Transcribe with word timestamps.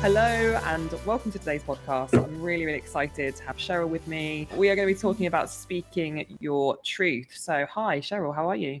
Hello 0.00 0.60
and 0.64 0.92
welcome 1.04 1.32
to 1.32 1.38
today's 1.40 1.62
podcast. 1.62 2.14
I'm 2.14 2.40
really, 2.40 2.64
really 2.64 2.78
excited 2.78 3.34
to 3.36 3.42
have 3.44 3.56
Cheryl 3.56 3.88
with 3.88 4.06
me. 4.06 4.46
We 4.56 4.70
are 4.70 4.76
going 4.76 4.86
to 4.86 4.94
be 4.94 4.98
talking 4.98 5.26
about 5.26 5.50
speaking 5.50 6.24
your 6.40 6.76
truth. 6.84 7.28
So, 7.34 7.66
hi, 7.68 7.98
Cheryl, 7.98 8.32
how 8.34 8.48
are 8.48 8.54
you? 8.56 8.80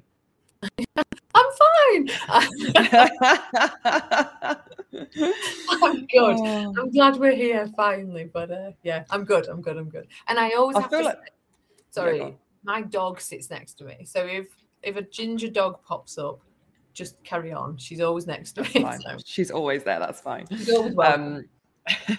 I'm 0.96 1.06
fine. 1.34 2.08
I'm 5.82 6.06
good. 6.06 6.36
Oh. 6.38 6.74
I'm 6.78 6.90
glad 6.90 7.16
we're 7.16 7.34
here 7.34 7.68
finally. 7.76 8.30
But 8.32 8.50
uh, 8.52 8.70
yeah, 8.84 9.04
I'm 9.10 9.24
good. 9.24 9.48
I'm 9.48 9.60
good. 9.60 9.76
I'm 9.76 9.88
good. 9.88 10.06
And 10.28 10.38
I 10.38 10.50
always 10.52 10.76
I 10.76 10.82
have 10.82 10.90
feel 10.90 11.00
to 11.00 11.04
like- 11.06 11.16
say- 11.16 11.32
sorry, 11.90 12.20
on. 12.20 12.36
my 12.62 12.82
dog 12.82 13.20
sits 13.20 13.50
next 13.50 13.74
to 13.74 13.84
me. 13.84 14.04
So 14.04 14.24
if 14.24 14.46
if 14.84 14.94
a 14.96 15.02
ginger 15.02 15.48
dog 15.48 15.82
pops 15.82 16.16
up, 16.16 16.40
just 16.98 17.22
carry 17.24 17.52
on. 17.52 17.76
She's 17.78 18.00
always 18.00 18.26
next 18.26 18.52
to 18.54 18.62
me. 18.62 18.68
Fine. 18.68 19.00
So 19.02 19.16
She's 19.24 19.50
always 19.50 19.84
there. 19.84 19.98
That's 19.98 20.20
fine. 20.20 20.46
she's 20.50 20.70
always 20.70 20.94
welcome. 20.94 21.46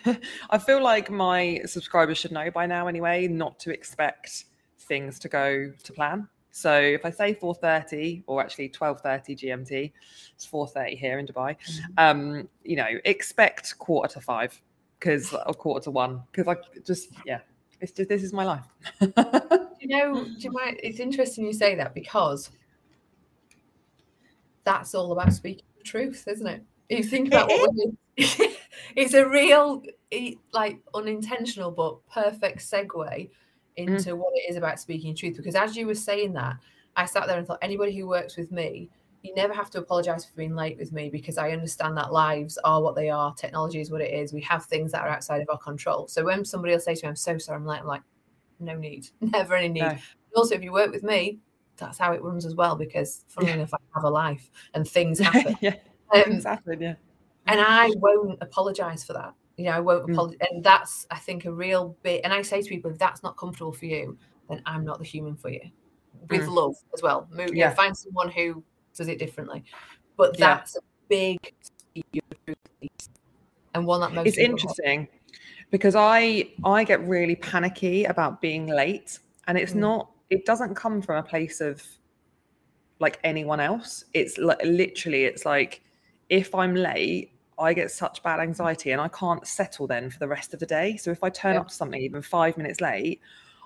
Um, 0.07 0.17
I 0.49 0.57
feel 0.57 0.81
like 0.81 1.11
my 1.11 1.61
subscribers 1.65 2.17
should 2.17 2.31
know 2.31 2.49
by 2.49 2.65
now, 2.65 2.87
anyway, 2.87 3.27
not 3.27 3.59
to 3.59 3.71
expect 3.71 4.45
things 4.79 5.19
to 5.19 5.27
go 5.29 5.71
to 5.83 5.93
plan. 5.93 6.27
So 6.51 6.73
if 6.79 7.05
I 7.05 7.11
say 7.11 7.35
4:30 7.35 8.23
or 8.25 8.41
actually 8.41 8.69
12:30 8.69 9.37
GMT, 9.37 9.91
it's 10.33 10.47
4:30 10.47 10.97
here 10.97 11.19
in 11.19 11.27
Dubai. 11.27 11.55
Mm-hmm. 11.57 11.93
Um, 11.97 12.49
you 12.63 12.75
know, 12.75 12.87
expect 13.05 13.77
quarter 13.77 14.13
to 14.13 14.21
five 14.21 14.59
because 14.99 15.33
or 15.33 15.53
quarter 15.53 15.83
to 15.85 15.91
one 15.91 16.23
because 16.31 16.47
I 16.47 16.55
just 16.85 17.09
yeah, 17.25 17.39
it's 17.81 17.91
just 17.91 18.09
this 18.09 18.23
is 18.23 18.33
my 18.33 18.45
life. 18.45 18.65
you 19.79 19.87
know, 19.87 20.23
do 20.23 20.39
you? 20.39 20.51
It's 20.83 20.99
interesting 20.99 21.45
you 21.45 21.53
say 21.53 21.75
that 21.75 21.93
because 21.93 22.49
that's 24.69 24.93
all 24.93 25.11
about 25.11 25.33
speaking 25.33 25.65
the 25.77 25.83
truth, 25.83 26.27
isn't 26.27 26.45
it? 26.45 26.63
You 26.89 27.03
think 27.03 27.27
It 27.27 27.33
about 27.33 27.49
what 27.49 27.71
we're 27.73 27.91
it's 28.95 29.13
a 29.13 29.27
real, 29.27 29.81
like, 30.51 30.79
unintentional 30.93 31.71
but 31.71 32.05
perfect 32.07 32.59
segue 32.59 32.87
mm. 32.93 33.29
into 33.75 34.15
what 34.15 34.33
it 34.35 34.49
is 34.49 34.57
about 34.57 34.79
speaking 34.79 35.15
truth. 35.15 35.37
Because 35.37 35.55
as 35.55 35.75
you 35.75 35.87
were 35.87 35.95
saying 35.95 36.33
that, 36.33 36.57
I 36.95 37.05
sat 37.05 37.27
there 37.27 37.37
and 37.37 37.47
thought, 37.47 37.59
anybody 37.61 37.97
who 37.97 38.07
works 38.07 38.37
with 38.37 38.51
me, 38.51 38.89
you 39.23 39.33
never 39.35 39.53
have 39.53 39.69
to 39.71 39.79
apologize 39.79 40.25
for 40.25 40.35
being 40.35 40.55
late 40.55 40.77
with 40.77 40.91
me 40.91 41.09
because 41.09 41.37
I 41.37 41.51
understand 41.51 41.97
that 41.97 42.13
lives 42.13 42.57
are 42.63 42.81
what 42.81 42.95
they 42.95 43.09
are, 43.09 43.33
technology 43.33 43.81
is 43.81 43.91
what 43.91 44.01
it 44.01 44.13
is. 44.13 44.33
We 44.33 44.41
have 44.41 44.65
things 44.65 44.91
that 44.91 45.01
are 45.01 45.09
outside 45.09 45.41
of 45.41 45.49
our 45.49 45.57
control. 45.57 46.07
So 46.07 46.23
when 46.25 46.45
somebody 46.45 46.73
will 46.73 46.79
say 46.79 46.95
to 46.95 47.05
me, 47.05 47.09
I'm 47.09 47.15
so 47.15 47.37
sorry, 47.37 47.57
I'm 47.57 47.65
late, 47.65 47.81
I'm 47.81 47.87
like, 47.87 48.03
no 48.59 48.75
need, 48.75 49.07
never 49.21 49.55
any 49.55 49.69
need. 49.69 49.81
No. 49.81 49.97
Also, 50.35 50.55
if 50.55 50.63
you 50.63 50.71
work 50.71 50.91
with 50.91 51.03
me, 51.03 51.39
that's 51.79 51.97
how 51.97 52.11
it 52.13 52.21
runs 52.21 52.45
as 52.45 52.55
well. 52.55 52.75
Because 52.75 53.25
funnily 53.27 53.53
enough, 53.53 53.73
I 53.73 53.77
have 53.95 54.03
a 54.03 54.09
life 54.09 54.49
and 54.73 54.87
things 54.87 55.19
happen. 55.19 55.57
yeah, 55.61 55.75
Um, 56.13 56.23
exactly. 56.31 56.77
Yeah. 56.79 56.95
and 57.47 57.59
I 57.61 57.91
won't 57.97 58.37
apologize 58.41 59.03
for 59.03 59.13
that. 59.13 59.33
You 59.57 59.65
know, 59.65 59.71
I 59.71 59.79
won't 59.79 60.07
Mm. 60.07 60.13
apologize. 60.13 60.37
And 60.51 60.63
that's, 60.63 61.05
I 61.11 61.17
think, 61.17 61.45
a 61.45 61.51
real 61.51 61.97
bit. 62.03 62.21
And 62.23 62.31
I 62.33 62.41
say 62.41 62.61
to 62.61 62.69
people, 62.69 62.91
if 62.91 62.97
that's 62.97 63.23
not 63.23 63.37
comfortable 63.37 63.73
for 63.73 63.85
you, 63.85 64.17
then 64.49 64.61
I'm 64.65 64.85
not 64.85 64.99
the 64.99 65.05
human 65.05 65.35
for 65.35 65.49
you. 65.49 65.61
With 66.29 66.43
Mm. 66.43 66.55
love 66.55 66.75
as 66.93 67.01
well. 67.01 67.27
Move, 67.31 67.55
Yeah. 67.55 67.71
find 67.71 67.97
someone 67.97 68.29
who 68.29 68.63
does 68.95 69.07
it 69.07 69.19
differently. 69.19 69.63
But 70.17 70.37
Yeah. 70.39 70.47
that's 70.57 70.75
a 70.77 70.81
big 71.07 71.37
and 73.73 73.85
one 73.85 74.01
that 74.01 74.13
most 74.13 74.27
it's 74.27 74.37
interesting 74.37 75.07
because 75.69 75.95
i 75.95 76.49
i 76.63 76.83
get 76.83 76.99
really 77.07 77.35
panicky 77.35 78.05
about 78.05 78.41
being 78.41 78.67
late 78.67 79.19
and 79.47 79.57
it's 79.57 79.73
Mm. 79.73 79.77
not 79.81 80.11
it 80.29 80.45
doesn't 80.45 80.75
come 80.75 81.01
from 81.01 81.17
a 81.17 81.23
place 81.23 81.61
of 81.61 81.83
like 82.99 83.19
anyone 83.23 83.59
else. 83.59 84.05
It's 84.13 84.37
like 84.37 84.59
literally 84.63 85.23
it's 85.25 85.45
like 85.45 85.81
if 86.29 86.53
i'm 86.53 86.75
late 86.75 87.31
i 87.57 87.73
get 87.73 87.89
such 87.89 88.21
bad 88.21 88.39
anxiety 88.39 88.91
and 88.91 89.01
i 89.01 89.07
can't 89.07 89.45
settle 89.47 89.87
then 89.87 90.09
for 90.09 90.19
the 90.19 90.27
rest 90.27 90.53
of 90.53 90.59
the 90.59 90.65
day. 90.65 90.95
So 90.97 91.11
if 91.11 91.23
i 91.23 91.29
turn 91.29 91.55
Yeah. 91.55 91.61
up 91.61 91.69
to 91.69 91.73
something 91.73 92.01
even 92.01 92.21
five 92.21 92.57
minutes 92.57 92.81
late 92.81 93.21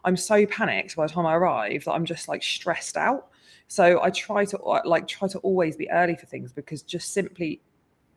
i'm 0.06 0.16
so 0.18 0.46
panicked 0.46 0.96
by 0.96 1.08
the 1.08 1.14
time 1.14 1.26
i 1.26 1.36
arrive 1.36 1.84
that 1.86 1.92
i'm 1.92 2.06
just 2.06 2.28
like 2.28 2.44
stressed 2.44 2.98
out. 2.98 3.28
So 3.68 4.02
i 4.02 4.10
try 4.12 4.46
to 4.46 4.60
uh, 4.60 4.82
like 4.86 5.08
try 5.08 5.28
to 5.28 5.40
always 5.40 5.76
be 5.76 5.90
early 5.92 6.16
for 6.16 6.26
things 6.26 6.54
because 6.54 6.82
just 6.84 7.14
simply 7.14 7.62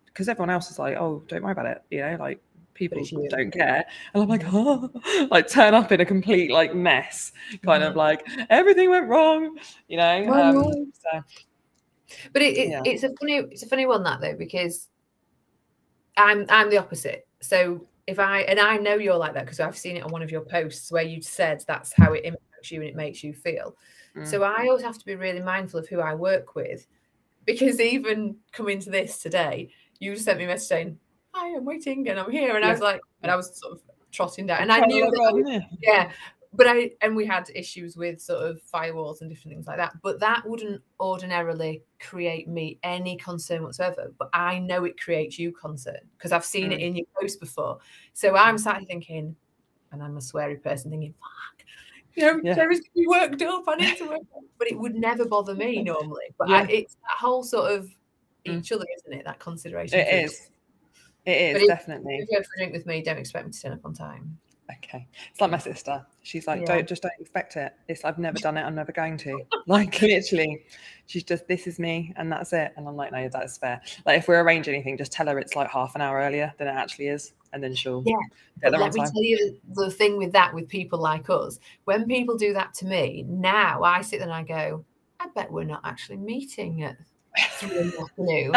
because 0.07 0.29
everyone 0.31 0.49
else 0.51 0.71
is 0.71 0.79
like, 0.79 0.97
oh, 0.97 1.23
don't 1.29 1.43
worry 1.43 1.53
about 1.53 1.67
it, 1.67 1.83
you 1.91 2.01
know, 2.01 2.17
like 2.19 2.41
people 2.77 3.03
don't 3.29 3.51
care, 3.53 3.85
and 4.15 4.23
I'm 4.23 4.29
like, 4.29 4.45
oh, 4.53 4.91
like 5.31 5.49
turn 5.49 5.75
up 5.75 5.91
in 5.93 6.01
a 6.01 6.05
complete 6.05 6.51
like 6.51 6.75
mess, 6.75 7.33
kind 7.65 7.83
of 7.83 7.97
like 7.97 8.25
everything 8.51 8.91
went 8.91 9.09
wrong, 9.09 9.59
you 9.89 9.97
know. 9.97 10.03
Mm-hmm. 10.05 10.59
Um, 10.59 10.93
so 10.93 11.23
But 12.33 12.43
it, 12.43 12.57
it, 12.57 12.69
Yeah. 12.71 12.83
it's 12.85 13.03
a 13.03 13.11
funny 13.19 13.37
it's 13.51 13.63
a 13.63 13.69
funny 13.69 13.87
one 13.87 14.03
that 14.05 14.21
though 14.21 14.35
because 14.37 14.89
I'm 16.17 16.47
I'm 16.49 16.71
the 16.71 16.79
opposite. 16.79 17.27
So 17.41 17.87
if 18.07 18.19
I 18.19 18.41
and 18.43 18.61
I 18.61 18.77
know 18.77 18.95
you're 18.95 19.17
like 19.17 19.35
that 19.35 19.45
because 19.45 19.61
I've 19.61 19.77
seen 19.77 19.97
it 19.97 20.03
on 20.05 20.11
one 20.13 20.23
of 20.23 20.31
your 20.31 20.43
posts 20.43 20.91
where 20.93 21.03
you 21.03 21.21
said 21.23 21.63
that's 21.67 21.93
how 21.93 22.13
it 22.13 22.25
impacts 22.25 22.71
you 22.71 22.81
and 22.81 22.89
it 22.89 22.97
makes 22.97 23.23
you 23.25 23.33
feel. 23.35 23.77
mm, 24.17 24.27
So 24.27 24.43
I 24.43 24.67
always 24.69 24.83
have 24.85 24.99
to 24.99 25.05
be 25.05 25.17
really 25.17 25.41
mindful 25.41 25.81
of 25.81 25.89
who 25.89 26.01
I 26.01 26.15
work 26.15 26.55
with 26.55 26.87
because 27.45 27.81
even 27.81 28.37
coming 28.53 28.81
to 28.81 28.91
this 28.91 29.19
today, 29.19 29.71
you 30.01 30.17
sent 30.17 30.39
me 30.39 30.45
a 30.45 30.49
message 30.49 30.69
saying, 30.69 30.99
"Hi, 31.37 31.57
I'm 31.57 31.65
waiting 31.65 32.09
and 32.09 32.19
I'm 32.19 32.31
here," 32.31 32.57
and 32.57 32.65
I 32.65 32.71
was 32.73 32.81
like, 32.81 33.01
and 33.23 33.31
I 33.31 33.37
was 33.37 33.57
sort 33.59 33.73
of 33.75 33.83
trotting 34.11 34.47
down, 34.47 34.63
and 34.63 34.73
I 34.73 34.81
knew 34.87 35.05
that 35.05 35.21
I 35.21 35.25
right, 35.27 35.35
was 35.35 35.45
yeah. 35.49 35.61
yeah 35.81 36.13
but 36.53 36.67
i 36.67 36.91
and 37.03 37.15
we 37.15 37.27
had 37.27 37.51
issues 37.55 37.97
with 37.97 38.21
sort 38.21 38.43
of 38.43 38.61
firewalls 38.73 39.21
and 39.21 39.29
different 39.29 39.53
things 39.53 39.67
like 39.67 39.77
that 39.77 39.93
but 40.03 40.19
that 40.21 40.43
wouldn't 40.47 40.81
ordinarily 41.01 41.83
create 42.01 42.49
me 42.49 42.79
any 42.83 43.17
concern 43.17 43.63
whatsoever 43.63 44.13
but 44.19 44.29
i 44.33 44.59
know 44.59 44.85
it 44.85 44.99
creates 44.99 45.39
you 45.39 45.53
concern 45.53 45.99
because 46.17 46.33
i've 46.33 46.45
seen 46.45 46.73
it 46.73 46.79
Mm. 46.79 46.83
in 46.83 46.97
your 46.97 47.07
post 47.21 47.41
before 47.41 47.79
so 48.15 48.37
i'm 48.37 48.57
sat 48.59 48.87
thinking 48.87 49.35
and 49.93 50.03
i'm 50.03 50.17
a 50.17 50.21
sweary 50.21 50.63
person 50.63 50.91
thinking 50.91 51.15
fuck 51.21 51.67
you 52.15 52.23
know 52.25 52.41
Yeah. 52.43 52.55
Sarah's 52.55 52.81
gonna 52.81 52.91
be 52.95 53.07
worked 53.07 53.43
up 53.43 53.65
i 53.69 53.75
need 53.77 53.97
to 53.99 54.05
work 54.09 54.21
up. 54.37 54.43
but 54.59 54.69
it 54.69 54.79
would 54.79 54.95
never 54.95 55.27
bother 55.27 55.55
me 55.55 55.83
normally 55.93 56.27
but 56.39 56.49
I, 56.49 56.63
it's 56.71 56.95
that 56.95 57.19
whole 57.19 57.43
sort 57.43 57.73
of 57.73 57.91
Mm. 58.47 58.61
each 58.61 58.71
other 58.71 58.85
isn't 58.99 59.13
it 59.19 59.25
that 59.25 59.41
consideration 59.41 59.99
It 59.99 60.25
is. 60.27 60.51
It 61.27 61.57
is 61.57 61.63
it- 61.63 61.67
definitely 61.67 62.17
if 62.17 62.29
you 62.31 62.39
go 62.39 62.43
for 62.43 62.49
a 62.55 62.59
drink 62.59 62.73
with 62.73 62.87
me 62.87 63.03
don't 63.03 63.19
expect 63.19 63.47
me 63.47 63.53
to 63.53 63.61
turn 63.61 63.73
up 63.73 63.85
on 63.85 63.95
time 63.95 64.39
okay. 64.85 65.07
It's 65.31 65.41
like 65.41 65.51
my 65.51 65.59
sister. 65.59 66.05
She's 66.23 66.47
like, 66.47 66.61
Yeah. 66.61 66.67
don't 66.67 66.89
just 66.89 67.03
don't 67.03 67.13
expect 67.21 67.57
it. 67.57 67.73
It's 67.89 68.05
I've 68.05 68.19
never 68.19 68.39
done 68.39 68.57
it. 68.57 68.63
I'm 68.63 68.75
never 68.75 68.93
going 68.93 69.17
to. 69.19 69.41
Like 69.69 70.01
literally, 70.01 70.65
she's 71.07 71.25
just 71.25 71.49
this 71.49 71.67
is 71.67 71.81
me 71.81 72.13
and 72.17 72.31
that's 72.31 72.53
it. 72.53 72.73
And 72.77 72.87
I'm 72.87 72.95
like, 72.95 73.11
no, 73.11 73.29
that 73.29 73.45
is 73.45 73.59
fair. 73.59 73.81
Like 74.05 74.19
if 74.19 74.29
we 74.29 74.37
arrange 74.37 74.69
anything, 74.69 74.97
just 74.97 75.11
tell 75.11 75.27
her 75.27 75.41
it's 75.41 75.57
like 75.57 75.69
half 75.69 75.97
an 75.97 76.01
hour 76.01 76.19
earlier 76.19 76.55
than 76.59 76.69
it 76.69 76.73
actually 76.73 77.09
is, 77.09 77.33
and 77.53 77.61
then 77.61 77.75
she'll 77.75 78.03
Yeah, 78.07 78.15
get 78.63 78.71
there 78.71 78.81
let 78.81 78.95
me 78.95 79.01
time. 79.01 79.11
tell 79.13 79.25
you 79.25 79.59
the 79.75 79.91
thing 79.91 80.19
with 80.19 80.31
that, 80.33 80.55
with 80.55 80.69
people 80.69 81.01
like 81.01 81.29
us, 81.31 81.59
when 81.85 82.07
people 82.07 82.37
do 82.37 82.53
that 82.53 82.75
to 82.75 82.87
me, 82.87 83.25
now 83.29 83.83
I 83.83 84.03
sit 84.03 84.21
there 84.21 84.29
and 84.29 84.33
I 84.33 84.45
go, 84.45 84.85
I 85.19 85.27
bet 85.35 85.51
we're 85.51 85.65
not 85.65 85.81
actually 85.83 86.19
meeting 86.19 86.85
at 86.85 86.97
three 87.53 87.79
in 87.79 87.91
the 87.91 88.01
afternoon. 88.01 88.53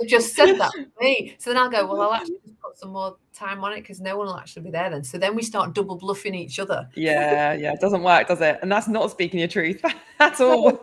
They've 0.00 0.08
just 0.08 0.34
said 0.34 0.58
that 0.58 0.72
to 0.72 0.86
me. 1.00 1.34
So 1.38 1.50
then 1.50 1.58
I'll 1.58 1.68
go, 1.68 1.86
well, 1.86 2.00
I'll 2.02 2.14
actually 2.14 2.38
just 2.46 2.60
put 2.60 2.78
some 2.78 2.90
more 2.92 3.16
time 3.34 3.62
on 3.62 3.72
it 3.72 3.80
because 3.80 4.00
no 4.00 4.16
one 4.16 4.26
will 4.26 4.36
actually 4.36 4.62
be 4.62 4.70
there 4.70 4.88
then. 4.90 5.04
So 5.04 5.18
then 5.18 5.34
we 5.34 5.42
start 5.42 5.74
double 5.74 5.96
bluffing 5.96 6.34
each 6.34 6.58
other. 6.58 6.88
Yeah, 6.94 7.52
yeah, 7.52 7.72
it 7.72 7.80
doesn't 7.80 8.02
work, 8.02 8.28
does 8.28 8.40
it? 8.40 8.58
And 8.62 8.72
that's 8.72 8.88
not 8.88 9.10
speaking 9.10 9.38
your 9.38 9.48
truth 9.48 9.82
at 10.18 10.40
all. 10.40 10.80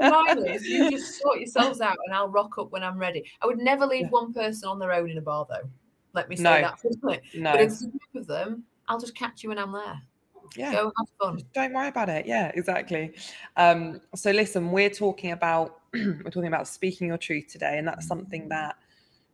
Mine 0.00 0.46
is 0.46 0.68
you 0.68 0.90
just 0.90 1.18
sort 1.20 1.38
yourselves 1.38 1.80
out 1.80 1.96
and 2.06 2.14
I'll 2.14 2.28
rock 2.28 2.58
up 2.58 2.70
when 2.70 2.82
I'm 2.84 2.98
ready. 2.98 3.24
I 3.42 3.46
would 3.46 3.58
never 3.58 3.86
leave 3.86 4.02
Yeah. 4.02 4.08
one 4.10 4.32
person 4.32 4.68
on 4.68 4.78
their 4.78 4.92
own 4.92 5.10
in 5.10 5.18
a 5.18 5.22
bar 5.22 5.46
though. 5.48 5.68
Let 6.12 6.28
me 6.28 6.36
say 6.36 6.42
No. 6.42 6.60
that. 6.60 6.78
no, 7.34 7.52
But 7.52 7.60
it's 7.60 7.82
a 7.82 7.86
group 7.88 8.02
of 8.14 8.26
them, 8.26 8.64
I'll 8.88 9.00
just 9.00 9.16
catch 9.16 9.42
you 9.42 9.48
when 9.48 9.58
I'm 9.58 9.72
there. 9.72 10.00
Yeah, 10.56 10.72
Go 10.72 10.92
have 10.96 11.08
fun. 11.20 11.38
just 11.38 11.52
don't 11.52 11.72
worry 11.72 11.88
about 11.88 12.08
it. 12.08 12.26
Yeah, 12.26 12.50
exactly. 12.54 13.14
Um, 13.56 14.00
so 14.14 14.30
listen, 14.30 14.70
we're 14.70 14.90
talking 14.90 15.32
about 15.32 15.80
we're 15.92 16.22
talking 16.30 16.46
about 16.46 16.68
speaking 16.68 17.08
your 17.08 17.18
truth 17.18 17.46
today, 17.48 17.78
and 17.78 17.86
that's 17.86 18.06
something 18.06 18.48
that 18.48 18.76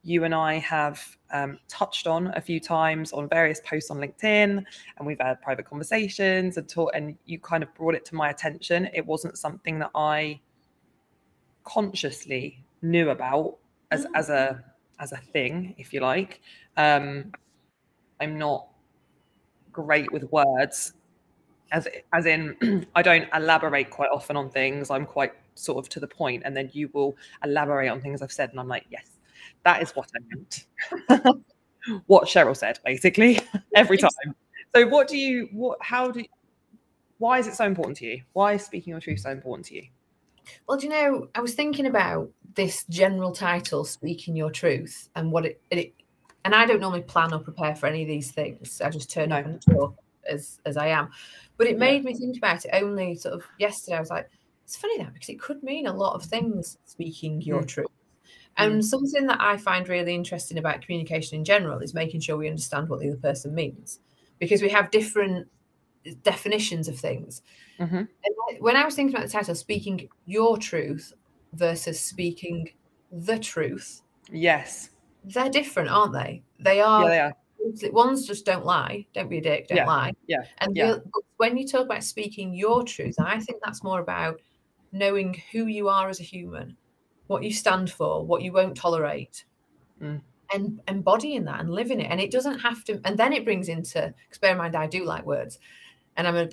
you 0.02 0.24
and 0.24 0.34
I 0.34 0.54
have 0.54 1.04
um, 1.30 1.58
touched 1.68 2.06
on 2.06 2.28
a 2.34 2.40
few 2.40 2.58
times 2.58 3.12
on 3.12 3.28
various 3.28 3.60
posts 3.60 3.90
on 3.90 3.98
LinkedIn, 3.98 4.64
and 4.96 5.06
we've 5.06 5.20
had 5.20 5.40
private 5.42 5.66
conversations 5.66 6.56
and 6.56 6.68
taught, 6.68 6.92
and 6.94 7.16
you 7.26 7.38
kind 7.38 7.62
of 7.62 7.74
brought 7.74 7.94
it 7.94 8.04
to 8.06 8.14
my 8.14 8.30
attention. 8.30 8.88
It 8.94 9.04
wasn't 9.04 9.36
something 9.36 9.78
that 9.80 9.90
I 9.94 10.40
consciously 11.64 12.64
knew 12.82 13.10
about 13.10 13.56
as 13.90 14.06
Mm. 14.06 14.10
as 14.14 14.30
a 14.30 14.64
as 14.98 15.12
a 15.12 15.16
thing, 15.16 15.74
if 15.78 15.92
you 15.94 16.00
like. 16.00 16.40
Um, 16.76 17.32
I'm 18.20 18.38
not 18.38 18.68
great 19.72 20.12
with 20.12 20.24
words, 20.30 20.92
as 21.72 21.88
as 22.12 22.26
in 22.26 22.86
I 22.94 23.02
don't 23.02 23.28
elaborate 23.34 23.90
quite 23.90 24.10
often 24.10 24.36
on 24.36 24.50
things. 24.50 24.90
I'm 24.90 25.06
quite 25.06 25.32
sort 25.54 25.78
of 25.78 25.88
to 25.90 26.00
the 26.00 26.08
point, 26.08 26.42
and 26.44 26.56
then 26.56 26.70
you 26.72 26.90
will 26.92 27.16
elaborate 27.44 27.88
on 27.88 28.00
things 28.00 28.22
I've 28.22 28.32
said, 28.32 28.50
and 28.50 28.60
I'm 28.60 28.68
like, 28.68 28.86
yes, 28.90 29.18
that 29.64 29.82
is 29.82 29.90
what 29.92 30.08
I 30.14 30.34
meant. 30.34 31.44
what 32.06 32.24
Cheryl 32.24 32.56
said, 32.56 32.78
basically, 32.84 33.40
every 33.74 33.98
time. 33.98 34.10
So, 34.74 34.86
what 34.86 35.08
do 35.08 35.16
you? 35.16 35.48
What? 35.52 35.78
How 35.80 36.10
do? 36.10 36.24
Why 37.18 37.38
is 37.38 37.46
it 37.46 37.54
so 37.54 37.66
important 37.66 37.98
to 37.98 38.06
you? 38.06 38.22
Why 38.32 38.54
is 38.54 38.64
speaking 38.64 38.92
your 38.92 39.00
truth 39.00 39.20
so 39.20 39.30
important 39.30 39.66
to 39.66 39.74
you? 39.76 39.82
Well, 40.66 40.78
do 40.78 40.86
you 40.86 40.92
know, 40.92 41.28
I 41.34 41.40
was 41.40 41.54
thinking 41.54 41.86
about 41.86 42.30
this 42.54 42.84
general 42.88 43.32
title, 43.32 43.84
"Speaking 43.84 44.34
Your 44.34 44.50
Truth," 44.50 45.10
and 45.14 45.30
what 45.30 45.44
it, 45.44 45.60
it 45.70 45.92
and 46.44 46.54
I 46.54 46.64
don't 46.64 46.80
normally 46.80 47.02
plan 47.02 47.32
or 47.34 47.38
prepare 47.38 47.76
for 47.76 47.86
any 47.86 48.02
of 48.02 48.08
these 48.08 48.30
things. 48.30 48.80
I 48.80 48.88
just 48.90 49.10
turn 49.10 49.28
No. 49.28 49.36
up 49.36 49.44
and 49.44 49.62
talk 49.62 49.94
as 50.30 50.60
as 50.64 50.76
I 50.76 50.88
am. 50.88 51.10
But 51.56 51.66
it 51.66 51.78
made 51.78 52.04
me 52.04 52.14
think 52.14 52.36
about 52.38 52.64
it 52.64 52.70
only 52.72 53.14
sort 53.16 53.34
of 53.34 53.44
yesterday. 53.58 53.96
I 53.96 54.00
was 54.00 54.10
like, 54.10 54.30
it's 54.64 54.76
funny 54.76 54.98
that 54.98 55.12
because 55.12 55.28
it 55.28 55.40
could 55.40 55.62
mean 55.62 55.86
a 55.86 55.92
lot 55.92 56.14
of 56.14 56.22
things 56.22 56.78
speaking 56.86 57.42
your 57.42 57.62
truth. 57.64 57.88
And 58.56 58.84
something 58.84 59.26
that 59.26 59.40
I 59.40 59.56
find 59.56 59.88
really 59.88 60.14
interesting 60.14 60.58
about 60.58 60.82
communication 60.82 61.38
in 61.38 61.44
general 61.44 61.78
is 61.78 61.94
making 61.94 62.20
sure 62.20 62.36
we 62.36 62.48
understand 62.48 62.88
what 62.88 63.00
the 63.00 63.08
other 63.08 63.16
person 63.18 63.54
means 63.54 64.00
because 64.38 64.60
we 64.62 64.68
have 64.68 64.90
different 64.90 65.48
definitions 66.22 66.88
of 66.88 66.98
things. 66.98 67.42
Mhm. 67.78 68.08
And 68.08 68.60
when 68.60 68.76
I 68.76 68.84
was 68.84 68.94
thinking 68.94 69.14
about 69.14 69.26
the 69.26 69.32
title, 69.32 69.54
speaking 69.54 70.08
your 70.26 70.58
truth 70.58 71.12
versus 71.52 72.00
speaking 72.00 72.70
the 73.10 73.38
truth, 73.38 74.02
Yes. 74.30 74.90
they're 75.24 75.50
different, 75.50 75.88
aren't 75.88 76.12
they? 76.12 76.42
They 76.58 76.80
are, 76.80 77.04
Yeah, 77.04 77.08
they 77.08 77.20
are. 77.20 77.32
One's 77.92 78.26
just 78.26 78.44
don't 78.46 78.64
lie, 78.64 79.06
don't 79.14 79.28
be 79.28 79.38
a 79.38 79.42
dick, 79.42 79.68
don't 79.68 79.78
Yeah, 79.78 79.86
lie. 79.86 80.12
yeah, 80.26 80.44
And 80.58 80.76
yeah. 80.76 80.96
when 81.36 81.56
you 81.56 81.66
talk 81.66 81.82
about 81.82 82.02
speaking 82.04 82.54
your 82.54 82.82
truth, 82.82 83.16
I 83.20 83.38
think 83.40 83.60
that's 83.62 83.82
more 83.84 84.00
about 84.00 84.40
knowing 84.92 85.40
who 85.52 85.66
you 85.66 85.88
are 85.88 86.08
as 86.08 86.20
a 86.20 86.24
human, 86.24 86.76
what 87.26 87.42
you 87.44 87.52
stand 87.52 87.90
for, 87.90 88.24
what 88.24 88.42
you 88.42 88.52
won't 88.52 88.76
tolerate, 88.76 89.44
Mm. 90.00 90.22
and 90.52 90.80
embodying 90.88 91.44
that 91.44 91.60
and 91.60 91.70
living 91.70 92.00
it. 92.00 92.10
And 92.10 92.20
it 92.20 92.30
doesn't 92.30 92.60
have 92.60 92.82
to. 92.84 93.00
And 93.04 93.18
then 93.18 93.32
it 93.32 93.44
brings 93.44 93.68
into, 93.68 94.12
because 94.24 94.38
bear 94.38 94.52
in 94.52 94.58
mind, 94.58 94.74
I 94.74 94.86
do 94.86 95.04
like 95.04 95.24
words, 95.26 95.58
and 96.16 96.26
I'm 96.26 96.36
a 96.36 96.48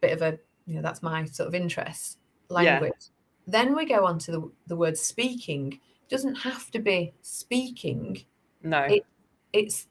bit 0.00 0.12
of 0.12 0.22
a, 0.22 0.38
you 0.66 0.76
know, 0.76 0.82
that's 0.82 1.02
my 1.02 1.24
sort 1.24 1.48
of 1.48 1.54
interest, 1.54 2.18
language. 2.48 2.92
Yeah. 3.00 3.08
Then 3.48 3.74
we 3.74 3.84
go 3.86 4.04
on 4.06 4.18
to 4.20 4.30
the, 4.30 4.50
the 4.68 4.76
word 4.76 4.96
speaking. 4.96 5.72
It 5.72 6.08
doesn't 6.08 6.36
have 6.36 6.70
to 6.70 6.78
be 6.78 7.14
speaking 7.22 8.24
No. 8.62 8.82
It- 8.82 9.06
it's 9.52 9.88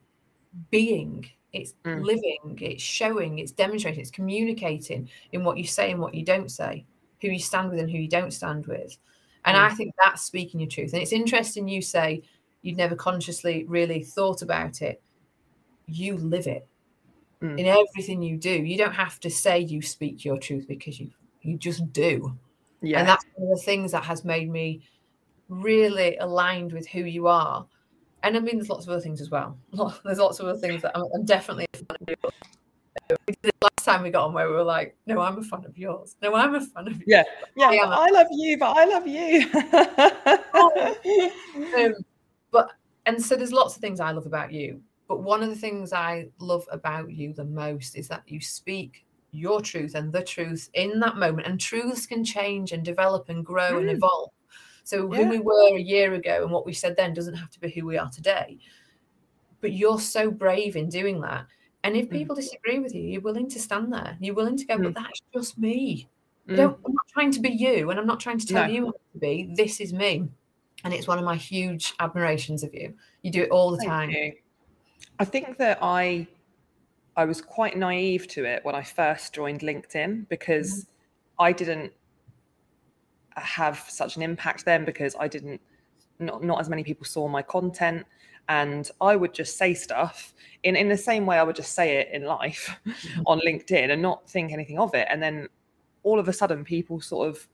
being 0.72 1.26
it's 1.54 1.74
Mm. 1.86 2.04
living 2.04 2.58
it's 2.62 2.84
showing 2.84 3.40
it's 3.40 3.52
demonstrating 3.52 4.02
it's 4.02 4.12
communicating 4.12 5.10
in 5.32 5.44
what 5.44 5.58
you 5.58 5.64
say 5.64 5.92
and 5.92 6.00
what 6.02 6.14
you 6.14 6.24
don't 6.24 6.52
say 6.52 6.86
who 7.22 7.30
you 7.30 7.40
stand 7.40 7.70
with 7.70 7.80
and 7.80 7.90
who 7.90 7.98
you 7.98 8.08
don't 8.08 8.32
stand 8.32 8.66
with 8.68 8.98
and 9.46 9.56
Mm. 9.56 9.62
i 9.62 9.74
think 9.74 9.94
that's 10.04 10.24
speaking 10.24 10.60
your 10.60 10.70
truth 10.70 10.94
and 10.94 11.02
it's 11.02 11.14
interesting 11.14 11.68
you 11.68 11.82
say 11.82 12.22
you'd 12.62 12.78
never 12.78 12.96
consciously 12.96 13.64
really 13.66 14.04
thought 14.04 14.42
about 14.42 14.82
it 14.82 15.02
you 15.88 16.18
live 16.18 16.48
it 16.48 16.68
Mm. 17.42 17.60
in 17.60 17.66
everything 17.68 18.22
you 18.22 18.36
do 18.36 18.52
you 18.52 18.78
don't 18.78 18.96
have 18.96 19.20
to 19.20 19.30
say 19.30 19.60
you 19.60 19.82
speak 19.82 20.26
your 20.26 20.38
truth 20.38 20.68
because 20.68 21.00
you 21.00 21.12
you 21.44 21.56
just 21.58 21.92
do 21.94 22.36
yeah. 22.82 23.00
and 23.00 23.08
that's 23.08 23.26
one 23.36 23.52
of 23.52 23.58
the 23.58 23.64
things 23.64 23.92
that 23.92 24.04
has 24.04 24.26
made 24.26 24.50
me 24.50 24.82
really 25.50 26.18
aligned 26.18 26.74
with 26.74 26.86
who 26.88 27.00
you 27.00 27.28
are. 27.28 27.66
And 28.24 28.36
I 28.36 28.40
mean, 28.40 28.58
there's 28.58 28.70
lots 28.70 28.86
of 28.86 28.92
other 28.92 29.02
things 29.02 29.22
as 29.22 29.30
well. 29.30 29.58
There's 30.04 30.18
lots 30.18 30.40
of 30.40 30.48
other 30.48 30.60
things 30.60 30.82
that 30.82 30.92
I'm, 30.98 31.06
I'm 31.14 31.24
definitely 31.26 31.66
a 31.74 31.78
fan 31.78 31.98
of 32.02 32.08
yours. 32.10 32.34
We 33.28 33.34
did 33.42 33.50
it 33.50 33.56
Last 33.62 33.86
time 33.86 34.04
we 34.04 34.10
got 34.10 34.26
on, 34.26 34.34
where 34.34 34.50
we 34.50 34.56
were 34.56 34.64
like, 34.64 34.98
"No, 35.06 35.22
I'm 35.22 35.38
a 35.38 35.44
fan 35.44 35.64
of 35.66 35.78
yours. 35.78 36.16
No, 36.22 36.34
I'm 36.36 36.56
a 36.56 36.62
fan 36.62 36.88
of 36.88 36.94
yours. 36.94 37.04
yeah. 37.06 37.24
Yeah. 37.56 37.68
I 37.70 37.74
am 37.76 37.90
but 37.90 37.98
a- 37.98 38.02
I 38.02 38.10
love 38.10 38.28
you, 38.32 38.58
but 38.58 38.78
I 38.78 38.86
love 38.86 39.08
you. 39.08 40.38
Um, 41.78 41.94
but 42.52 42.72
and 43.06 43.24
so 43.24 43.36
there's 43.36 43.54
lots 43.54 43.76
of 43.76 43.82
things 43.82 44.00
I 44.00 44.12
love 44.12 44.26
about 44.26 44.52
you. 44.52 44.82
But 45.08 45.22
one 45.24 45.42
of 45.44 45.50
the 45.50 45.56
things 45.56 45.94
I 45.94 46.28
love 46.40 46.66
about 46.72 47.12
you 47.12 47.34
the 47.34 47.46
most 47.46 47.96
is 47.98 48.08
that 48.10 48.24
you 48.28 48.42
speak 48.42 49.06
your 49.32 49.62
truth 49.62 49.96
and 49.96 50.12
the 50.12 50.24
truth 50.24 50.70
in 50.74 51.00
that 51.00 51.16
moment. 51.18 51.48
And 51.48 51.60
truths 51.60 52.06
can 52.06 52.24
change 52.26 52.72
and 52.74 52.84
develop 52.84 53.30
and 53.30 53.46
grow 53.46 53.78
and 53.78 53.88
Mm. 53.90 53.94
evolve. 53.96 54.32
So 54.88 55.12
who 55.12 55.28
we 55.28 55.40
were 55.40 55.76
a 55.76 55.82
year 55.82 56.14
ago 56.14 56.44
and 56.44 56.50
what 56.52 56.66
we 56.66 56.72
said 56.72 56.96
then 56.96 57.14
doesn't 57.14 57.34
have 57.34 57.50
to 57.50 57.60
be 57.60 57.70
who 57.70 57.86
we 57.86 57.98
are 57.98 58.10
today. 58.10 58.58
But 59.60 59.74
you're 59.74 60.00
so 60.00 60.32
brave 60.32 60.78
in 60.78 60.88
doing 60.88 61.20
that. 61.22 61.46
And 61.84 61.98
if 61.98 62.08
Mm. 62.08 62.12
people 62.12 62.36
disagree 62.38 62.80
with 62.80 62.96
you, 62.96 63.02
you're 63.02 63.20
willing 63.22 63.50
to 63.50 63.60
stand 63.60 63.92
there. 63.92 64.18
You're 64.22 64.34
willing 64.34 64.56
to 64.56 64.66
go, 64.66 64.78
but 64.78 64.94
that's 64.94 65.22
just 65.34 65.58
me. 65.58 66.08
Mm. 66.48 66.56
don't, 66.56 66.80
I'm 66.86 66.94
not 66.94 67.06
trying 67.10 67.32
to 67.32 67.42
be 67.42 67.50
you, 67.50 67.90
and 67.90 68.00
I'm 68.00 68.08
not 68.08 68.22
trying 68.22 68.40
to 68.40 68.48
tell 68.48 68.66
No. 68.66 68.74
you 68.74 68.86
what 68.86 68.96
to 69.12 69.20
be. 69.20 69.52
This 69.56 69.82
is 69.82 69.92
me, 69.92 70.30
and 70.86 70.94
it's 70.94 71.06
one 71.06 71.20
of 71.20 71.26
my 71.26 71.36
huge 71.36 71.94
admirations 72.00 72.64
of 72.64 72.74
you. 72.74 72.96
You 73.24 73.32
do 73.32 73.42
it 73.44 73.50
all 73.50 73.72
the 73.72 73.78
Thank 73.80 73.90
time. 73.90 74.10
you. 74.12 74.34
I 75.20 75.26
think 75.26 75.58
that 75.58 75.80
I 75.82 76.28
I 77.18 77.26
was 77.26 77.42
quite 77.42 77.76
naive 77.76 78.30
to 78.30 78.46
it 78.46 78.64
when 78.64 78.74
I 78.76 78.84
first 78.84 79.34
joined 79.34 79.60
LinkedIn 79.60 80.30
because 80.30 80.88
I 81.40 81.52
didn't 81.52 81.92
have 83.42 83.86
such 83.88 84.16
an 84.16 84.22
impact 84.22 84.66
then 84.66 84.86
because 84.86 85.16
I 85.20 85.28
didn't 85.28 85.62
not 86.20 86.44
not 86.44 86.60
as 86.60 86.70
many 86.70 86.84
people 86.84 87.06
saw 87.06 87.28
my 87.28 87.42
content. 87.42 88.06
And 88.50 88.90
I 89.02 89.18
would 89.18 89.34
just 89.34 89.58
say 89.58 89.74
stuff 89.74 90.34
in 90.64 90.76
in 90.76 90.90
the 90.90 90.98
same 90.98 91.26
way 91.26 91.38
I 91.38 91.44
would 91.44 91.56
just 91.56 91.74
say 91.74 91.98
it 91.98 92.10
in 92.14 92.24
life 92.24 92.76
on 93.26 93.40
LinkedIn 93.40 93.92
and 93.92 94.02
not 94.02 94.30
think 94.30 94.52
anything 94.52 94.80
of 94.80 94.94
it. 94.94 95.08
And 95.10 95.22
then 95.22 95.48
all 96.04 96.20
of 96.20 96.28
a 96.28 96.34
sudden 96.34 96.64
people 96.64 97.02
sort 97.02 97.28
of 97.28 97.48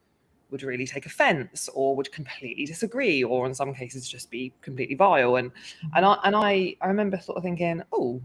would 0.51 0.61
really 0.61 0.85
take 0.85 1.07
offense 1.07 1.67
or 1.73 1.95
would 1.95 2.11
completely 2.11 2.65
disagree 2.65 3.23
or 3.23 3.47
in 3.47 3.55
some 3.55 3.73
cases 3.73 4.07
just 4.07 4.29
be 4.29 4.53
completely 4.61 4.95
vile. 4.95 5.37
And 5.37 5.51
and 5.95 6.05
I 6.05 6.17
and 6.23 6.35
I 6.35 6.75
I 6.81 6.87
remember 6.87 7.19
sort 7.19 7.37
of 7.37 7.43
thinking 7.43 7.81
oh 7.91 8.21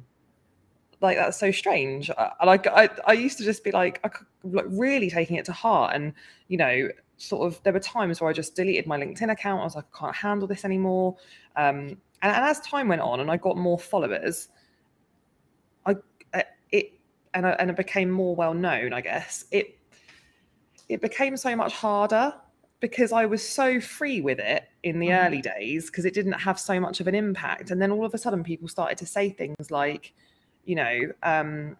like 1.00 1.16
that's 1.16 1.38
so 1.38 1.50
strange 1.50 2.10
I 2.10 2.44
like 2.44 2.66
I, 2.66 2.88
I 3.06 3.12
used 3.12 3.38
to 3.38 3.44
just 3.44 3.62
be 3.62 3.70
like 3.70 4.00
I, 4.04 4.10
like 4.42 4.66
really 4.68 5.10
taking 5.10 5.36
it 5.36 5.44
to 5.46 5.52
heart 5.52 5.94
and 5.94 6.12
you 6.48 6.56
know 6.56 6.88
sort 7.16 7.46
of 7.46 7.62
there 7.62 7.72
were 7.72 7.80
times 7.80 8.20
where 8.20 8.30
I 8.30 8.32
just 8.32 8.54
deleted 8.56 8.86
my 8.86 8.98
LinkedIn 8.98 9.30
account 9.30 9.60
I 9.60 9.64
was 9.64 9.76
like 9.76 9.84
I 9.94 9.98
can't 9.98 10.16
handle 10.16 10.48
this 10.48 10.64
anymore 10.64 11.16
um 11.56 11.98
and, 12.22 12.34
and 12.34 12.44
as 12.44 12.60
time 12.60 12.88
went 12.88 13.00
on 13.00 13.20
and 13.20 13.30
I 13.30 13.36
got 13.36 13.56
more 13.56 13.78
followers 13.78 14.48
I 15.86 15.96
it 16.70 16.92
and 17.34 17.46
I, 17.46 17.50
and 17.50 17.70
it 17.70 17.76
became 17.76 18.10
more 18.10 18.34
well 18.34 18.54
known 18.54 18.92
I 18.92 19.00
guess 19.00 19.44
it 19.50 19.78
it 20.88 21.00
became 21.00 21.36
so 21.36 21.54
much 21.54 21.72
harder 21.72 22.34
because 22.80 23.12
I 23.12 23.26
was 23.26 23.46
so 23.46 23.80
free 23.80 24.20
with 24.20 24.38
it 24.38 24.68
in 24.82 25.00
the 25.00 25.08
Mhm. 25.08 25.26
early 25.26 25.42
days 25.42 25.86
because 25.86 26.04
it 26.04 26.14
didn't 26.14 26.32
have 26.32 26.58
so 26.58 26.78
much 26.78 27.00
of 27.00 27.08
an 27.08 27.14
impact. 27.14 27.70
And 27.70 27.82
then 27.82 27.90
all 27.90 28.04
of 28.04 28.14
a 28.14 28.18
sudden, 28.18 28.44
people 28.44 28.68
started 28.68 28.98
to 28.98 29.06
say 29.06 29.30
things 29.30 29.70
like, 29.70 30.14
you 30.68 30.74
know, 30.74 31.00
um, 31.22 31.76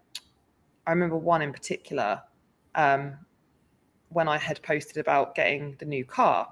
I 0.86 0.90
remember 0.90 1.16
one 1.16 1.42
in 1.42 1.52
particular 1.52 2.22
um, 2.74 3.18
when 4.08 4.28
I 4.28 4.38
had 4.38 4.62
posted 4.62 4.96
about 4.96 5.34
getting 5.34 5.76
the 5.78 5.84
new 5.84 6.06
car, 6.06 6.50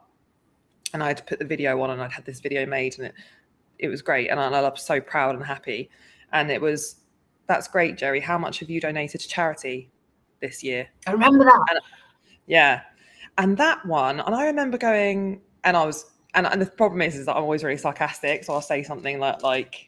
and 0.93 1.02
I 1.02 1.09
had 1.09 1.26
put 1.26 1.38
the 1.38 1.47
video 1.47 1.81
on, 1.81 1.90
and 1.90 2.02
I'd 2.02 2.12
had 2.12 2.26
this 2.26 2.40
video 2.40 2.66
made, 2.66 2.99
and 2.99 3.09
it 3.09 3.14
it 3.78 3.88
was 3.88 4.02
great, 4.02 4.31
and 4.31 4.38
I, 4.38 4.47
and 4.47 4.55
I 4.55 4.61
was 4.69 4.83
so 4.83 5.00
proud 5.00 5.35
and 5.35 5.45
happy. 5.45 5.90
And 6.33 6.50
it 6.50 6.61
was, 6.61 6.97
that's 7.47 7.69
great, 7.69 7.97
Jerry. 7.97 8.21
How 8.21 8.37
much 8.37 8.59
have 8.59 8.69
you 8.69 8.81
donated 8.81 9.21
to 9.23 9.28
charity 9.28 9.90
this 10.40 10.62
year? 10.62 10.88
I 11.07 11.12
remember 11.12 11.45
that. 11.45 11.81
Yeah. 12.47 12.83
And 13.38 13.57
that 13.59 13.85
one, 13.87 14.21
and 14.21 14.35
I 14.35 14.47
remember 14.47 14.76
going, 14.78 15.40
and 15.64 15.76
I 15.76 15.85
was, 15.85 16.07
and, 16.35 16.47
and 16.47 16.61
the 16.61 16.66
problem 16.66 17.02
is, 17.02 17.16
is 17.16 17.26
that 17.26 17.37
I'm 17.37 17.43
always 17.43 17.64
really 17.64 17.76
sarcastic. 17.76 18.45
So 18.45 18.55
I'll 18.55 18.61
say 18.61 18.83
something 18.83 19.21
that 19.21 19.43
like 19.43 19.86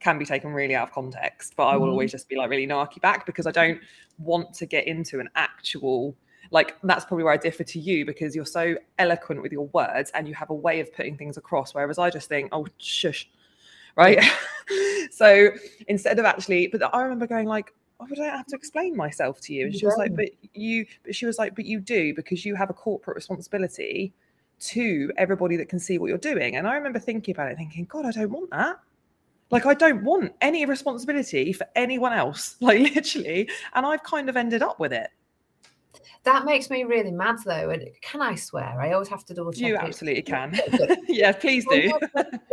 can 0.00 0.18
be 0.18 0.24
taken 0.24 0.52
really 0.52 0.74
out 0.74 0.88
of 0.88 0.94
context, 0.94 1.54
but 1.56 1.66
I 1.66 1.76
will 1.76 1.88
Mhm. 1.88 1.92
always 1.92 2.12
just 2.12 2.28
be 2.28 2.36
like 2.36 2.50
really 2.50 2.66
narky 2.66 3.00
back 3.00 3.26
because 3.26 3.46
I 3.46 3.50
don't 3.50 3.80
want 4.18 4.54
to 4.54 4.66
get 4.66 4.86
into 4.86 5.20
an 5.20 5.28
actual, 5.34 6.14
like, 6.50 6.76
that's 6.82 7.04
probably 7.04 7.24
where 7.24 7.32
I 7.32 7.36
differ 7.36 7.64
to 7.64 7.80
you 7.80 8.04
because 8.06 8.34
you're 8.36 8.46
so 8.46 8.76
eloquent 8.98 9.42
with 9.42 9.52
your 9.52 9.66
words 9.68 10.10
and 10.14 10.28
you 10.28 10.34
have 10.34 10.50
a 10.50 10.54
way 10.54 10.80
of 10.80 10.92
putting 10.94 11.16
things 11.16 11.36
across. 11.36 11.74
Whereas 11.74 11.98
I 11.98 12.10
just 12.10 12.28
think, 12.28 12.48
oh, 12.52 12.66
shush. 12.78 13.28
Right. 13.96 14.22
so 15.10 15.50
instead 15.88 16.18
of 16.20 16.24
actually, 16.24 16.68
but 16.68 16.82
I 16.94 17.02
remember 17.02 17.26
going 17.26 17.48
like, 17.48 17.74
oh, 18.00 18.06
I 18.08 18.14
don't 18.14 18.30
have 18.30 18.46
to 18.46 18.56
explain 18.56 18.96
myself 18.96 19.40
to 19.42 19.52
you. 19.52 19.66
And 19.66 19.74
she 19.74 19.84
was 19.86 19.96
like, 19.96 20.14
but 20.14 20.28
you, 20.54 20.86
but 21.04 21.16
she 21.16 21.26
was 21.26 21.38
like, 21.38 21.56
but 21.56 21.64
you 21.64 21.80
do 21.80 22.14
because 22.14 22.44
you 22.44 22.54
have 22.54 22.70
a 22.70 22.74
corporate 22.74 23.16
responsibility 23.16 24.12
to 24.60 25.12
everybody 25.16 25.56
that 25.56 25.68
can 25.68 25.80
see 25.80 25.98
what 25.98 26.06
you're 26.06 26.18
doing. 26.18 26.56
And 26.56 26.68
I 26.68 26.74
remember 26.74 27.00
thinking 27.00 27.34
about 27.34 27.50
it, 27.50 27.56
thinking, 27.56 27.84
God, 27.86 28.06
I 28.06 28.12
don't 28.12 28.30
want 28.30 28.50
that. 28.50 28.76
Like, 29.50 29.66
I 29.66 29.74
don't 29.74 30.04
want 30.04 30.32
any 30.40 30.66
responsibility 30.66 31.52
for 31.52 31.66
anyone 31.74 32.12
else, 32.12 32.56
like 32.60 32.80
literally. 32.80 33.48
And 33.74 33.86
I've 33.86 34.02
kind 34.02 34.28
of 34.28 34.36
ended 34.36 34.62
up 34.62 34.78
with 34.78 34.92
it. 34.92 35.10
That 36.24 36.44
makes 36.44 36.68
me 36.68 36.84
really 36.84 37.12
mad, 37.12 37.36
though. 37.44 37.70
And 37.70 37.88
can 38.02 38.20
I 38.20 38.34
swear? 38.34 38.80
I 38.80 38.92
always 38.92 39.08
have 39.08 39.24
to 39.26 39.34
double 39.34 39.52
check. 39.52 39.66
You 39.68 39.76
it. 39.76 39.80
absolutely 39.80 40.22
can. 40.22 40.58
Yeah, 41.08 41.32
please 41.32 41.64
do. 41.70 41.90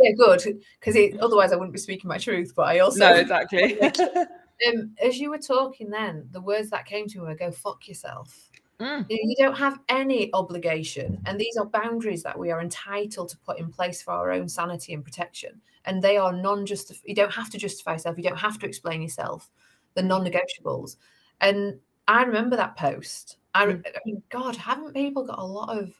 yeah, 0.00 0.12
good. 0.16 0.42
Because 0.80 0.96
otherwise, 1.20 1.52
I 1.52 1.56
wouldn't 1.56 1.72
be 1.72 1.78
speaking 1.78 2.08
my 2.08 2.16
truth. 2.16 2.52
But 2.56 2.68
I 2.68 2.78
also, 2.78 3.00
no, 3.00 3.14
exactly. 3.14 3.78
um, 4.68 4.94
as 5.02 5.18
you 5.18 5.30
were 5.30 5.38
talking, 5.38 5.90
then 5.90 6.28
the 6.30 6.40
words 6.40 6.70
that 6.70 6.86
came 6.86 7.06
to 7.08 7.18
me 7.18 7.24
were 7.24 7.34
"go 7.34 7.50
fuck 7.50 7.86
yourself." 7.86 8.45
Mm. 8.80 9.06
You 9.08 9.34
don't 9.38 9.56
have 9.56 9.78
any 9.88 10.30
obligation, 10.34 11.20
and 11.24 11.40
these 11.40 11.56
are 11.56 11.64
boundaries 11.66 12.22
that 12.22 12.38
we 12.38 12.50
are 12.50 12.60
entitled 12.60 13.30
to 13.30 13.38
put 13.38 13.58
in 13.58 13.70
place 13.70 14.02
for 14.02 14.12
our 14.12 14.30
own 14.32 14.48
sanity 14.48 14.92
and 14.92 15.04
protection. 15.04 15.60
And 15.86 16.02
they 16.02 16.16
are 16.16 16.32
non-just. 16.32 16.92
You 17.04 17.14
don't 17.14 17.32
have 17.32 17.50
to 17.50 17.58
justify 17.58 17.92
yourself. 17.92 18.16
You 18.16 18.24
don't 18.24 18.36
have 18.36 18.58
to 18.58 18.66
explain 18.66 19.02
yourself. 19.02 19.50
The 19.94 20.02
non-negotiables. 20.02 20.96
And 21.40 21.78
I 22.08 22.22
remember 22.22 22.56
that 22.56 22.76
post. 22.76 23.38
I, 23.54 23.66
Mm. 23.66 23.86
I 23.86 23.98
mean, 24.04 24.22
God, 24.28 24.56
haven't 24.56 24.92
people 24.92 25.24
got 25.24 25.38
a 25.38 25.44
lot 25.44 25.78
of 25.78 25.94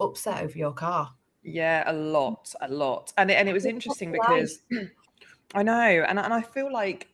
upset 0.00 0.42
over 0.42 0.56
your 0.56 0.72
car? 0.72 1.12
Yeah, 1.42 1.84
a 1.86 1.92
lot, 1.92 2.52
a 2.60 2.68
lot. 2.68 3.12
And 3.18 3.30
it, 3.30 3.34
and 3.34 3.48
it 3.48 3.52
was 3.52 3.66
interesting 3.66 4.10
because 4.10 4.60
I 5.54 5.62
know, 5.62 6.04
and 6.08 6.18
and 6.18 6.32
I 6.32 6.42
feel 6.42 6.72
like 6.72 7.08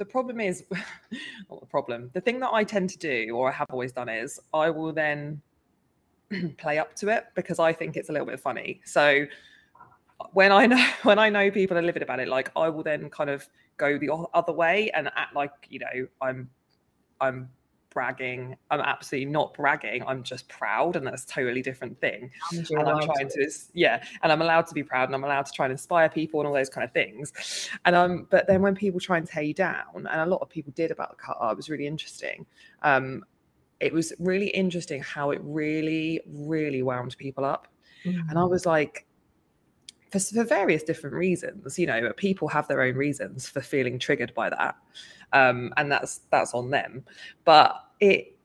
the 0.00 0.04
problem 0.06 0.40
is 0.40 0.64
not 1.50 1.60
the 1.60 1.66
problem. 1.66 2.10
The 2.14 2.22
thing 2.22 2.40
that 2.40 2.52
I 2.52 2.64
tend 2.64 2.88
to 2.90 2.98
do, 2.98 3.36
or 3.36 3.50
I 3.50 3.52
have 3.52 3.68
always 3.70 3.92
done, 3.92 4.08
is 4.08 4.40
I 4.54 4.70
will 4.70 4.92
then 4.94 5.42
play 6.56 6.78
up 6.78 6.96
to 6.96 7.10
it 7.10 7.26
because 7.34 7.58
I 7.58 7.74
think 7.74 7.98
it's 7.98 8.08
a 8.08 8.12
little 8.12 8.26
bit 8.26 8.40
funny. 8.40 8.80
So 8.86 9.26
when 10.32 10.52
I 10.52 10.66
know 10.72 10.84
when 11.02 11.18
I 11.18 11.28
know 11.28 11.50
people 11.50 11.76
are 11.76 11.82
livid 11.82 12.02
about 12.02 12.18
it, 12.18 12.28
like 12.28 12.50
I 12.56 12.70
will 12.70 12.82
then 12.82 13.10
kind 13.10 13.28
of 13.28 13.46
go 13.76 13.98
the 13.98 14.10
other 14.32 14.52
way 14.52 14.90
and 14.94 15.08
act 15.16 15.34
like 15.36 15.52
you 15.68 15.80
know 15.80 16.08
I'm 16.22 16.48
I'm 17.20 17.50
bragging. 17.90 18.56
I'm 18.70 18.80
absolutely 18.80 19.30
not 19.30 19.54
bragging. 19.54 20.02
I'm 20.06 20.22
just 20.22 20.48
proud, 20.48 20.96
and 20.96 21.06
that's 21.06 21.24
a 21.24 21.28
totally 21.28 21.62
different 21.62 22.00
thing. 22.00 22.30
And 22.52 22.88
I'm 22.88 23.02
trying 23.02 23.28
to, 23.28 23.50
yeah, 23.74 24.02
and 24.22 24.32
I'm 24.32 24.42
allowed 24.42 24.66
to 24.68 24.74
be 24.74 24.82
proud, 24.82 25.08
and 25.08 25.14
I'm 25.14 25.24
allowed 25.24 25.46
to 25.46 25.52
try 25.52 25.66
and 25.66 25.72
inspire 25.72 26.08
people 26.08 26.40
and 26.40 26.46
all 26.46 26.54
those 26.54 26.70
kind 26.70 26.84
of 26.84 26.92
things. 26.92 27.68
And 27.84 27.94
um, 27.94 28.26
but 28.30 28.46
then 28.46 28.62
when 28.62 28.74
people 28.74 29.00
try 29.00 29.18
and 29.18 29.26
tear 29.26 29.42
you 29.42 29.54
down, 29.54 29.86
and 29.94 30.20
a 30.20 30.26
lot 30.26 30.40
of 30.40 30.48
people 30.48 30.72
did 30.74 30.90
about 30.90 31.10
the 31.10 31.16
cut 31.16 31.36
it 31.40 31.56
was 31.56 31.68
really 31.68 31.86
interesting. 31.86 32.46
Um, 32.82 33.24
it 33.80 33.92
was 33.92 34.12
really 34.18 34.48
interesting 34.48 35.02
how 35.02 35.30
it 35.30 35.40
really, 35.42 36.20
really 36.26 36.82
wound 36.82 37.16
people 37.18 37.44
up. 37.44 37.66
Mm-hmm. 38.04 38.28
And 38.28 38.38
I 38.38 38.42
mm. 38.42 38.50
was 38.50 38.66
like, 38.66 39.06
for, 40.10 40.18
for 40.18 40.44
various 40.44 40.82
different 40.82 41.14
reasons, 41.14 41.78
you 41.78 41.86
know, 41.86 42.12
people 42.16 42.48
have 42.48 42.68
their 42.68 42.82
own 42.82 42.94
reasons 42.94 43.48
for 43.48 43.60
feeling 43.60 43.98
triggered 43.98 44.34
by 44.34 44.50
that. 44.50 44.76
Um, 45.32 45.72
and 45.76 45.90
that's 45.90 46.20
that's 46.30 46.54
on 46.54 46.70
them. 46.70 47.04
But 47.44 47.76
it 48.00 48.36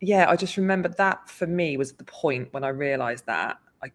yeah, 0.00 0.30
I 0.30 0.36
just 0.36 0.56
remember 0.56 0.88
that 0.88 1.28
for 1.28 1.46
me 1.46 1.76
was 1.76 1.92
the 1.92 2.04
point 2.04 2.52
when 2.52 2.64
I 2.64 2.68
realized 2.68 3.26
that 3.26 3.58
I 3.82 3.90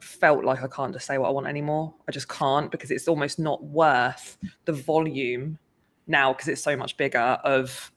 felt 0.00 0.44
like 0.44 0.62
I 0.62 0.68
can't 0.68 0.92
just 0.92 1.06
say 1.06 1.18
what 1.18 1.28
I 1.28 1.32
want 1.32 1.48
anymore. 1.48 1.92
I 2.08 2.12
just 2.12 2.28
can't 2.28 2.70
because 2.70 2.92
it's 2.92 3.08
almost 3.08 3.38
not 3.38 3.62
worth 3.64 4.38
the 4.66 4.72
volume 4.72 5.58
now 6.06 6.32
because 6.32 6.46
it's 6.48 6.62
so 6.62 6.76
much 6.76 6.96
bigger 6.96 7.18
of 7.18 7.90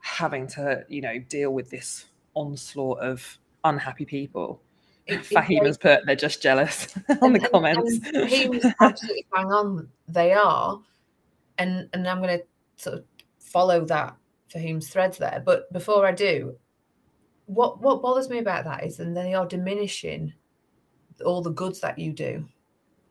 having 0.00 0.46
to, 0.48 0.84
you 0.88 1.00
know, 1.00 1.18
deal 1.18 1.52
with 1.52 1.70
this 1.70 2.04
onslaught 2.34 3.00
of 3.00 3.38
unhappy 3.64 4.04
people. 4.04 4.60
Fahim 5.08 5.64
has 5.66 5.78
put 5.78 6.04
they're 6.04 6.16
just 6.16 6.42
jealous 6.42 6.94
on 7.22 7.32
the 7.32 7.40
and, 7.40 7.50
comments. 7.50 8.00
And 8.12 8.28
he 8.28 8.48
was 8.48 8.64
absolutely 8.80 9.26
bang 9.32 9.46
on. 9.46 9.88
They 10.08 10.32
are, 10.32 10.80
and 11.58 11.88
and 11.92 12.08
I'm 12.08 12.22
going 12.22 12.38
to 12.38 12.44
sort 12.76 12.98
of 12.98 13.04
follow 13.38 13.84
that 13.84 14.16
Fahim's 14.52 14.88
threads 14.88 15.18
there. 15.18 15.42
But 15.44 15.72
before 15.72 16.06
I 16.06 16.12
do, 16.12 16.56
what 17.46 17.80
what 17.80 18.02
bothers 18.02 18.28
me 18.28 18.38
about 18.38 18.64
that 18.64 18.84
is, 18.84 19.00
and 19.00 19.16
they 19.16 19.34
are 19.34 19.46
diminishing 19.46 20.32
all 21.24 21.40
the 21.40 21.50
goods 21.50 21.80
that 21.80 21.98
you 21.98 22.12
do. 22.12 22.46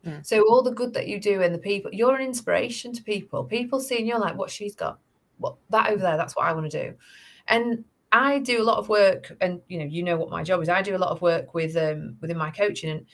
Mm. 0.04 0.24
So 0.24 0.42
all 0.48 0.62
the 0.62 0.72
good 0.72 0.94
that 0.94 1.08
you 1.08 1.18
do 1.18 1.42
and 1.42 1.54
the 1.54 1.58
people, 1.58 1.92
you're 1.92 2.14
an 2.14 2.22
inspiration 2.22 2.92
to 2.92 3.02
people. 3.02 3.42
People 3.42 3.80
seeing 3.80 4.06
you're 4.06 4.20
like, 4.20 4.36
what 4.36 4.50
she's 4.50 4.76
got, 4.76 4.98
what 5.38 5.56
that 5.70 5.90
over 5.90 6.02
there, 6.02 6.16
that's 6.16 6.36
what 6.36 6.46
I 6.46 6.52
want 6.52 6.70
to 6.70 6.90
do. 6.90 6.94
And 7.48 7.84
I 8.12 8.38
do 8.38 8.62
a 8.62 8.64
lot 8.64 8.78
of 8.78 8.88
work, 8.88 9.32
and 9.40 9.60
you 9.68 9.78
know, 9.78 9.84
you 9.84 10.02
know 10.02 10.16
what 10.16 10.30
my 10.30 10.42
job 10.42 10.62
is. 10.62 10.68
I 10.68 10.82
do 10.82 10.96
a 10.96 10.98
lot 10.98 11.10
of 11.10 11.22
work 11.22 11.54
with 11.54 11.76
um 11.76 12.16
within 12.20 12.38
my 12.38 12.50
coaching 12.50 12.90
and 12.90 13.06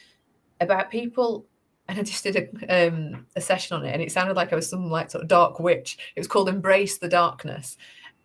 about 0.61 0.91
people. 0.91 1.47
And 1.89 1.99
I 1.99 2.05
just 2.05 2.23
did 2.23 2.37
a 2.37 2.89
um 2.89 3.27
a 3.35 3.41
session 3.41 3.77
on 3.77 3.85
it, 3.85 3.93
and 3.93 4.01
it 4.01 4.13
sounded 4.13 4.37
like 4.37 4.53
I 4.53 4.57
was 4.57 4.71
some 4.71 4.89
like 4.89 5.11
sort 5.11 5.23
of 5.23 5.29
dark 5.29 5.59
witch. 5.59 5.99
It 6.15 6.21
was 6.21 6.29
called 6.29 6.49
Embrace 6.49 6.99
the 6.99 7.09
Darkness. 7.09 7.77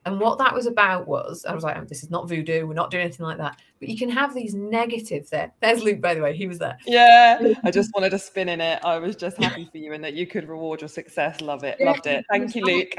And 0.07 0.21
what 0.21 0.37
that 0.37 0.53
was 0.53 0.67
about 0.67 1.05
was, 1.05 1.43
I 1.43 1.53
was 1.53 1.65
like, 1.65 1.75
oh, 1.75 1.83
this 1.83 2.01
is 2.01 2.09
not 2.09 2.29
voodoo. 2.29 2.65
We're 2.65 2.75
not 2.75 2.91
doing 2.91 3.03
anything 3.03 3.25
like 3.25 3.39
that. 3.39 3.59
But 3.81 3.89
you 3.89 3.97
can 3.97 4.09
have 4.09 4.33
these 4.33 4.55
negatives 4.55 5.29
there. 5.29 5.51
There's 5.59 5.83
Luke, 5.83 5.99
by 5.99 6.13
the 6.13 6.21
way. 6.21 6.33
He 6.33 6.47
was 6.47 6.59
there. 6.59 6.77
Yeah. 6.85 7.55
I 7.65 7.71
just 7.71 7.91
wanted 7.93 8.11
to 8.11 8.19
spin 8.19 8.47
in 8.47 8.61
it. 8.61 8.79
I 8.85 8.99
was 8.99 9.17
just 9.17 9.35
happy 9.35 9.67
for 9.69 9.77
you 9.79 9.91
and 9.91 10.01
that 10.05 10.13
you 10.13 10.25
could 10.25 10.47
reward 10.47 10.79
your 10.79 10.87
success. 10.87 11.41
Love 11.41 11.65
it. 11.65 11.81
Loved 11.81 12.07
it. 12.07 12.23
Thank 12.31 12.55
you, 12.55 12.63
Luke. 12.63 12.93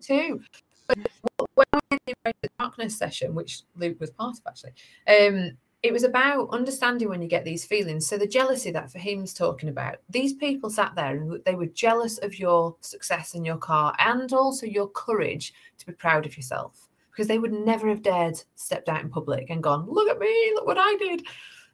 too. 0.00 0.40
But 0.88 1.48
when 1.54 1.66
we 1.90 1.98
did 2.06 2.34
the 2.42 2.48
darkness 2.58 2.96
session, 2.96 3.34
which 3.34 3.62
Luke 3.76 4.00
was 4.00 4.10
part 4.10 4.36
of 4.36 4.42
actually, 4.46 4.72
um, 5.08 5.56
it 5.82 5.92
was 5.92 6.02
about 6.02 6.50
understanding 6.50 7.08
when 7.08 7.22
you 7.22 7.28
get 7.28 7.44
these 7.44 7.64
feelings. 7.64 8.06
So 8.06 8.18
the 8.18 8.26
jealousy 8.26 8.72
that 8.72 8.90
Fahim's 8.90 9.32
talking 9.32 9.68
about, 9.68 9.96
these 10.08 10.32
people 10.32 10.70
sat 10.70 10.94
there 10.96 11.16
and 11.16 11.40
they 11.44 11.54
were 11.54 11.66
jealous 11.66 12.18
of 12.18 12.38
your 12.38 12.76
success 12.80 13.34
in 13.34 13.44
your 13.44 13.58
car 13.58 13.94
and 13.98 14.32
also 14.32 14.66
your 14.66 14.88
courage 14.88 15.52
to 15.78 15.86
be 15.86 15.92
proud 15.92 16.26
of 16.26 16.36
yourself 16.36 16.88
because 17.12 17.28
they 17.28 17.38
would 17.38 17.52
never 17.52 17.88
have 17.88 18.02
dared 18.02 18.40
stepped 18.56 18.88
out 18.88 19.02
in 19.02 19.10
public 19.10 19.50
and 19.50 19.62
gone, 19.62 19.86
look 19.88 20.08
at 20.08 20.18
me, 20.18 20.52
look 20.54 20.66
what 20.66 20.78
I 20.78 20.96
did. 20.96 21.26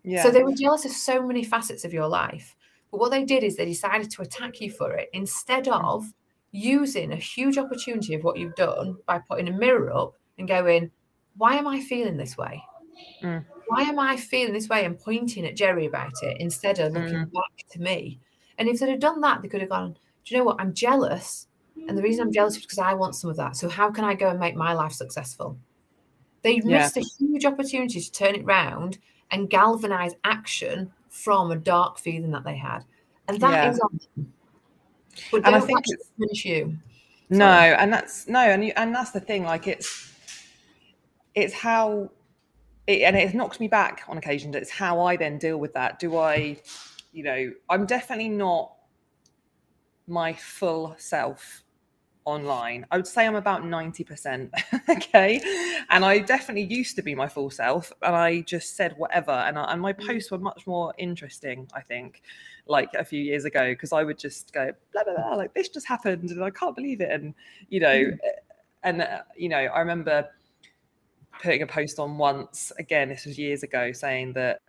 Yeah. 0.02 0.23
So 0.23 0.30
they 0.30 0.42
were 0.42 0.54
jealous 0.54 0.85
of 0.85 0.90
so 0.90 1.26
many 1.26 1.44
facets 1.44 1.85
of 1.85 1.92
your 1.92 2.09
life. 2.09 2.56
But 2.90 3.00
what 3.00 3.11
they 3.11 3.25
did 3.25 3.42
is 3.42 3.56
they 3.56 3.64
decided 3.64 4.11
to 4.12 4.23
attack 4.23 4.61
you 4.61 4.71
for 4.71 4.92
it 4.92 5.09
instead 5.12 5.66
of 5.68 6.06
using 6.55 7.13
a 7.13 7.17
huge 7.17 7.59
opportunity 7.59 8.15
of 8.15 8.23
what 8.23 8.39
you've 8.39 8.55
done 8.55 8.97
by 9.07 9.19
putting 9.19 9.49
a 9.49 9.53
mirror 9.53 9.93
up 9.93 10.15
and 10.39 10.47
going, 10.47 10.89
why 11.37 11.57
am 11.57 11.67
I 11.67 11.81
feeling 11.81 12.17
this 12.17 12.37
way? 12.37 12.63
Mm. 13.23 13.45
Why 13.67 13.83
am 13.83 13.99
I 13.99 14.17
feeling 14.17 14.53
this 14.53 14.69
way 14.69 14.85
and 14.85 14.97
pointing 14.97 15.45
at 15.47 15.57
Jerry 15.57 15.87
about 15.87 16.13
it 16.23 16.37
instead 16.39 16.79
of 16.79 16.93
looking 16.93 17.13
mm. 17.13 17.33
back 17.33 17.69
to 17.73 17.81
me? 17.81 18.21
And 18.57 18.69
if 18.69 18.79
they'd 18.79 18.89
have 18.89 19.01
done 19.01 19.21
that, 19.23 19.43
they 19.43 19.49
could 19.49 19.63
have 19.63 19.71
gone, 19.71 19.95
Do 20.25 20.35
you 20.35 20.39
know 20.39 20.45
what? 20.45 20.61
I'm 20.61 20.73
jealous. 20.73 21.49
And 21.89 21.99
the 21.99 22.03
reason 22.03 22.25
I'm 22.25 22.33
jealous 22.33 22.55
is 22.55 22.63
because 22.63 22.79
I 22.79 22.95
want 22.95 23.17
some 23.17 23.31
of 23.31 23.37
that. 23.37 23.57
So 23.57 23.69
how 23.69 23.91
can 23.91 24.05
I 24.05 24.15
go 24.15 24.29
and 24.29 24.39
make 24.39 24.55
my 24.55 24.75
life 24.75 24.93
successful? 24.93 25.59
They 26.43 26.61
yeah. 26.65 26.79
missed 26.79 26.97
a 26.97 27.05
huge 27.19 27.45
opportunity 27.45 28.01
to 28.01 28.13
turn 28.13 28.37
it 28.37 28.45
round 28.45 28.99
and 29.33 29.51
galvanize 29.51 30.13
action 30.23 30.93
from 31.09 31.51
a 31.51 31.57
dark 31.57 31.99
feeling 31.99 32.31
that 32.31 32.45
they 32.45 32.57
had. 32.57 32.85
And 33.27 33.41
that 33.41 33.65
yeah. 33.65 33.71
is 33.71 33.81
on 33.81 33.99
them. 34.17 34.33
But 35.30 35.47
and 35.47 35.54
I 35.54 35.61
think 35.61 35.80
it's 35.87 36.11
finish 36.18 36.44
you. 36.44 36.78
No, 37.30 37.47
and 37.47 37.92
that's 37.92 38.28
no, 38.28 38.40
and 38.40 38.64
you, 38.64 38.73
and 38.76 38.94
that's 38.94 39.11
the 39.11 39.21
thing. 39.21 39.44
Like 39.44 39.66
it's 39.66 40.12
it's 41.35 41.54
how 41.54 42.11
it, 42.87 43.02
and 43.02 43.16
it 43.16 43.35
knocks 43.35 43.61
me 43.61 43.68
back 43.68 44.04
on 44.09 44.18
occasion. 44.18 44.54
It's 44.54 44.71
how 44.71 45.00
I 45.00 45.16
then 45.16 45.38
deal 45.38 45.59
with 45.59 45.73
that. 45.75 45.99
Do 45.99 46.18
I, 46.18 46.59
you 47.12 47.25
know, 47.25 47.52
I'm 47.68 47.87
definitely 47.87 48.28
not 48.28 48.75
my 50.06 50.33
full 50.35 50.94
self 50.99 51.64
online. 52.25 52.87
I 52.90 52.97
would 52.97 53.06
say 53.06 53.26
I'm 53.26 53.35
about 53.35 53.62
90%. 53.62 54.50
okay. 54.88 55.40
And 55.90 56.04
I 56.04 56.18
definitely 56.21 56.64
used 56.64 56.97
to 56.97 57.02
be 57.02 57.14
my 57.14 57.28
full 57.28 57.50
self. 57.50 57.92
And 58.02 58.14
I 58.14 58.40
just 58.42 58.76
said 58.76 58.94
whatever. 58.97 59.33
And, 59.33 59.59
I, 59.59 59.73
and 59.73 59.80
my 59.80 59.92
mm. 59.92 60.06
posts 60.06 60.30
were 60.30 60.38
much 60.38 60.66
more 60.66 60.94
interesting, 60.99 61.68
I 61.75 61.83
think, 61.83 62.23
like 62.66 62.88
a 62.94 63.04
few 63.04 63.23
years 63.23 63.44
ago, 63.44 63.71
because 63.71 63.92
I 63.92 64.02
would 64.02 64.18
just 64.18 64.52
go, 64.52 64.71
blah, 64.92 65.04
blah, 65.04 65.14
blah, 65.14 65.35
like 65.35 65.54
this 65.54 65.68
just 65.68 65.87
happened. 65.87 66.30
And 66.30 66.42
I 66.42 66.50
can't 66.50 66.75
believe 66.75 67.00
it. 67.00 67.11
And, 67.11 67.35
you 67.68 67.80
know, 67.80 67.94
mm. 67.94 68.18
and, 68.83 69.02
uh, 69.02 69.23
you 69.37 69.49
know, 69.49 69.59
I 69.59 69.80
remember 69.80 70.28
putting 71.42 71.62
a 71.62 71.66
post 71.66 71.99
on 71.99 72.16
once 72.16 72.73
again 72.78 73.09
this 73.09 73.26
was 73.26 73.38
years 73.38 73.62
ago 73.62 73.92
saying 73.92 74.33
that 74.35 74.61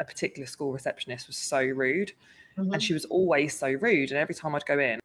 a 0.00 0.04
particular 0.04 0.46
school 0.46 0.72
receptionist 0.72 1.26
was 1.26 1.36
so 1.36 1.60
rude 1.60 2.12
mm-hmm. 2.58 2.72
and 2.72 2.82
she 2.82 2.92
was 2.92 3.04
always 3.06 3.56
so 3.56 3.68
rude 3.68 4.10
and 4.10 4.18
every 4.18 4.34
time 4.34 4.54
i'd 4.54 4.64
go 4.66 4.78
in 4.78 5.00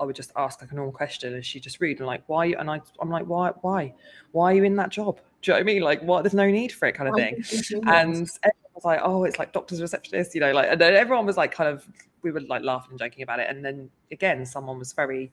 i 0.00 0.04
would 0.04 0.16
just 0.16 0.32
ask 0.36 0.60
like 0.60 0.70
a 0.72 0.74
normal 0.74 0.92
question 0.92 1.34
and 1.34 1.44
she 1.44 1.60
just 1.60 1.80
rude 1.80 1.98
and 1.98 2.06
like 2.06 2.22
why 2.26 2.46
and 2.46 2.70
I, 2.70 2.80
i'm 3.00 3.10
like 3.10 3.26
why 3.26 3.50
why 3.62 3.94
why 4.32 4.52
are 4.52 4.54
you 4.54 4.64
in 4.64 4.76
that 4.76 4.90
job 4.90 5.20
do 5.42 5.50
you 5.50 5.52
know 5.52 5.58
what 5.58 5.60
i 5.60 5.64
mean 5.64 5.82
like 5.82 6.02
what 6.02 6.22
there's 6.22 6.34
no 6.34 6.50
need 6.50 6.72
for 6.72 6.86
it 6.86 6.92
kind 6.92 7.08
of 7.08 7.14
thing 7.14 7.42
and 7.86 8.28
was 8.74 8.84
like 8.84 9.00
oh 9.02 9.24
it's 9.24 9.38
like 9.38 9.52
doctor's 9.52 9.80
receptionist 9.80 10.34
you 10.34 10.40
know 10.40 10.52
like 10.52 10.68
and 10.70 10.80
then 10.80 10.94
everyone 10.94 11.26
was 11.26 11.36
like 11.36 11.52
kind 11.52 11.68
of 11.68 11.86
we 12.22 12.30
were 12.30 12.40
like 12.40 12.62
laughing 12.62 12.90
and 12.90 12.98
joking 12.98 13.22
about 13.22 13.38
it 13.38 13.48
and 13.48 13.64
then 13.64 13.88
again 14.10 14.44
someone 14.44 14.78
was 14.78 14.92
very 14.92 15.30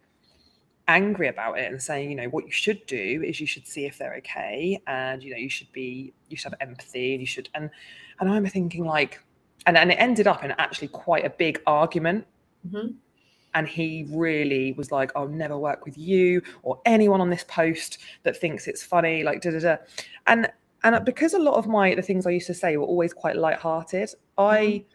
angry 0.88 1.28
about 1.28 1.58
it 1.58 1.72
and 1.72 1.82
saying, 1.82 2.10
you 2.10 2.16
know, 2.16 2.28
what 2.28 2.46
you 2.46 2.52
should 2.52 2.86
do 2.86 3.24
is 3.26 3.40
you 3.40 3.48
should 3.48 3.68
see 3.68 3.86
if 3.86 3.98
they're 3.98 4.16
okay, 4.16 4.82
and 4.88 5.24
you 5.24 5.32
know, 5.32 5.38
you 5.38 5.50
should 5.50 5.72
be, 5.72 6.14
you 6.30 6.38
should 6.38 6.52
have 6.52 6.62
empathy, 6.62 7.14
and 7.14 7.22
you 7.22 7.28
should, 7.28 7.50
and 7.56 7.70
and 8.20 8.30
I'm 8.30 8.46
thinking 8.46 8.86
like, 8.86 9.20
and 9.66 9.78
and 9.78 9.92
it 9.92 9.96
ended 9.96 10.28
up 10.28 10.44
in 10.44 10.52
actually 10.52 10.90
quite 10.90 11.26
a 11.26 11.30
big 11.30 11.62
argument. 11.66 12.26
Mm-hmm. 12.68 12.94
And 13.54 13.68
he 13.68 14.08
really 14.10 14.72
was 14.74 14.94
like, 14.94 15.12
I'll 15.14 15.28
never 15.28 15.58
work 15.58 15.84
with 15.84 15.98
you 15.98 16.42
or 16.64 16.80
anyone 16.86 17.20
on 17.20 17.30
this 17.30 17.44
post 17.44 17.98
that 18.24 18.38
thinks 18.38 18.66
it's 18.66 18.82
funny, 18.82 19.24
like 19.24 19.42
da 19.42 19.52
da 19.52 19.60
da. 19.60 19.76
And 20.28 20.50
and 20.84 21.06
because 21.06 21.34
a 21.34 21.40
lot 21.40 21.56
of 21.56 21.68
my 21.68 21.94
the 21.96 22.02
things 22.02 22.26
I 22.26 22.32
used 22.32 22.48
to 22.48 22.54
say 22.54 22.78
were 22.78 22.86
always 22.86 23.14
quite 23.14 23.36
light-hearted, 23.36 24.14
I 24.38 24.58
mm-hmm. 24.60 24.88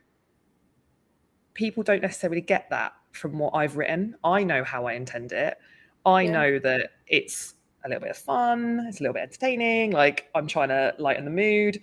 people 1.54 1.82
don't 1.82 2.02
necessarily 2.02 2.40
get 2.40 2.68
that 2.70 2.94
from 3.12 3.38
what 3.38 3.54
I've 3.54 3.76
written. 3.76 4.16
I 4.24 4.44
know 4.44 4.64
how 4.64 4.86
I 4.86 4.92
intend 4.94 5.32
it. 5.32 5.58
I 6.04 6.22
yeah. 6.22 6.30
know 6.30 6.58
that 6.60 6.90
it's 7.06 7.54
a 7.84 7.88
little 7.88 8.02
bit 8.02 8.10
of 8.10 8.18
fun, 8.18 8.84
it's 8.88 9.00
a 9.00 9.02
little 9.02 9.14
bit 9.14 9.22
entertaining, 9.22 9.92
like 9.92 10.28
I'm 10.34 10.46
trying 10.46 10.68
to 10.68 10.94
lighten 10.98 11.24
the 11.24 11.30
mood. 11.30 11.80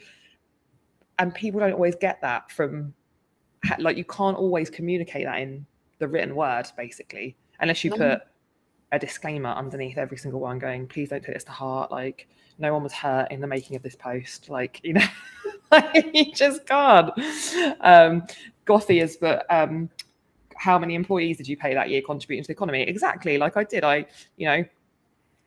And 1.20 1.34
people 1.34 1.60
don't 1.60 1.74
always 1.74 1.96
get 1.96 2.20
that 2.22 2.50
from, 2.52 2.92
like, 3.78 3.98
you 3.98 4.04
can't 4.04 4.36
always 4.36 4.70
communicate 4.72 5.26
that 5.26 5.40
in 5.40 5.64
the 6.00 6.08
written 6.08 6.36
word, 6.36 6.66
basically, 6.76 7.38
unless 7.60 7.84
you 7.84 7.92
put 7.92 8.22
a 8.92 9.00
disclaimer 9.00 9.52
underneath 9.52 10.00
every 10.00 10.18
single 10.18 10.40
one 10.40 10.58
going, 10.58 10.88
please 10.88 11.10
don't 11.10 11.24
take 11.24 11.36
this 11.36 11.44
to 11.44 11.52
heart. 11.52 11.92
Like, 11.92 12.28
no 12.60 12.74
one 12.74 12.84
was 12.84 12.94
hurt 12.94 13.32
in 13.32 13.42
the 13.42 13.48
making 13.48 13.76
of 13.76 13.84
this 13.84 13.96
post. 13.96 14.50
Like, 14.50 14.80
you 14.84 14.94
know, 14.94 15.06
you 16.14 16.32
just 16.34 16.66
can't. 16.66 17.12
Um, 17.82 18.24
Gothy 18.66 19.02
is, 19.02 19.18
but 19.18 19.46
um, 19.50 19.90
how 20.56 20.80
many 20.80 20.96
employees 20.96 21.38
did 21.38 21.48
you 21.48 21.58
pay 21.58 21.74
that 21.74 21.90
year 21.90 22.02
contributing 22.06 22.44
to 22.44 22.48
the 22.48 22.54
economy? 22.54 22.82
Exactly, 22.84 23.38
like 23.38 23.58
I 23.58 23.64
did. 23.64 23.84
I, 23.84 24.06
you 24.38 24.48
know, 24.48 24.64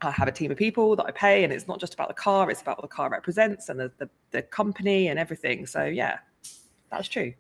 I 0.03 0.11
have 0.11 0.29
a 0.29 0.33
team 0.33 0.51
of 0.51 0.57
people 0.57 0.97
that 0.97 1.07
I 1.07 1.11
pay, 1.11 1.45
and 1.45 1.53
it's 1.53 1.67
not 1.67 1.81
just 1.81 1.95
about 1.95 2.09
the 2.09 2.15
car; 2.15 2.51
it's 2.51 2.63
about 2.63 2.79
what 2.79 2.89
the 2.89 2.95
car 2.95 3.11
represents 3.11 3.69
and 3.69 3.79
the 3.79 3.91
the, 3.99 4.09
the 4.31 4.43
company 4.43 5.09
and 5.09 5.19
everything. 5.19 5.67
So 5.67 5.85
yeah, 5.85 6.19
that's 6.91 7.09
true. 7.09 7.33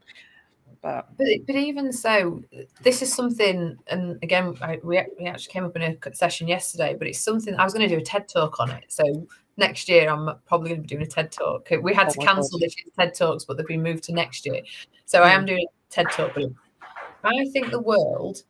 But, 0.82 1.08
but 1.16 1.26
but 1.46 1.56
even 1.56 1.92
so, 1.92 2.42
this 2.82 3.02
is 3.02 3.12
something, 3.12 3.76
and 3.88 4.18
again, 4.22 4.56
I, 4.60 4.78
we 4.82 5.02
we 5.18 5.26
actually 5.26 5.52
came 5.52 5.64
up 5.64 5.76
in 5.76 5.82
a 5.82 6.14
session 6.14 6.48
yesterday, 6.48 6.94
but 6.98 7.08
it's 7.08 7.20
something 7.20 7.54
I 7.54 7.64
was 7.64 7.72
going 7.72 7.88
to 7.88 7.94
do 7.94 8.00
a 8.00 8.04
TED 8.04 8.28
talk 8.28 8.60
on 8.60 8.70
it. 8.70 8.84
So 8.88 9.26
next 9.56 9.88
year, 9.88 10.08
I'm 10.08 10.30
probably 10.46 10.70
going 10.70 10.82
to 10.82 10.88
be 10.88 10.94
doing 10.94 11.02
a 11.02 11.10
TED 11.10 11.32
talk. 11.32 11.68
We 11.82 11.94
had 11.94 12.08
oh 12.08 12.12
to 12.12 12.18
cancel 12.18 12.58
this 12.58 12.74
year's 12.76 12.92
TED 12.98 13.14
talks, 13.14 13.44
but 13.44 13.56
they've 13.56 13.66
been 13.66 13.82
moved 13.82 14.04
to 14.04 14.12
next 14.12 14.46
year. 14.46 14.62
So 15.04 15.22
I 15.22 15.30
am 15.30 15.44
mm. 15.44 15.48
doing 15.48 15.66
a 15.66 15.92
TED 15.92 16.10
talk. 16.10 16.34
But 16.34 17.34
I 17.34 17.46
think 17.52 17.70
the 17.70 17.80
world 17.80 18.42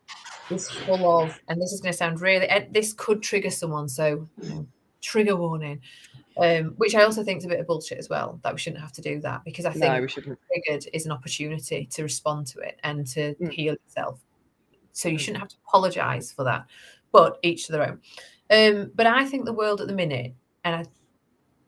is 0.50 0.68
full 0.70 1.20
of, 1.20 1.38
and 1.48 1.60
this 1.60 1.72
is 1.72 1.80
going 1.80 1.92
to 1.92 1.96
sound 1.98 2.20
really, 2.20 2.48
this 2.70 2.92
could 2.92 3.22
trigger 3.22 3.50
someone. 3.50 3.88
So, 3.88 4.28
trigger 5.00 5.36
warning. 5.36 5.80
Um, 6.38 6.74
which 6.76 6.94
I 6.94 7.02
also 7.02 7.24
think 7.24 7.38
is 7.38 7.46
a 7.46 7.48
bit 7.48 7.60
of 7.60 7.66
bullshit 7.66 7.96
as 7.96 8.10
well. 8.10 8.38
That 8.42 8.52
we 8.52 8.58
shouldn't 8.58 8.82
have 8.82 8.92
to 8.92 9.00
do 9.00 9.20
that 9.20 9.42
because 9.42 9.64
I 9.64 9.70
think 9.70 9.84
no, 9.86 10.02
we 10.02 10.08
shouldn't. 10.08 10.38
triggered 10.52 10.86
is 10.92 11.06
an 11.06 11.12
opportunity 11.12 11.86
to 11.86 12.02
respond 12.02 12.46
to 12.48 12.58
it 12.58 12.78
and 12.84 13.06
to 13.08 13.34
mm. 13.36 13.50
heal 13.50 13.72
itself. 13.72 14.20
So 14.92 15.08
you 15.08 15.16
mm. 15.16 15.20
shouldn't 15.20 15.38
have 15.38 15.48
to 15.48 15.56
apologise 15.66 16.32
for 16.32 16.44
that, 16.44 16.66
but 17.10 17.38
each 17.42 17.66
to 17.66 17.72
their 17.72 17.88
own. 17.88 18.00
Um, 18.50 18.90
but 18.94 19.06
I 19.06 19.24
think 19.24 19.46
the 19.46 19.52
world 19.54 19.80
at 19.80 19.86
the 19.86 19.94
minute, 19.94 20.34
and 20.66 20.74
I 20.74 20.84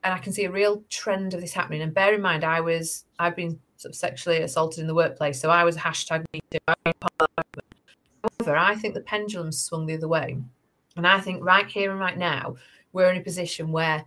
and 0.04 0.14
I 0.14 0.18
can 0.18 0.32
see 0.32 0.44
a 0.44 0.50
real 0.50 0.82
trend 0.90 1.34
of 1.34 1.40
this 1.40 1.52
happening. 1.52 1.82
And 1.82 1.94
bear 1.94 2.14
in 2.14 2.20
mind, 2.20 2.44
I 2.44 2.60
was 2.60 3.04
I've 3.18 3.36
been 3.36 3.58
sort 3.76 3.90
of 3.90 3.96
sexually 3.96 4.42
assaulted 4.42 4.80
in 4.80 4.86
the 4.88 4.94
workplace, 4.94 5.40
so 5.40 5.50
I 5.50 5.64
was 5.64 5.76
a 5.76 5.80
hashtag 5.80 6.24
me 6.32 6.40
too. 6.50 6.58
However, 6.66 8.56
I 8.56 8.74
think 8.74 8.94
the 8.94 9.00
pendulum 9.02 9.52
swung 9.52 9.86
the 9.86 9.94
other 9.94 10.08
way, 10.08 10.36
and 10.96 11.06
I 11.06 11.20
think 11.20 11.44
right 11.44 11.66
here 11.66 11.92
and 11.92 12.00
right 12.00 12.18
now 12.18 12.56
we're 12.92 13.10
in 13.10 13.18
a 13.18 13.24
position 13.24 13.70
where 13.70 14.04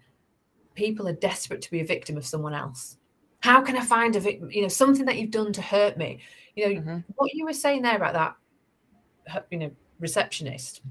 people 0.76 1.08
are 1.08 1.14
desperate 1.14 1.62
to 1.62 1.72
be 1.72 1.80
a 1.80 1.86
victim 1.86 2.18
of 2.18 2.26
someone 2.26 2.54
else. 2.54 2.98
How 3.40 3.62
can 3.62 3.78
I 3.78 3.82
find 3.82 4.16
a 4.16 4.20
victim? 4.20 4.52
You 4.52 4.64
know, 4.64 4.68
something 4.68 5.06
that 5.06 5.18
you've 5.18 5.32
done 5.32 5.54
to 5.54 5.62
hurt 5.62 5.98
me. 5.98 6.20
You 6.56 6.66
know, 6.66 6.82
mm-hmm. 6.82 6.98
what 7.16 7.34
you 7.34 7.46
were 7.46 7.54
saying 7.54 7.82
there 7.82 7.96
about 7.96 8.14
that, 9.26 9.46
you 9.52 9.58
know, 9.58 9.72
receptionist 10.00 10.82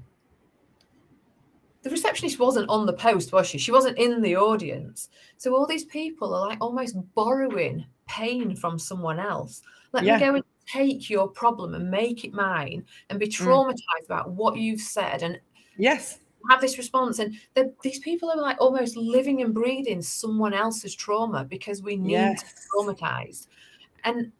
the 1.83 1.89
receptionist 1.89 2.39
wasn't 2.39 2.69
on 2.69 2.85
the 2.85 2.93
post, 2.93 3.31
was 3.31 3.47
she? 3.47 3.57
She 3.57 3.71
wasn't 3.71 3.97
in 3.97 4.21
the 4.21 4.35
audience. 4.35 5.09
So 5.37 5.55
all 5.55 5.65
these 5.65 5.85
people 5.85 6.33
are 6.33 6.47
like 6.47 6.59
almost 6.61 6.95
borrowing 7.15 7.85
pain 8.07 8.55
from 8.55 8.77
someone 8.77 9.19
else. 9.19 9.61
Let 9.93 10.03
yeah. 10.03 10.17
me 10.17 10.19
go 10.19 10.35
and 10.35 10.43
take 10.67 11.09
your 11.09 11.27
problem 11.27 11.73
and 11.73 11.89
make 11.89 12.23
it 12.23 12.33
mine 12.33 12.85
and 13.09 13.19
be 13.19 13.27
mm. 13.27 13.45
traumatized 13.45 13.75
mm. 13.75 14.05
about 14.05 14.31
what 14.31 14.57
you've 14.57 14.81
said 14.81 15.23
and 15.23 15.39
yes 15.77 16.19
have 16.49 16.61
this 16.61 16.77
response 16.77 17.19
and 17.19 17.37
these 17.83 17.99
people 17.99 18.29
are 18.29 18.37
like 18.37 18.57
almost 18.59 18.95
living 18.97 19.41
and 19.41 19.53
breathing 19.53 20.01
someone 20.01 20.53
else's 20.53 20.95
trauma 20.95 21.43
because 21.43 21.83
we 21.83 21.95
need 21.95 22.13
yes. 22.13 22.41
to 22.41 22.45
be 22.45 22.51
traumatized 22.93 23.47
and 24.03 24.31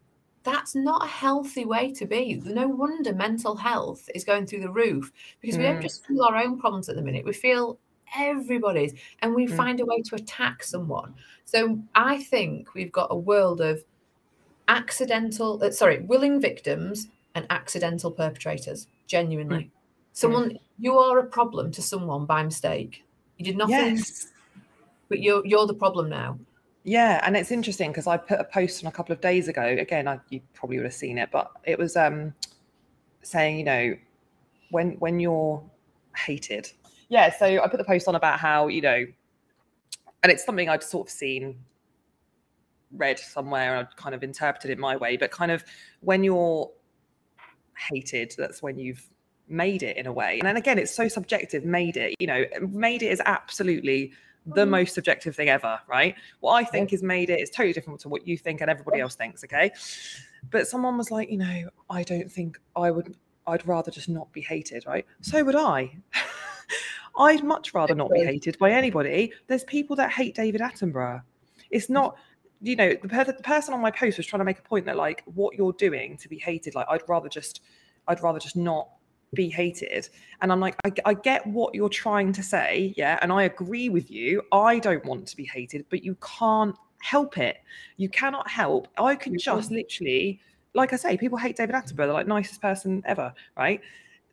that's 0.44 0.76
not 0.76 1.06
a 1.06 1.08
healthy 1.08 1.66
way 1.66 1.92
to 1.94 2.06
be. 2.06 2.42
No 2.46 2.68
wonder 2.68 3.14
mental 3.14 3.56
health 3.56 4.10
is 4.16 4.24
going 4.24 4.48
through 4.48 4.62
the 4.62 4.72
roof 4.72 5.12
because 5.40 5.56
mm. 5.56 5.60
we 5.60 5.66
don't 5.66 5.80
mm. 5.80 5.84
just 5.84 6.06
feel 6.06 6.24
our 6.24 6.38
own 6.38 6.60
problems 6.60 6.90
at 6.90 6.96
the 6.96 7.02
minute. 7.02 7.26
We 7.26 7.34
feel 7.34 7.78
everybody's 8.16 8.94
and 9.20 9.34
we 9.34 9.48
mm. 9.48 9.56
find 9.56 9.80
a 9.80 9.86
way 9.86 10.02
to 10.02 10.16
attack 10.16 10.64
someone. 10.64 11.14
So 11.46 11.80
I 11.96 12.24
think 12.24 12.74
we've 12.74 12.92
got 12.92 13.08
a 13.12 13.18
world 13.18 13.62
of 13.62 13.84
accidental, 14.68 15.64
uh, 15.64 15.72
sorry, 15.72 16.00
willing 16.00 16.42
victims 16.42 17.08
and 17.36 17.46
accidental 17.50 18.12
perpetrators, 18.12 18.88
genuinely. 19.08 19.66
Mm. 19.66 19.70
Someone, 20.14 20.50
mm. 20.52 20.60
you 20.80 20.98
are 20.98 21.20
a 21.20 21.26
problem 21.26 21.72
to 21.72 21.82
someone 21.82 22.26
by 22.26 22.44
mistake. 22.44 23.04
You 23.38 23.46
did 23.46 23.58
nothing, 23.58 23.98
yes. 23.98 24.28
but 25.08 25.20
you're, 25.20 25.46
you're 25.46 25.68
the 25.68 25.74
problem 25.74 26.10
now. 26.10 26.40
Yeah, 26.84 27.22
and 27.24 27.38
it's 27.38 27.52
interesting 27.52 27.92
because 27.92 28.08
I 28.08 28.18
put 28.18 28.40
a 28.40 28.44
post 28.44 28.84
on 28.84 28.88
a 28.88 28.92
couple 28.92 29.14
of 29.14 29.22
days 29.22 29.48
ago. 29.48 29.64
Again, 29.64 30.08
I, 30.08 30.20
you 30.30 30.42
probably 30.54 30.78
would 30.78 30.86
have 30.86 30.94
seen 30.94 31.18
it, 31.18 31.30
but 31.32 31.52
it 31.64 31.78
was 31.78 31.96
um, 31.96 32.34
saying, 33.22 33.60
you 33.60 33.64
know, 33.64 33.96
when 34.72 34.92
when 34.94 35.20
you're 35.20 35.64
hated. 36.16 36.72
Yeah, 37.10 37.32
so 37.38 37.46
I 37.46 37.68
put 37.68 37.78
the 37.78 37.84
post 37.84 38.08
on 38.08 38.16
about 38.16 38.40
how 38.40 38.68
you 38.68 38.82
know, 38.82 39.06
and 40.24 40.32
it's 40.32 40.44
something 40.44 40.70
I'd 40.70 40.82
sort 40.82 41.08
of 41.08 41.12
seen, 41.12 41.56
read 42.94 43.20
somewhere, 43.20 43.76
and 43.76 43.88
I'd 43.88 43.96
kind 43.96 44.16
of 44.16 44.24
interpreted 44.24 44.72
it 44.72 44.80
my 44.80 44.96
way. 44.96 45.18
But 45.18 45.30
kind 45.30 45.52
of 45.52 45.64
when 46.00 46.24
you're 46.24 46.72
hated, 47.78 48.34
that's 48.38 48.64
when 48.64 48.80
you've 48.80 49.08
made 49.48 49.84
it 49.84 49.98
in 49.98 50.08
a 50.08 50.14
way. 50.14 50.40
And 50.40 50.48
then 50.48 50.58
again, 50.58 50.80
it's 50.80 50.94
so 50.94 51.08
subjective. 51.08 51.64
Made 51.64 51.98
it, 51.98 52.16
you 52.20 52.26
know, 52.26 52.44
made 52.70 53.04
it 53.04 53.12
is 53.12 53.22
absolutely 53.26 54.14
the 54.46 54.62
mm-hmm. 54.62 54.72
most 54.72 54.96
subjective 54.96 55.36
thing 55.36 55.50
ever, 55.50 55.80
right? 55.88 56.16
What 56.40 56.54
I 56.54 56.64
think 56.64 56.92
has 56.92 57.04
made 57.04 57.30
it 57.30 57.40
is 57.40 57.50
totally 57.50 57.74
different 57.74 58.00
to 58.02 58.10
what 58.10 58.28
you 58.28 58.38
think 58.38 58.62
and 58.62 58.70
everybody 58.70 59.00
else 59.00 59.16
thinks, 59.16 59.44
okay? 59.44 59.72
But 60.50 60.68
someone 60.68 60.98
was 60.98 61.12
like, 61.12 61.30
you 61.30 61.38
know, 61.38 61.70
I 61.90 62.04
don't 62.04 62.32
think 62.32 62.60
I 62.76 62.92
would, 62.92 63.16
I'd 63.46 63.68
rather 63.68 63.92
just 63.92 64.10
not 64.10 64.32
be 64.34 64.42
hated, 64.42 64.86
right? 64.88 65.06
So 65.22 65.44
would 65.44 65.56
I. 65.56 65.96
I'd 67.18 67.44
much 67.44 67.74
rather 67.74 67.94
not 67.94 68.10
be 68.10 68.24
hated 68.24 68.58
by 68.58 68.72
anybody. 68.72 69.34
There's 69.48 69.66
people 69.66 69.96
that 69.98 70.12
hate 70.12 70.34
David 70.34 70.62
Attenborough. 70.62 71.22
It's 71.70 71.90
not, 71.90 72.16
you 72.62 72.76
know, 72.76 72.96
the, 73.02 73.08
the 73.08 73.44
person 73.44 73.74
on 73.74 73.82
my 73.82 73.92
post 73.92 74.18
was 74.18 74.26
trying 74.26 74.40
to 74.40 74.46
make 74.46 74.60
a 74.60 74.64
point 74.64 74.86
that 74.86 74.96
like 74.96 75.22
what 75.26 75.56
you're 75.56 75.74
doing 75.74 76.18
to 76.18 76.30
be 76.30 76.38
hated, 76.38 76.74
like 76.74 76.88
I'd 76.90 77.02
rather 77.08 77.30
just, 77.30 77.62
I'd 78.08 78.24
rather 78.24 78.40
just 78.40 78.56
not 78.56 78.90
be 79.34 79.50
hated. 79.50 80.10
And 80.42 80.52
I'm 80.52 80.60
like, 80.60 80.76
I, 80.86 80.92
I, 81.06 81.14
get 81.14 81.46
what 81.48 81.74
you're 81.74 81.90
trying 81.90 82.34
to 82.34 82.44
say. 82.44 82.94
Yeah. 82.98 83.18
And 83.22 83.32
I 83.32 83.44
agree 83.44 83.90
with 83.90 84.12
you. 84.12 84.42
I 84.52 84.80
don't 84.80 85.06
want 85.06 85.28
to 85.28 85.38
be 85.38 85.46
hated, 85.46 85.86
but 85.90 86.04
you 86.04 86.18
can't 86.40 86.76
help 87.02 87.38
it. 87.38 87.58
You 87.98 88.10
cannot 88.10 88.50
help. 88.50 88.88
I 88.98 89.16
can 89.16 89.38
just 89.38 89.72
literally, 89.72 90.40
like 90.74 90.94
I 90.94 90.98
say, 90.98 91.18
people 91.18 91.38
hate 91.38 91.56
David 91.56 91.76
Attenborough. 91.76 91.96
They're 91.96 92.14
like 92.14 92.28
nicest 92.28 92.62
person 92.62 93.04
ever, 93.06 93.34
right? 93.58 93.82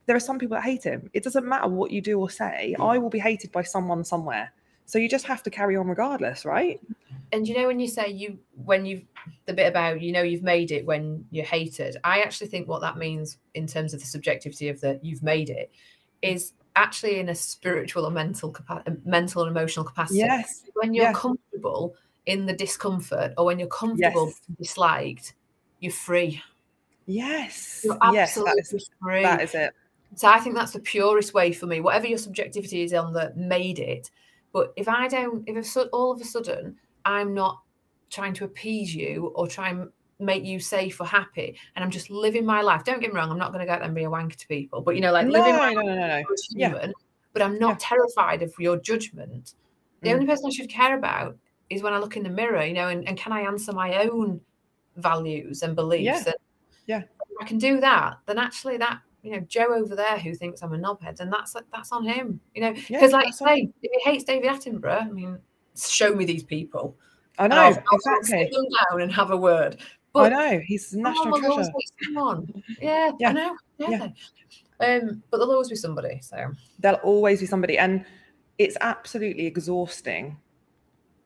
There 0.07 0.17
are 0.17 0.21
some 0.21 0.39
people 0.39 0.57
that 0.57 0.65
hate 0.65 0.85
him. 0.85 1.11
It 1.13 1.23
doesn't 1.23 1.47
matter 1.47 1.69
what 1.69 1.91
you 1.91 2.01
do 2.01 2.19
or 2.19 2.31
say. 2.31 2.75
I 2.81 2.99
will 2.99 3.11
be 3.11 3.19
hated 3.19 3.53
by 3.53 3.63
someone 3.63 4.05
somewhere. 4.05 4.53
So 4.88 4.98
you 4.98 5.07
just 5.07 5.27
have 5.27 5.42
to 5.42 5.51
carry 5.51 5.77
on 5.77 5.87
regardless, 5.87 6.46
right? 6.46 6.81
And 7.31 7.46
you 7.46 7.55
know 7.55 7.66
when 7.66 7.79
you 7.79 7.88
say 7.88 8.09
you 8.09 8.38
when 8.64 8.87
you've 8.87 9.05
the 9.44 9.53
bit 9.53 9.66
about 9.66 10.01
you 10.01 10.12
know 10.12 10.22
you've 10.22 10.42
made 10.42 10.70
it 10.70 10.87
when 10.87 11.27
you're 11.31 11.44
hated, 11.44 11.98
I 12.05 12.20
actually 12.20 12.46
think 12.46 12.68
what 12.68 12.81
that 12.81 12.96
means 12.96 13.37
in 13.53 13.66
terms 13.66 13.92
of 13.92 14.01
the 14.01 14.07
subjectivity 14.07 14.70
of 14.70 14.81
the 14.81 14.98
you've 15.03 15.22
made 15.22 15.51
it 15.51 15.70
is 16.22 16.55
actually 16.74 17.20
in 17.20 17.29
a 17.29 17.35
spiritual 17.35 18.07
or 18.07 18.11
mental 18.11 18.51
capacity, 18.51 18.96
mental 19.05 19.42
and 19.42 19.51
emotional 19.55 19.85
capacity. 19.85 20.20
Yes. 20.20 20.64
When 20.72 20.94
you're 20.94 21.05
yes. 21.05 21.16
comfortable 21.16 21.94
in 22.24 22.46
the 22.46 22.55
discomfort 22.55 23.35
or 23.37 23.44
when 23.44 23.59
you're 23.59 23.68
comfortable 23.68 24.29
yes. 24.29 24.40
disliked, 24.59 25.35
you're 25.81 25.92
free. 25.92 26.42
Yes. 27.05 27.83
You're 27.85 27.98
absolutely 28.01 28.55
yes, 28.57 28.70
that 28.70 28.77
is, 28.77 28.90
free. 29.03 29.22
That 29.22 29.42
is 29.42 29.55
it. 29.55 29.74
So 30.14 30.29
I 30.29 30.40
think 30.40 30.55
that's 30.55 30.72
the 30.72 30.81
purest 30.81 31.35
way 31.35 31.53
for 31.53 31.66
me. 31.66 31.81
Whatever 31.81 32.07
your 32.07 32.16
subjectivity 32.16 32.85
is 32.85 32.94
on 32.94 33.12
the 33.12 33.35
made 33.37 33.79
it, 33.79 34.11
but 34.53 34.73
if 34.77 34.89
I 34.89 35.09
don't, 35.09 35.45
if 35.47 35.77
all 35.93 36.13
of 36.13 36.21
a 36.21 36.25
sudden 36.25 36.77
I'm 37.05 37.35
not 37.35 37.61
trying 38.11 38.35
to 38.35 38.45
appease 38.45 38.95
you 38.95 39.33
or 39.35 39.47
try 39.47 39.71
and 39.71 39.91
make 40.19 40.45
you 40.45 40.59
safe 40.59 41.01
or 41.01 41.07
happy, 41.07 41.57
and 41.77 41.85
I'm 41.85 41.91
just 41.91 42.11
living 42.11 42.45
my 42.45 42.63
life. 42.63 42.85
Don't 42.85 43.01
get 43.01 43.13
me 43.13 43.19
wrong, 43.19 43.31
I'm 43.31 43.39
not 43.39 43.53
going 43.53 43.61
to 43.61 43.67
go 43.67 43.73
out 43.73 43.81
there 43.81 43.87
and 43.87 43.95
be 43.95 44.05
a 44.05 44.11
wanker 44.11 44.37
to 44.37 44.49
people, 44.49 44.81
but 44.81 44.95
you 44.95 45.01
know, 45.01 45.13
like 45.13 45.27
no, 45.27 45.33
living 45.33 45.57
my 45.57 45.73
life. 45.73 45.75
no, 45.77 45.83
no, 45.83 45.95
no, 45.95 46.07
no. 46.07 46.25
human. 46.55 46.89
Yeah. 46.89 46.93
But 47.33 47.43
I'm 47.43 47.59
not 47.59 47.81
yeah. 47.81 47.89
terrified 47.89 48.43
of 48.43 48.53
your 48.59 48.79
judgment. 48.79 49.55
The 50.03 50.11
mm. 50.11 50.15
only 50.15 50.27
person 50.27 50.47
I 50.47 50.51
should 50.51 50.69
care 50.69 50.97
about 50.97 51.37
is 51.71 51.83
when 51.83 51.93
I 51.93 51.99
look 51.99 52.17
in 52.17 52.23
the 52.23 52.31
mirror, 52.31 52.65
you 52.65 52.75
know, 52.75 52.89
and, 52.89 53.07
and 53.07 53.17
can 53.17 53.33
I 53.33 53.43
answer 53.43 53.73
my 53.73 54.03
own 54.09 54.41
values 54.97 55.63
and 55.63 55.77
beliefs? 55.77 56.05
Yeah. 56.05 56.23
And 56.25 56.35
yeah. 56.87 57.03
I 57.41 57.45
can 57.45 57.59
do 57.59 57.81
that, 57.81 58.19
then 58.27 58.39
actually 58.39 58.79
that 58.79 59.01
you 59.22 59.33
know, 59.33 59.40
Joe 59.40 59.74
over 59.74 59.96
there 59.96 60.18
who 60.18 60.35
thinks 60.35 60.62
I'm 60.62 60.72
a 60.72 60.78
knobhead, 60.78 61.20
and 61.20 61.33
that's 61.33 61.54
that's 61.72 61.92
on 61.92 62.04
him. 62.04 62.40
You 62.54 62.62
know, 62.62 62.72
because 62.72 62.88
yeah, 62.88 63.07
like 63.07 63.26
I 63.26 63.31
say, 63.31 63.70
if 63.83 63.90
he 63.92 64.11
hates 64.11 64.24
David 64.24 64.50
Attenborough, 64.50 65.02
I 65.02 65.11
mean, 65.11 65.38
show 65.76 66.14
me 66.14 66.24
these 66.24 66.44
people. 66.44 66.96
I 67.38 67.48
know 67.48 67.57
I'll, 67.57 67.83
I'll 67.92 68.22
sit 68.22 68.50
them 68.50 68.64
down 68.90 69.02
and 69.02 69.12
have 69.12 69.31
a 69.31 69.37
word. 69.37 69.78
But 70.12 70.33
I 70.33 70.50
know 70.54 70.61
he's 70.64 70.94
national 70.94 71.38
treasure. 71.38 71.70
Come 72.04 72.18
on, 72.18 72.62
yeah, 72.81 73.12
yeah, 73.20 73.28
I 73.28 73.33
know. 73.33 73.57
Yeah. 73.78 73.88
yeah. 73.90 74.09
Um, 74.81 75.22
but 75.31 75.38
there'll 75.38 75.52
always 75.52 75.68
be 75.68 75.76
somebody. 75.76 76.20
So 76.22 76.52
there'll 76.78 76.98
always 77.00 77.40
be 77.40 77.46
somebody, 77.46 77.78
and 77.78 78.04
it's 78.59 78.76
absolutely 78.81 79.46
exhausting 79.46 80.37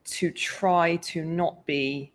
to 0.05 0.31
try 0.31 0.97
to 0.97 1.23
not 1.23 1.65
be 1.65 2.11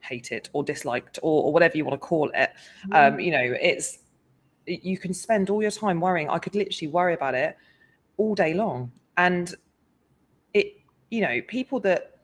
hated 0.00 0.48
or 0.52 0.62
disliked 0.64 1.18
or, 1.22 1.44
or 1.44 1.52
whatever 1.52 1.76
you 1.76 1.84
want 1.84 2.00
to 2.00 2.06
call 2.06 2.30
it. 2.34 2.50
Mm. 2.88 3.14
Um, 3.14 3.20
you 3.20 3.30
know, 3.30 3.56
it's 3.60 3.98
you 4.66 4.98
can 4.98 5.12
spend 5.12 5.50
all 5.50 5.62
your 5.62 5.70
time 5.70 6.00
worrying. 6.00 6.28
I 6.28 6.38
could 6.38 6.54
literally 6.54 6.90
worry 6.90 7.14
about 7.14 7.34
it 7.34 7.56
all 8.16 8.34
day 8.34 8.54
long. 8.54 8.92
And 9.16 9.54
it, 10.54 10.74
you 11.10 11.20
know, 11.20 11.40
people 11.48 11.80
that 11.80 12.18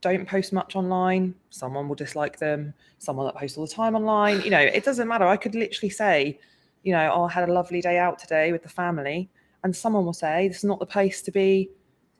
don't 0.00 0.28
post 0.28 0.52
much 0.52 0.76
online, 0.76 1.34
someone 1.50 1.88
will 1.88 1.94
dislike 1.94 2.38
them, 2.38 2.74
someone 2.98 3.26
that 3.26 3.34
posts 3.34 3.56
all 3.56 3.66
the 3.66 3.72
time 3.72 3.94
online, 3.94 4.42
you 4.42 4.50
know, 4.50 4.60
it 4.60 4.84
doesn't 4.84 5.08
matter. 5.08 5.26
I 5.26 5.36
could 5.36 5.54
literally 5.54 5.90
say, 5.90 6.38
you 6.82 6.92
know, 6.92 7.10
oh, 7.14 7.24
I 7.24 7.32
had 7.32 7.48
a 7.48 7.52
lovely 7.52 7.80
day 7.80 7.96
out 7.98 8.18
today 8.18 8.52
with 8.52 8.62
the 8.62 8.68
family, 8.68 9.30
and 9.62 9.74
someone 9.74 10.04
will 10.04 10.12
say, 10.12 10.48
this 10.48 10.58
is 10.58 10.64
not 10.64 10.78
the 10.78 10.86
place 10.86 11.22
to 11.22 11.30
be 11.30 11.70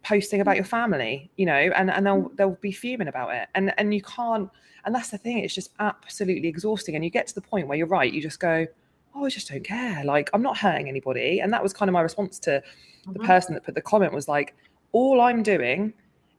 posting 0.03 0.41
about 0.41 0.57
your 0.57 0.65
family, 0.65 1.31
you 1.37 1.45
know, 1.45 1.53
and, 1.53 1.91
and 1.91 2.07
they'll 2.07 2.23
mm. 2.23 2.37
they'll 2.37 2.59
be 2.61 2.73
fuming 2.73 3.09
about 3.09 3.35
it. 3.35 3.49
And 3.55 3.75
and 3.77 3.93
you 3.93 4.03
can't 4.03 4.49
and 4.85 4.95
that's 4.95 5.11
the 5.11 5.19
thing, 5.19 5.39
it's 5.39 5.55
just 5.55 5.73
absolutely 5.81 6.49
exhausting. 6.49 6.95
And 6.95 7.05
you 7.05 7.11
get 7.11 7.27
to 7.29 7.35
the 7.35 7.41
point 7.41 7.67
where 7.69 7.77
you're 7.77 7.87
right, 7.87 8.13
you 8.13 8.21
just 8.21 8.41
go, 8.41 8.67
Oh, 9.15 9.25
I 9.25 9.29
just 9.29 9.49
don't 9.49 9.65
care. 9.65 10.03
Like 10.05 10.31
I'm 10.33 10.43
not 10.43 10.59
hurting 10.59 10.89
anybody. 10.89 11.41
And 11.41 11.53
that 11.53 11.63
was 11.63 11.73
kind 11.73 11.89
of 11.89 11.93
my 11.93 12.01
response 12.01 12.39
to 12.41 12.63
the 13.07 13.13
mm-hmm. 13.13 13.27
person 13.27 13.55
that 13.55 13.65
put 13.65 13.75
the 13.75 13.83
comment 13.83 14.13
was 14.13 14.29
like, 14.29 14.55
all 14.93 15.21
I'm 15.21 15.43
doing 15.43 15.93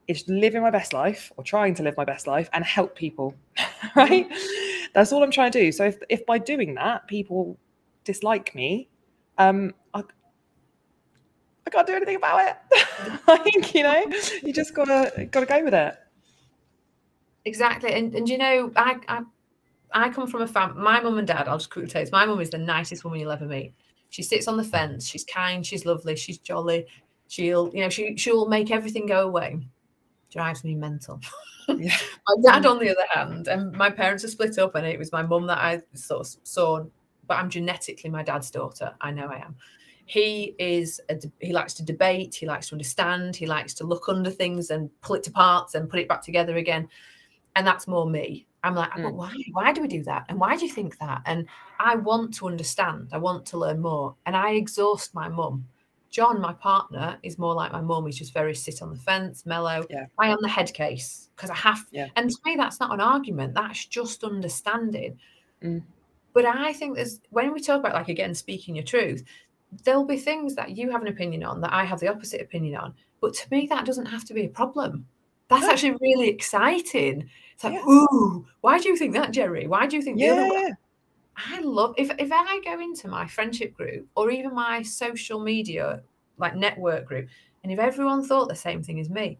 is 0.07 0.27
living 0.27 0.61
my 0.61 0.69
best 0.71 0.93
life 0.93 1.31
or 1.37 1.43
trying 1.43 1.73
to 1.75 1.83
live 1.83 1.97
my 1.97 2.05
best 2.05 2.27
life 2.27 2.49
and 2.53 2.63
help 2.63 2.95
people. 2.95 3.35
right? 3.95 4.29
Mm-hmm. 4.29 4.85
That's 4.93 5.11
all 5.11 5.23
I'm 5.23 5.31
trying 5.31 5.51
to 5.51 5.59
do. 5.59 5.71
So 5.71 5.85
if 5.85 5.97
if 6.09 6.25
by 6.25 6.37
doing 6.37 6.75
that 6.75 7.07
people 7.07 7.57
dislike 8.03 8.53
me, 8.55 8.89
um, 9.37 9.73
I, 9.93 10.03
I 11.65 11.69
can't 11.69 11.87
do 11.87 11.93
anything 11.93 12.15
about 12.15 12.47
it. 12.47 13.19
like, 13.27 13.73
you 13.73 13.83
know, 13.83 14.05
you 14.43 14.53
just 14.53 14.73
gotta 14.73 15.27
gotta 15.31 15.45
go 15.45 15.63
with 15.63 15.73
it. 15.73 15.97
Exactly. 17.45 17.93
And 17.93 18.15
and 18.15 18.29
you 18.29 18.37
know, 18.37 18.71
I 18.75 18.97
I, 19.07 19.21
I 19.95 20.09
come 20.09 20.27
from 20.27 20.41
a 20.41 20.47
family. 20.47 20.81
My 20.81 20.99
mum 20.99 21.17
and 21.17 21.27
dad, 21.27 21.47
I'll 21.47 21.57
just 21.57 21.71
quickly 21.71 21.89
tell 21.89 22.03
you, 22.03 22.09
my 22.11 22.25
mum 22.25 22.41
is 22.41 22.51
the 22.51 22.57
nicest 22.57 23.03
woman 23.03 23.19
you'll 23.19 23.31
ever 23.31 23.45
meet. 23.45 23.73
She 24.09 24.21
sits 24.21 24.47
on 24.47 24.57
the 24.57 24.63
fence, 24.63 25.07
she's 25.07 25.23
kind, 25.23 25.65
she's 25.65 25.85
lovely, 25.85 26.15
she's 26.15 26.37
jolly. 26.37 26.85
She'll, 27.27 27.71
you 27.73 27.81
know, 27.81 27.89
she 27.89 28.15
she'll 28.17 28.47
make 28.47 28.69
everything 28.69 29.07
go 29.07 29.27
away. 29.27 29.57
Drives 30.31 30.63
me 30.63 30.75
mental. 30.75 31.19
Yeah. 31.67 31.97
my 32.27 32.51
dad, 32.51 32.65
on 32.67 32.77
the 32.77 32.91
other 32.91 33.07
hand, 33.11 33.47
and 33.47 33.71
my 33.71 33.89
parents 33.89 34.23
are 34.23 34.27
split 34.27 34.59
up, 34.59 34.75
and 34.75 34.85
it 34.85 34.99
was 34.99 35.11
my 35.11 35.23
mum 35.23 35.47
that 35.47 35.57
I 35.57 35.81
sort 35.93 36.21
of 36.21 36.35
saw, 36.43 36.83
but 37.25 37.39
I'm 37.39 37.49
genetically 37.49 38.11
my 38.11 38.21
dad's 38.21 38.51
daughter. 38.51 38.93
I 39.01 39.09
know 39.09 39.25
I 39.25 39.37
am 39.37 39.55
he 40.05 40.55
is 40.59 41.01
a, 41.09 41.19
he 41.39 41.51
likes 41.51 41.73
to 41.73 41.83
debate 41.83 42.35
he 42.35 42.45
likes 42.45 42.69
to 42.69 42.75
understand 42.75 43.35
he 43.35 43.47
likes 43.47 43.73
to 43.73 43.83
look 43.83 44.07
under 44.07 44.29
things 44.29 44.69
and 44.69 44.89
pull 45.01 45.15
it 45.15 45.23
to 45.23 45.31
parts 45.31 45.73
and 45.73 45.89
put 45.89 45.99
it 45.99 46.07
back 46.07 46.21
together 46.21 46.57
again 46.57 46.87
and 47.55 47.65
that's 47.65 47.87
more 47.87 48.07
me 48.07 48.45
i'm 48.65 48.75
like 48.75 48.91
mm. 48.91 49.11
why 49.13 49.33
why 49.51 49.71
do 49.71 49.81
we 49.81 49.87
do 49.87 50.03
that 50.03 50.25
and 50.29 50.39
why 50.39 50.55
do 50.55 50.65
you 50.65 50.71
think 50.71 50.97
that 50.97 51.21
and 51.25 51.45
i 51.79 51.95
want 51.95 52.33
to 52.33 52.47
understand 52.47 53.07
i 53.11 53.17
want 53.17 53.45
to 53.45 53.57
learn 53.57 53.79
more 53.79 54.15
and 54.25 54.35
i 54.35 54.51
exhaust 54.51 55.13
my 55.13 55.27
mum 55.27 55.65
john 56.09 56.39
my 56.41 56.53
partner 56.53 57.17
is 57.23 57.37
more 57.37 57.53
like 57.53 57.71
my 57.71 57.81
mum 57.81 58.05
he's 58.05 58.17
just 58.17 58.33
very 58.33 58.55
sit 58.55 58.81
on 58.81 58.89
the 58.89 58.99
fence 58.99 59.45
mellow 59.45 59.85
yeah. 59.89 60.05
i 60.19 60.27
am 60.27 60.37
the 60.41 60.49
head 60.49 60.73
case 60.73 61.29
because 61.35 61.49
i 61.49 61.55
have 61.55 61.85
yeah. 61.91 62.07
and 62.15 62.29
to 62.29 62.37
me 62.45 62.55
that's 62.55 62.79
not 62.79 62.93
an 62.93 63.01
argument 63.01 63.53
that's 63.53 63.85
just 63.85 64.23
understanding 64.23 65.17
mm. 65.63 65.81
But 66.35 66.45
I 66.45 66.73
think 66.73 66.97
there's 66.97 67.21
when 67.29 67.53
we 67.53 67.61
talk 67.61 67.79
about 67.79 67.93
like 67.93 68.09
again 68.09 68.35
speaking 68.35 68.75
your 68.75 68.83
truth, 68.83 69.23
there'll 69.85 70.05
be 70.05 70.17
things 70.17 70.53
that 70.55 70.77
you 70.77 70.91
have 70.91 71.01
an 71.01 71.07
opinion 71.07 71.43
on 71.43 71.61
that 71.61 71.73
I 71.73 71.85
have 71.85 72.01
the 72.01 72.09
opposite 72.09 72.41
opinion 72.41 72.75
on. 72.75 72.93
But 73.21 73.33
to 73.35 73.47
me, 73.49 73.67
that 73.67 73.85
doesn't 73.85 74.07
have 74.07 74.25
to 74.25 74.33
be 74.33 74.43
a 74.43 74.49
problem. 74.49 75.07
That's 75.49 75.65
actually 75.65 75.97
really 76.01 76.29
exciting. 76.29 77.29
It's 77.53 77.63
like, 77.63 77.73
yeah. 77.73 77.85
ooh, 77.87 78.45
why 78.61 78.79
do 78.79 78.89
you 78.89 78.97
think 78.97 79.13
that, 79.13 79.31
Jerry? 79.31 79.67
Why 79.67 79.85
do 79.85 79.95
you 79.95 80.01
think 80.01 80.19
yeah, 80.19 80.35
the 80.35 80.41
other 80.41 80.53
way? 80.53 80.73
I 81.37 81.59
love 81.61 81.93
if 81.97 82.11
if 82.17 82.31
I 82.31 82.59
go 82.63 82.79
into 82.79 83.07
my 83.07 83.27
friendship 83.27 83.75
group 83.75 84.07
or 84.15 84.31
even 84.31 84.55
my 84.55 84.81
social 84.81 85.39
media 85.39 86.01
like 86.37 86.55
network 86.55 87.05
group, 87.05 87.27
and 87.63 87.71
if 87.71 87.79
everyone 87.79 88.25
thought 88.25 88.49
the 88.49 88.55
same 88.55 88.81
thing 88.81 88.99
as 88.99 89.09
me, 89.09 89.37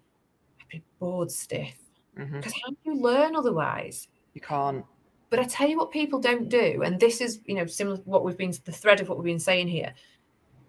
I'd 0.62 0.68
be 0.70 0.84
bored 1.00 1.32
stiff. 1.32 1.76
Because 2.16 2.30
mm-hmm. 2.30 2.60
how 2.64 2.70
do 2.70 2.78
you 2.86 3.02
learn 3.02 3.36
otherwise? 3.36 4.08
You 4.34 4.42
can't. 4.42 4.86
But 5.30 5.40
I 5.40 5.44
tell 5.44 5.68
you 5.68 5.78
what 5.78 5.92
people 5.92 6.20
don't 6.20 6.48
do, 6.50 6.84
and 6.84 7.00
this 7.00 7.20
is, 7.20 7.40
you 7.46 7.56
know, 7.56 7.66
similar 7.66 7.98
to 7.98 8.04
what 8.04 8.24
we've 8.24 8.38
been 8.38 8.54
the 8.64 8.72
thread 8.72 9.02
of 9.02 9.10
what 9.10 9.18
we've 9.18 9.26
been 9.26 9.40
saying 9.40 9.68
here 9.68 9.94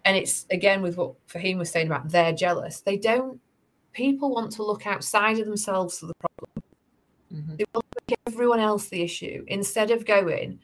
and 0.07 0.17
it's 0.17 0.47
again 0.51 0.81
with 0.81 0.97
what 0.97 1.15
Fahim 1.27 1.59
was 1.59 1.69
saying 1.69 1.89
about 1.89 2.09
they're 2.09 2.33
jealous. 2.33 2.81
They 2.81 2.97
don't. 2.97 3.41
People 3.97 4.35
want 4.35 4.53
to 4.53 4.63
look 4.63 4.87
outside 4.87 5.39
of 5.39 5.47
themselves 5.47 5.99
for 5.99 6.05
the 6.05 6.13
problem. 6.21 6.63
Mm-hmm. 7.33 7.57
They 7.57 7.65
want 7.73 7.87
to 7.93 8.03
make 8.07 8.19
everyone 8.27 8.61
else 8.61 8.91
the 8.91 9.01
issue 9.01 9.43
instead 9.49 9.91
of 9.91 10.05
going. 10.05 10.59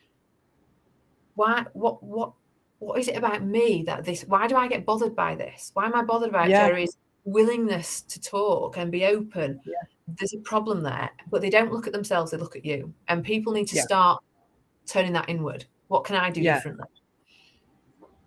Why? 1.35 1.65
What? 1.73 2.03
What? 2.03 2.35
What 2.79 2.99
is 2.99 3.09
it 3.09 3.17
about 3.17 3.43
me 3.43 3.85
that 3.87 4.05
this? 4.05 4.23
Why 4.29 4.47
do 4.47 4.57
I 4.57 4.69
get 4.69 4.85
bothered 4.85 5.17
by 5.17 5.35
this? 5.35 5.71
Why 5.73 5.87
am 5.87 5.95
I 5.95 6.03
bothered 6.03 6.29
about 6.29 6.51
yeah. 6.51 6.67
Jerry's 6.67 6.99
willingness 7.25 8.03
to 8.03 8.21
talk 8.21 8.77
and 8.77 8.93
be 8.93 9.07
open? 9.07 9.59
Yeah. 9.65 9.73
There's 10.09 10.35
a 10.35 10.41
problem 10.41 10.83
there, 10.83 11.09
but 11.31 11.41
they 11.41 11.49
don't 11.49 11.73
look 11.73 11.87
at 11.87 11.95
themselves. 11.95 12.33
They 12.33 12.37
look 12.37 12.55
at 12.55 12.67
you, 12.67 12.93
and 13.09 13.25
people 13.25 13.55
need 13.55 13.69
to 13.69 13.77
yeah. 13.77 13.83
start 13.83 14.23
turning 14.85 15.15
that 15.15 15.31
inward. 15.31 15.65
What 15.89 16.05
can 16.05 16.17
I 16.17 16.29
do 16.29 16.43
differently? 16.43 16.87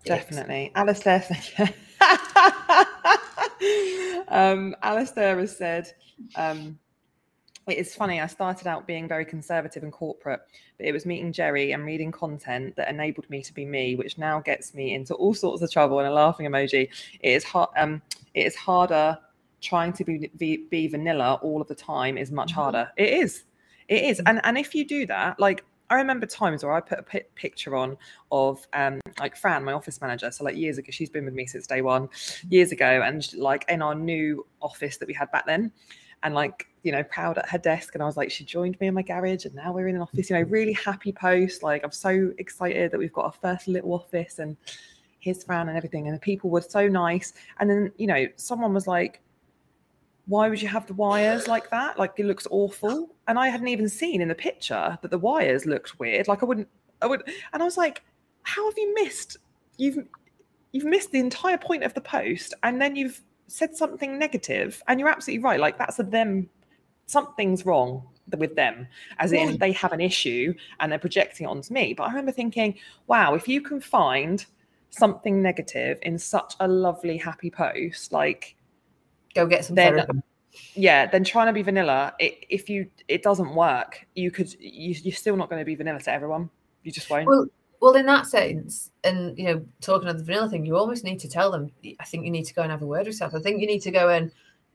Definitely. 0.03 0.71
Alistair 0.73 1.23
um, 4.27 4.75
Alistair 4.81 5.39
has 5.39 5.55
said, 5.55 5.91
um, 6.35 6.79
it 7.67 7.77
is 7.77 7.95
funny. 7.95 8.21
I 8.21 8.27
started 8.27 8.67
out 8.67 8.85
being 8.85 9.07
very 9.07 9.25
conservative 9.25 9.81
and 9.81 9.91
corporate, 9.91 10.41
but 10.77 10.85
it 10.85 10.91
was 10.91 11.05
meeting 11.05 11.33
Jerry 11.33 11.71
and 11.71 11.83
reading 11.83 12.11
content 12.11 12.75
that 12.75 12.89
enabled 12.89 13.27
me 13.29 13.41
to 13.41 13.53
be 13.53 13.65
me, 13.65 13.95
which 13.95 14.17
now 14.17 14.39
gets 14.39 14.73
me 14.75 14.93
into 14.93 15.15
all 15.15 15.33
sorts 15.33 15.63
of 15.63 15.71
trouble. 15.71 15.99
And 15.99 16.07
a 16.07 16.13
laughing 16.13 16.45
emoji. 16.45 16.89
It 17.21 17.29
is 17.29 17.43
hard. 17.43 17.69
Um, 17.75 18.01
it 18.35 18.45
is 18.45 18.55
harder 18.55 19.17
trying 19.61 19.93
to 19.93 20.03
be, 20.03 20.29
be, 20.37 20.67
be 20.69 20.87
vanilla 20.87 21.39
all 21.41 21.59
of 21.59 21.67
the 21.67 21.75
time. 21.75 22.19
Is 22.19 22.31
much 22.31 22.51
harder. 22.51 22.91
It 22.97 23.09
is. 23.09 23.45
It 23.87 24.03
is. 24.03 24.19
Mm-hmm. 24.19 24.27
And 24.27 24.41
and 24.43 24.57
if 24.59 24.75
you 24.75 24.85
do 24.85 25.07
that, 25.07 25.39
like 25.39 25.65
I 25.89 25.95
remember 25.95 26.25
times 26.25 26.63
where 26.63 26.73
I 26.73 26.79
put 26.79 26.99
a 26.99 27.03
p- 27.03 27.21
picture 27.35 27.75
on 27.75 27.97
of 28.31 28.65
um, 28.73 28.99
like 29.19 29.35
Fran, 29.35 29.63
my 29.63 29.73
office 29.73 30.01
manager. 30.01 30.31
So 30.31 30.43
like 30.43 30.55
years 30.55 30.77
ago, 30.77 30.89
she's 30.91 31.09
been 31.09 31.25
with 31.25 31.33
me 31.33 31.45
since 31.45 31.67
day 31.67 31.81
one, 31.81 32.09
years 32.49 32.71
ago, 32.71 33.01
and 33.03 33.31
like 33.35 33.65
in 33.69 33.81
our 33.81 33.95
new 33.95 34.45
office 34.61 34.97
that 34.97 35.07
we 35.07 35.13
had 35.13 35.31
back 35.31 35.45
then, 35.45 35.71
and 36.23 36.33
like 36.33 36.67
you 36.83 36.91
know 36.91 37.03
proud 37.03 37.37
at 37.37 37.47
her 37.49 37.57
desk. 37.57 37.93
And 37.93 38.01
I 38.01 38.05
was 38.05 38.17
like, 38.17 38.31
she 38.31 38.43
joined 38.43 38.79
me 38.79 38.87
in 38.87 38.93
my 38.93 39.03
garage, 39.03 39.45
and 39.45 39.53
now 39.53 39.71
we're 39.71 39.87
in 39.87 39.95
an 39.95 40.01
office. 40.01 40.29
You 40.29 40.37
know, 40.37 40.43
really 40.43 40.73
happy 40.73 41.11
post. 41.11 41.61
Like 41.61 41.83
I'm 41.83 41.91
so 41.91 42.31
excited 42.39 42.91
that 42.91 42.97
we've 42.97 43.13
got 43.13 43.25
our 43.25 43.33
first 43.33 43.67
little 43.67 43.93
office, 43.93 44.39
and 44.39 44.57
here's 45.19 45.43
Fran 45.43 45.69
and 45.69 45.77
everything. 45.77 46.07
And 46.07 46.15
the 46.15 46.19
people 46.19 46.49
were 46.49 46.61
so 46.61 46.87
nice. 46.87 47.33
And 47.59 47.69
then 47.69 47.91
you 47.97 48.07
know, 48.07 48.27
someone 48.37 48.73
was 48.73 48.87
like, 48.87 49.21
why 50.27 50.49
would 50.49 50.61
you 50.61 50.67
have 50.67 50.87
the 50.87 50.93
wires 50.93 51.47
like 51.47 51.69
that? 51.69 51.99
Like 51.99 52.13
it 52.17 52.25
looks 52.25 52.47
awful. 52.49 53.15
And 53.27 53.37
I 53.37 53.49
hadn't 53.49 53.67
even 53.67 53.89
seen 53.89 54.21
in 54.21 54.27
the 54.27 54.35
picture 54.35 54.97
that 55.01 55.11
the 55.11 55.17
wires 55.17 55.65
looked 55.65 55.99
weird. 55.99 56.27
Like 56.27 56.41
I 56.41 56.45
wouldn't, 56.45 56.67
I 57.01 57.07
would, 57.07 57.23
and 57.53 57.61
I 57.61 57.65
was 57.65 57.77
like, 57.77 58.03
how 58.43 58.69
have 58.69 58.77
you 58.77 58.93
missed? 58.93 59.37
You've 59.77 59.99
you've 60.71 60.85
missed 60.85 61.11
the 61.11 61.19
entire 61.19 61.57
point 61.57 61.83
of 61.83 61.93
the 61.93 62.01
post, 62.01 62.53
and 62.63 62.81
then 62.81 62.95
you've 62.95 63.21
said 63.47 63.75
something 63.75 64.17
negative, 64.17 64.81
and 64.87 64.99
you're 64.99 65.09
absolutely 65.09 65.43
right. 65.43 65.59
Like 65.59 65.77
that's 65.77 65.99
a 65.99 66.03
them. 66.03 66.49
Something's 67.07 67.65
wrong 67.65 68.03
with 68.35 68.55
them, 68.55 68.87
as 69.19 69.31
in 69.31 69.57
they 69.57 69.71
have 69.73 69.93
an 69.93 70.01
issue 70.01 70.53
and 70.79 70.91
they're 70.91 70.97
projecting 70.97 71.45
it 71.45 71.49
onto 71.49 71.71
me. 71.71 71.93
But 71.93 72.05
I 72.05 72.07
remember 72.07 72.31
thinking, 72.31 72.75
wow, 73.05 73.35
if 73.35 73.47
you 73.47 73.61
can 73.61 73.79
find 73.79 74.43
something 74.89 75.41
negative 75.41 75.99
in 76.01 76.17
such 76.17 76.55
a 76.59 76.67
lovely, 76.67 77.17
happy 77.17 77.51
post, 77.51 78.11
like 78.11 78.54
go 79.35 79.45
get 79.45 79.65
some 79.65 79.75
then, 79.75 79.95
therapy. 79.95 80.19
Yeah, 80.73 81.05
then 81.05 81.23
trying 81.23 81.47
to 81.47 81.53
be 81.53 81.61
vanilla, 81.61 82.13
it, 82.19 82.45
if 82.49 82.69
you 82.69 82.89
it 83.07 83.21
doesn't 83.23 83.53
work, 83.53 84.05
you 84.15 84.31
could 84.31 84.53
you, 84.59 84.95
you're 85.03 85.13
still 85.13 85.35
not 85.35 85.49
going 85.49 85.59
to 85.59 85.65
be 85.65 85.75
vanilla 85.75 85.99
to 85.99 86.11
everyone. 86.11 86.49
You 86.83 86.91
just 86.91 87.09
won't. 87.09 87.27
Well, 87.27 87.47
well, 87.81 87.95
in 87.95 88.05
that 88.05 88.25
sense, 88.25 88.91
and 89.03 89.37
you 89.37 89.45
know, 89.45 89.65
talking 89.81 90.07
of 90.07 90.17
the 90.17 90.23
vanilla 90.23 90.49
thing, 90.49 90.65
you 90.65 90.77
almost 90.77 91.03
need 91.03 91.19
to 91.19 91.29
tell 91.29 91.51
them. 91.51 91.71
I 91.99 92.05
think 92.05 92.25
you 92.25 92.31
need 92.31 92.45
to 92.45 92.53
go 92.53 92.61
and 92.61 92.71
have 92.71 92.81
a 92.81 92.85
word 92.85 92.99
with 92.99 93.07
yourself. 93.07 93.33
I 93.35 93.39
think 93.39 93.61
you 93.61 93.67
need 93.67 93.81
to 93.81 93.91
go 93.91 94.09
and 94.09 94.31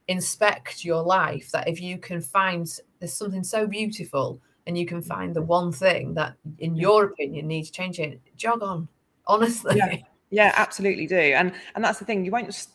inspect 0.08 0.84
your 0.84 1.02
life. 1.02 1.50
That 1.52 1.68
if 1.68 1.80
you 1.80 1.98
can 1.98 2.20
find 2.20 2.68
there's 2.98 3.14
something 3.14 3.42
so 3.42 3.66
beautiful, 3.66 4.40
and 4.66 4.76
you 4.76 4.86
can 4.86 5.02
find 5.02 5.34
the 5.34 5.42
one 5.42 5.72
thing 5.72 6.14
that, 6.14 6.36
in 6.58 6.76
your 6.76 7.04
opinion, 7.04 7.48
needs 7.48 7.70
changing, 7.70 8.20
jog 8.36 8.62
on. 8.62 8.86
Honestly, 9.26 9.76
yeah, 9.76 9.96
yeah 10.30 10.52
absolutely 10.56 11.06
do. 11.06 11.16
And 11.16 11.52
and 11.74 11.82
that's 11.82 11.98
the 11.98 12.04
thing. 12.04 12.24
You 12.24 12.30
won't 12.30 12.68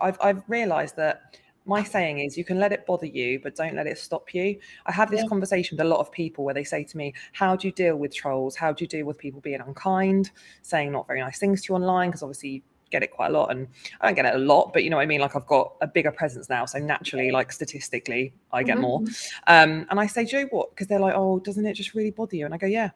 I've 0.00 0.18
I've 0.20 0.42
realised 0.48 0.96
that 0.96 1.36
my 1.66 1.82
saying 1.82 2.18
is 2.18 2.36
you 2.36 2.44
can 2.44 2.58
let 2.58 2.72
it 2.72 2.86
bother 2.86 3.06
you 3.06 3.38
but 3.40 3.54
don't 3.54 3.74
let 3.74 3.86
it 3.86 3.98
stop 3.98 4.34
you. 4.34 4.58
I 4.86 4.92
have 4.92 5.10
this 5.10 5.22
yeah. 5.22 5.28
conversation 5.28 5.76
with 5.76 5.86
a 5.86 5.88
lot 5.88 6.00
of 6.00 6.10
people 6.10 6.44
where 6.44 6.54
they 6.54 6.64
say 6.64 6.84
to 6.84 6.96
me 6.96 7.14
how 7.32 7.56
do 7.56 7.68
you 7.68 7.72
deal 7.72 7.96
with 7.96 8.14
trolls? 8.14 8.56
How 8.56 8.72
do 8.72 8.82
you 8.84 8.88
deal 8.88 9.06
with 9.06 9.18
people 9.18 9.40
being 9.40 9.60
unkind? 9.60 10.30
Saying 10.62 10.92
not 10.92 11.06
very 11.06 11.20
nice 11.20 11.38
things 11.38 11.62
to 11.62 11.72
you 11.72 11.76
online 11.76 12.10
because 12.10 12.22
obviously 12.22 12.48
you 12.48 12.62
get 12.90 13.02
it 13.04 13.12
quite 13.12 13.28
a 13.28 13.32
lot 13.32 13.52
and 13.52 13.68
i 14.00 14.06
don't 14.06 14.16
get 14.16 14.24
it 14.24 14.34
a 14.34 14.38
lot 14.38 14.72
but 14.72 14.82
you 14.82 14.90
know 14.90 14.96
what 14.96 15.02
i 15.02 15.06
mean? 15.06 15.20
Like 15.20 15.36
i've 15.36 15.46
got 15.46 15.74
a 15.80 15.86
bigger 15.86 16.10
presence 16.10 16.48
now 16.48 16.64
so 16.64 16.78
naturally 16.80 17.30
like 17.30 17.52
statistically 17.52 18.32
i 18.52 18.64
get 18.64 18.78
mm-hmm. 18.78 18.82
more. 18.82 18.98
Um 19.46 19.86
and 19.90 20.00
i 20.00 20.06
say 20.06 20.24
do 20.24 20.36
you 20.36 20.42
know 20.42 20.48
what? 20.50 20.70
Because 20.70 20.88
they're 20.88 20.98
like 20.98 21.14
oh 21.14 21.38
doesn't 21.38 21.64
it 21.64 21.74
just 21.74 21.94
really 21.94 22.10
bother 22.10 22.36
you? 22.36 22.46
And 22.46 22.54
i 22.54 22.56
go 22.56 22.66
yeah 22.66 22.90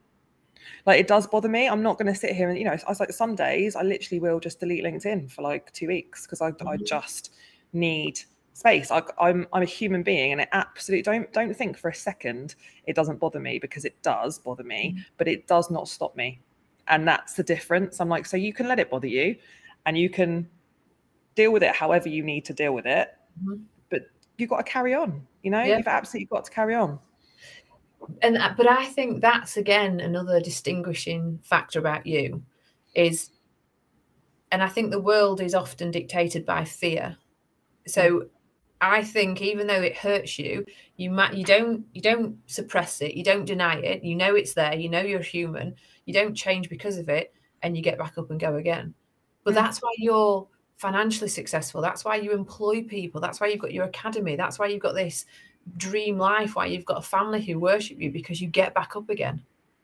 like 0.87 1.01
it 1.01 1.07
does 1.07 1.27
bother 1.27 1.49
me. 1.49 1.69
I'm 1.69 1.83
not 1.83 1.99
going 1.99 2.13
to 2.13 2.19
sit 2.19 2.35
here 2.35 2.49
and 2.49 2.59
you 2.59 2.65
know, 2.65 2.73
I 2.73 2.89
was 2.89 3.01
like 3.01 3.13
some 3.13 3.35
days 3.35 3.77
I 3.77 3.83
literally 3.83 4.21
will 4.21 4.41
just 4.41 4.61
delete 4.61 4.85
LinkedIn 4.85 5.31
for 5.31 5.43
like 5.43 5.73
two 5.73 5.89
weeks 5.89 6.27
because 6.27 6.41
I, 6.41 6.51
mm-hmm. 6.51 6.69
I 6.69 6.77
just 6.77 7.35
need 7.73 8.21
space. 8.55 8.91
I, 8.91 9.03
I'm 9.19 9.47
I'm 9.53 9.63
a 9.63 9.67
human 9.67 10.03
being, 10.03 10.33
and 10.33 10.41
it 10.41 10.49
absolutely 10.53 11.03
don't 11.03 11.33
don't 11.33 11.55
think 11.55 11.77
for 11.77 11.89
a 11.89 11.95
second 11.95 12.55
it 12.87 12.97
doesn't 12.97 13.19
bother 13.19 13.41
me 13.41 13.59
because 13.59 13.85
it 13.85 14.01
does 14.03 14.39
bother 14.39 14.65
me, 14.65 14.93
mm-hmm. 14.93 15.03
but 15.19 15.29
it 15.29 15.47
does 15.47 15.71
not 15.71 15.89
stop 15.89 16.17
me 16.17 16.41
And 16.89 17.07
that's 17.07 17.35
the 17.35 17.43
difference. 17.43 18.01
I'm 18.01 18.09
like, 18.09 18.27
so 18.27 18.37
you 18.37 18.53
can 18.53 18.69
let 18.69 18.79
it 18.79 18.91
bother 18.91 19.07
you 19.07 19.37
and 19.87 19.97
you 19.99 20.09
can 20.09 20.49
deal 21.35 21.53
with 21.53 21.63
it 21.63 21.75
however 21.75 22.09
you 22.09 22.23
need 22.23 22.45
to 22.47 22.53
deal 22.53 22.75
with 22.75 22.87
it. 22.87 23.09
Mm-hmm. 23.43 23.63
But 23.91 24.03
you've 24.39 24.51
got 24.51 24.59
to 24.59 24.71
carry 24.71 24.95
on, 24.95 25.27
you 25.43 25.51
know, 25.51 25.63
yeah. 25.63 25.79
you've 25.79 25.89
absolutely 25.89 26.27
got 26.27 26.45
to 26.45 26.51
carry 26.51 26.75
on. 26.75 26.99
And 28.23 28.39
but 28.57 28.69
I 28.69 28.85
think 28.87 29.21
that's 29.21 29.57
again 29.57 30.01
another 30.01 30.41
distinguishing 30.41 31.41
factor 31.43 31.79
about 31.79 32.07
you 32.07 32.43
is 32.95 33.31
and 34.53 34.63
I 34.63 34.69
think 34.69 34.91
the 34.91 35.01
world 35.01 35.41
is 35.41 35.55
often 35.55 35.91
dictated 35.91 36.47
by 36.47 36.65
fear. 36.65 37.17
So 37.87 38.27
I 38.81 39.03
think 39.03 39.41
even 39.43 39.67
though 39.67 39.83
it 39.83 39.97
hurts 39.97 40.39
you, 40.39 40.65
you 40.97 41.11
might 41.11 41.35
you 41.35 41.45
don't 41.45 41.85
you 41.93 42.01
don't 42.01 42.37
suppress 42.47 43.01
it, 43.01 43.15
you 43.15 43.25
don't 43.25 43.47
deny 43.47 43.77
it. 43.77 44.05
You 44.05 44.15
know 44.15 44.35
it's 44.35 44.55
there. 44.55 44.75
You 44.75 44.89
know 44.89 45.01
you're 45.01 45.21
human. 45.21 45.75
You 46.05 46.15
don't 46.15 46.35
change 46.35 46.69
because 46.69 46.99
of 46.99 47.09
it, 47.09 47.35
and 47.63 47.77
you 47.77 47.83
get 47.83 47.99
back 47.99 48.19
up 48.19 48.31
and 48.31 48.39
go 48.39 48.57
again. 48.57 48.95
But 49.43 49.53
mm. 49.53 49.57
that's 49.57 49.79
why 49.79 49.91
you're 49.97 50.47
financially 50.77 51.31
successful. 51.31 51.81
That's 51.81 52.05
why 52.05 52.17
you 52.17 52.33
employ 52.33 52.83
people. 52.83 53.21
That's 53.21 53.41
why 53.41 53.49
you've 53.49 53.61
got 53.61 53.73
your 53.73 53.87
academy. 53.87 54.37
That's 54.37 54.59
why 54.59 54.67
you've 54.67 54.83
got 54.83 54.95
this 54.95 55.25
dream 55.77 56.19
life. 56.19 56.57
Why 56.57 56.67
you've 56.67 56.85
got 56.85 56.99
a 56.99 57.03
family 57.03 57.43
who 57.43 57.59
worship 57.59 58.01
you 58.01 58.11
because 58.11 58.41
you 58.41 58.49
get 58.49 58.75
back 58.75 58.97
up 58.97 59.09
again. 59.11 59.43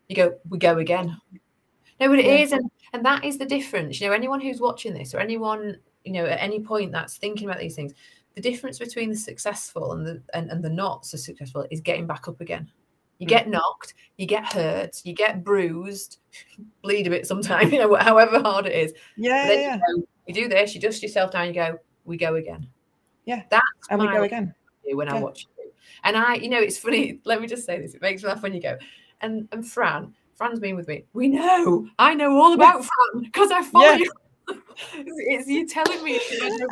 You 0.09 0.17
go, 0.17 0.35
we 0.49 0.59
go 0.59 0.79
again. 0.79 1.17
No, 2.01 2.09
but 2.09 2.19
it 2.19 2.27
yeah. 2.27 2.33
is, 2.33 2.53
and 2.53 2.71
and 2.93 3.05
that 3.05 3.25
is 3.25 3.39
the 3.39 3.47
difference. 3.47 4.01
You 4.01 4.09
know, 4.09 4.15
anyone 4.15 4.41
who's 4.41 4.61
watching 4.61 4.95
this 4.95 5.15
or 5.15 5.19
anyone 5.19 5.77
you 6.05 6.13
know 6.13 6.25
at 6.25 6.41
any 6.41 6.61
point 6.61 6.93
that's 6.93 7.19
thinking 7.19 7.47
about 7.49 7.61
these 7.61 7.75
things 7.75 7.93
the 8.35 8.41
difference 8.41 8.79
between 8.79 9.11
the 9.11 9.17
successful 9.17 9.93
and 9.93 10.07
the 10.07 10.23
and, 10.35 10.51
and 10.51 10.63
the 10.63 10.71
not 10.71 11.05
so 11.05 11.17
successful 11.17 11.67
is 11.71 11.81
getting 11.81 12.07
back 12.07 12.29
up 12.29 12.41
again. 12.41 12.71
You 13.19 13.27
get 13.27 13.47
mm. 13.47 13.51
knocked, 13.51 13.95
you 14.17 14.27
get 14.27 14.51
hurt, 14.51 15.03
you 15.05 15.13
get 15.13 15.45
bruised, 15.45 16.19
bleed 16.83 17.07
a 17.07 17.11
bit 17.11 17.27
sometimes, 17.27 17.71
you 17.73 17.79
know, 17.79 17.95
however 17.97 18.41
hard 18.41 18.67
it 18.67 18.75
is. 18.75 18.95
Yeah. 19.17 19.53
yeah. 19.53 19.75
You, 19.75 19.97
go, 19.97 20.07
you, 20.27 20.35
do 20.35 20.49
this, 20.49 20.75
you 20.75 20.81
dust 20.81 21.03
yourself 21.03 21.33
down, 21.33 21.49
you 21.49 21.53
go, 21.53 21.79
we 22.05 22.17
go 22.17 22.37
again. 22.37 22.67
Yeah. 23.27 23.43
That's 23.51 23.63
and 23.91 24.01
we 24.01 24.09
go 24.09 24.23
again. 24.23 24.55
When 24.85 25.07
yeah. 25.07 25.17
I 25.17 25.21
watch. 25.21 25.47
And 26.05 26.17
I, 26.17 26.35
you 26.35 26.49
know, 26.49 26.61
it's 26.61 26.79
funny. 26.79 27.21
Let 27.25 27.41
me 27.41 27.47
just 27.47 27.65
say 27.65 27.81
this. 27.81 27.95
It 27.95 28.03
makes 28.03 28.23
me 28.23 28.29
laugh 28.29 28.43
when 28.43 28.55
you 28.55 28.63
go. 28.63 28.77
And 29.21 29.49
and 29.53 29.67
Fran, 29.67 30.15
Fran's 30.37 30.61
been 30.61 30.77
with 30.77 30.89
me. 30.89 31.05
We 31.13 31.29
know. 31.29 31.89
I 31.99 32.15
know 32.15 32.39
all 32.39 32.55
about 32.55 32.85
Fran 32.85 33.23
because 33.23 33.51
I 33.51 33.63
follow 33.63 33.85
yeah. 33.85 33.97
you 33.97 34.13
it's, 34.95 35.49
you 35.49 35.67
telling 35.67 36.03
me. 36.03 36.21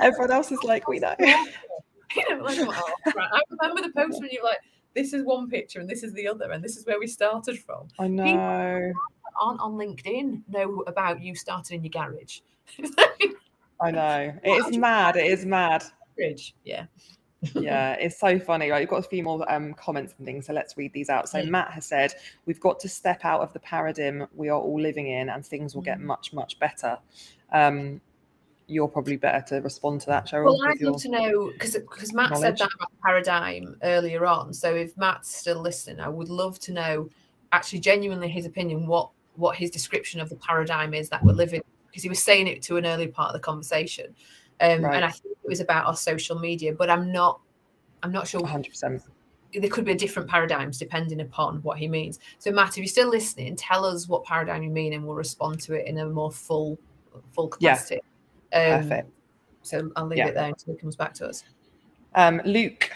Everyone 0.01 0.31
else 0.31 0.51
is 0.53 0.63
like, 0.65 0.89
we 0.89 0.99
know. 0.99 1.15
You 1.19 2.37
know, 2.37 2.43
like, 2.43 2.59
oh, 2.59 2.93
I 3.07 3.41
remember 3.61 3.83
the 3.83 3.93
post 3.95 4.21
when 4.21 4.31
you're 4.33 4.45
like, 4.45 4.59
this 4.95 5.13
is 5.13 5.23
one 5.25 5.49
picture 5.49 5.81
and 5.81 5.89
this 5.89 6.03
is 6.03 6.13
the 6.15 6.27
other, 6.27 6.51
and 6.53 6.65
this 6.65 6.77
is 6.77 6.87
where 6.87 6.99
we 6.99 7.07
started 7.07 7.59
from. 7.59 7.89
I 7.99 8.09
know. 8.09 8.25
People 8.25 8.93
aren't 9.41 9.61
on 9.61 9.75
LinkedIn 9.75 10.43
know 10.49 10.83
about 10.87 11.23
you 11.23 11.35
starting 11.35 11.79
in 11.79 11.85
your 11.85 11.91
garage. 11.91 12.41
I 13.81 13.91
know. 13.91 14.33
It 14.43 14.67
is 14.67 14.77
mad. 14.77 15.17
It 15.17 15.27
is 15.27 15.45
mad. 15.45 15.85
Bridge. 16.17 16.55
yeah. 16.65 16.87
Yeah, 17.55 17.92
it's 18.01 18.18
so 18.18 18.38
funny, 18.38 18.70
right? 18.70 18.81
We've 18.81 18.88
got 18.88 19.05
a 19.05 19.09
few 19.09 19.22
more 19.22 19.51
um, 19.53 19.74
comments 19.74 20.14
and 20.18 20.27
things, 20.27 20.46
so 20.46 20.53
let's 20.53 20.77
read 20.77 20.92
these 20.92 21.09
out. 21.09 21.29
So. 21.29 21.42
Matt 21.44 21.72
has 21.72 21.87
said, 21.87 22.14
"We've 22.46 22.61
got 22.61 22.81
to 22.81 22.88
step 22.88 23.24
out 23.24 23.40
of 23.40 23.53
the 23.53 23.61
paradigm 23.61 24.27
we 24.35 24.48
are 24.48 24.61
all 24.61 24.81
living 24.81 25.09
in, 25.09 25.29
and 25.29 25.44
things 25.44 25.74
will 25.74 25.83
get 25.83 25.98
mm. 25.98 26.03
much, 26.03 26.33
much 26.33 26.59
better." 26.59 26.98
Um, 27.53 28.01
you're 28.68 28.88
probably 28.88 29.16
better 29.16 29.42
to 29.48 29.62
respond 29.62 30.03
to 30.03 30.07
that, 30.09 30.27
Cheryl. 30.27 30.44
Well, 30.44 30.61
I'd 30.68 30.81
love 30.83 31.01
to 31.03 31.09
know 31.09 31.51
because 31.53 31.72
because 31.72 32.12
Matt 32.12 32.31
knowledge. 32.31 32.59
said 32.59 32.59
that 32.59 32.74
about 32.74 32.90
paradigm 33.03 33.77
earlier 33.83 34.27
on. 34.27 34.53
So 34.53 34.74
if 34.74 34.96
Matt's 34.96 35.35
still 35.35 35.61
listening, 35.61 36.01
I 36.01 36.09
would 36.09 36.29
love 36.29 36.59
to 36.61 36.72
know 36.72 37.09
actually 37.53 37.81
genuinely 37.81 38.29
his 38.29 38.46
opinion, 38.46 38.87
what 38.87 39.11
what 39.37 39.57
his 39.57 39.70
description 39.70 40.20
of 40.20 40.29
the 40.29 40.37
paradigm 40.37 40.92
is 40.92 41.09
that 41.09 41.24
we're 41.24 41.33
living 41.33 41.62
because 41.87 42.03
he 42.03 42.09
was 42.09 42.22
saying 42.22 42.46
it 42.46 42.61
to 42.62 42.77
an 42.77 42.85
early 42.85 43.07
part 43.07 43.29
of 43.29 43.40
the 43.40 43.44
conversation. 43.44 44.14
Um, 44.61 44.83
right. 44.83 44.97
and 44.97 45.05
I 45.05 45.11
think 45.11 45.37
it 45.42 45.49
was 45.49 45.61
about 45.61 45.87
our 45.87 45.97
social 45.97 46.38
media, 46.38 46.73
but 46.73 46.90
I'm 46.90 47.12
not 47.12 47.40
I'm 48.03 48.12
not 48.12 48.27
sure 48.27 48.40
100 48.40 48.71
percent 48.71 49.03
there 49.55 49.71
could 49.71 49.85
be 49.85 49.92
a 49.92 49.97
different 49.97 50.29
paradigms 50.29 50.79
depending 50.79 51.21
upon 51.21 51.62
what 51.62 51.79
he 51.79 51.88
means. 51.88 52.18
So, 52.38 52.51
Matt, 52.51 52.71
if 52.71 52.79
you're 52.79 52.87
still 52.87 53.09
listening, 53.09 53.57
tell 53.57 53.85
us 53.85 54.09
what 54.09 54.25
paradigm 54.25 54.62
you 54.62 54.71
mean, 54.71 54.92
and 54.92 55.07
we'll 55.07 55.16
respond 55.16 55.61
to 55.62 55.75
it 55.75 55.87
in 55.87 55.99
a 55.99 56.07
more 56.07 56.31
full 56.31 56.79
full 57.33 57.49
capacity. 57.49 58.01
Yeah. 58.53 58.77
Um, 58.77 58.83
Perfect. 58.83 59.11
So 59.62 59.90
I'll 59.97 60.07
leave 60.07 60.18
yeah. 60.18 60.29
it 60.29 60.35
there 60.35 60.49
until 60.49 60.75
he 60.75 60.81
comes 60.81 60.97
back 60.97 61.14
to 61.14 61.27
us. 61.27 61.44
Um, 62.14 62.40
Luke, 62.44 62.90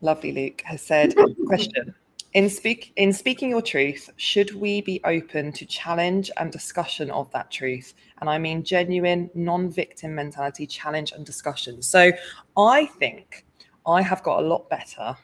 lovely 0.00 0.32
Luke, 0.32 0.62
has 0.64 0.82
said, 0.82 1.14
question. 1.46 1.94
In 2.34 2.48
speak 2.48 2.92
in 2.96 3.12
speaking 3.12 3.50
your 3.50 3.60
truth, 3.60 4.08
should 4.16 4.54
we 4.54 4.80
be 4.80 5.00
open 5.04 5.52
to 5.52 5.66
challenge 5.66 6.30
and 6.38 6.50
discussion 6.50 7.10
of 7.10 7.30
that 7.32 7.50
truth? 7.50 7.92
And 8.20 8.30
I 8.30 8.38
mean 8.38 8.62
genuine, 8.62 9.30
non-victim 9.34 10.14
mentality 10.14 10.66
challenge 10.66 11.12
and 11.12 11.26
discussion. 11.26 11.82
So 11.82 12.10
I 12.56 12.86
think 12.86 13.44
I 13.86 14.00
have 14.00 14.22
got 14.22 14.42
a 14.42 14.46
lot 14.46 14.70
better 14.70 15.14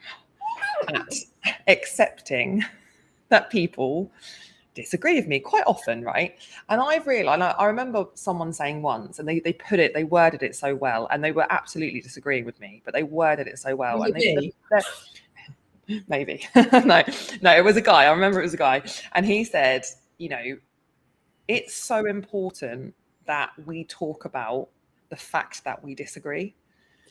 at 0.89 1.13
accepting 1.67 2.63
that 3.29 3.49
people 3.49 4.11
disagree 4.75 5.15
with 5.15 5.27
me 5.27 5.39
quite 5.39 5.63
often, 5.65 6.03
right? 6.03 6.37
And 6.69 6.79
I've 6.79 7.07
realized, 7.07 7.41
I 7.41 7.65
remember 7.65 8.05
someone 8.13 8.53
saying 8.53 8.81
once, 8.81 9.19
and 9.19 9.27
they, 9.27 9.39
they 9.39 9.53
put 9.53 9.79
it, 9.79 9.93
they 9.93 10.03
worded 10.03 10.43
it 10.43 10.55
so 10.55 10.75
well, 10.75 11.07
and 11.11 11.23
they 11.23 11.31
were 11.31 11.47
absolutely 11.49 12.01
disagreeing 12.01 12.45
with 12.45 12.59
me, 12.59 12.81
but 12.85 12.93
they 12.93 13.03
worded 13.03 13.47
it 13.47 13.57
so 13.59 13.75
well. 13.75 13.99
and 14.03 14.15
they, 14.15 14.51
maybe 16.07 16.47
no, 16.55 17.03
no, 17.41 17.55
it 17.55 17.63
was 17.63 17.77
a 17.77 17.81
guy. 17.81 18.05
I 18.05 18.11
remember 18.11 18.39
it 18.39 18.43
was 18.43 18.53
a 18.53 18.57
guy, 18.57 18.81
and 19.13 19.25
he 19.25 19.43
said, 19.43 19.85
you 20.17 20.29
know, 20.29 20.57
it's 21.47 21.73
so 21.73 22.05
important 22.05 22.93
that 23.25 23.51
we 23.65 23.83
talk 23.85 24.25
about 24.25 24.69
the 25.09 25.15
fact 25.15 25.63
that 25.63 25.83
we 25.83 25.95
disagree. 25.95 26.55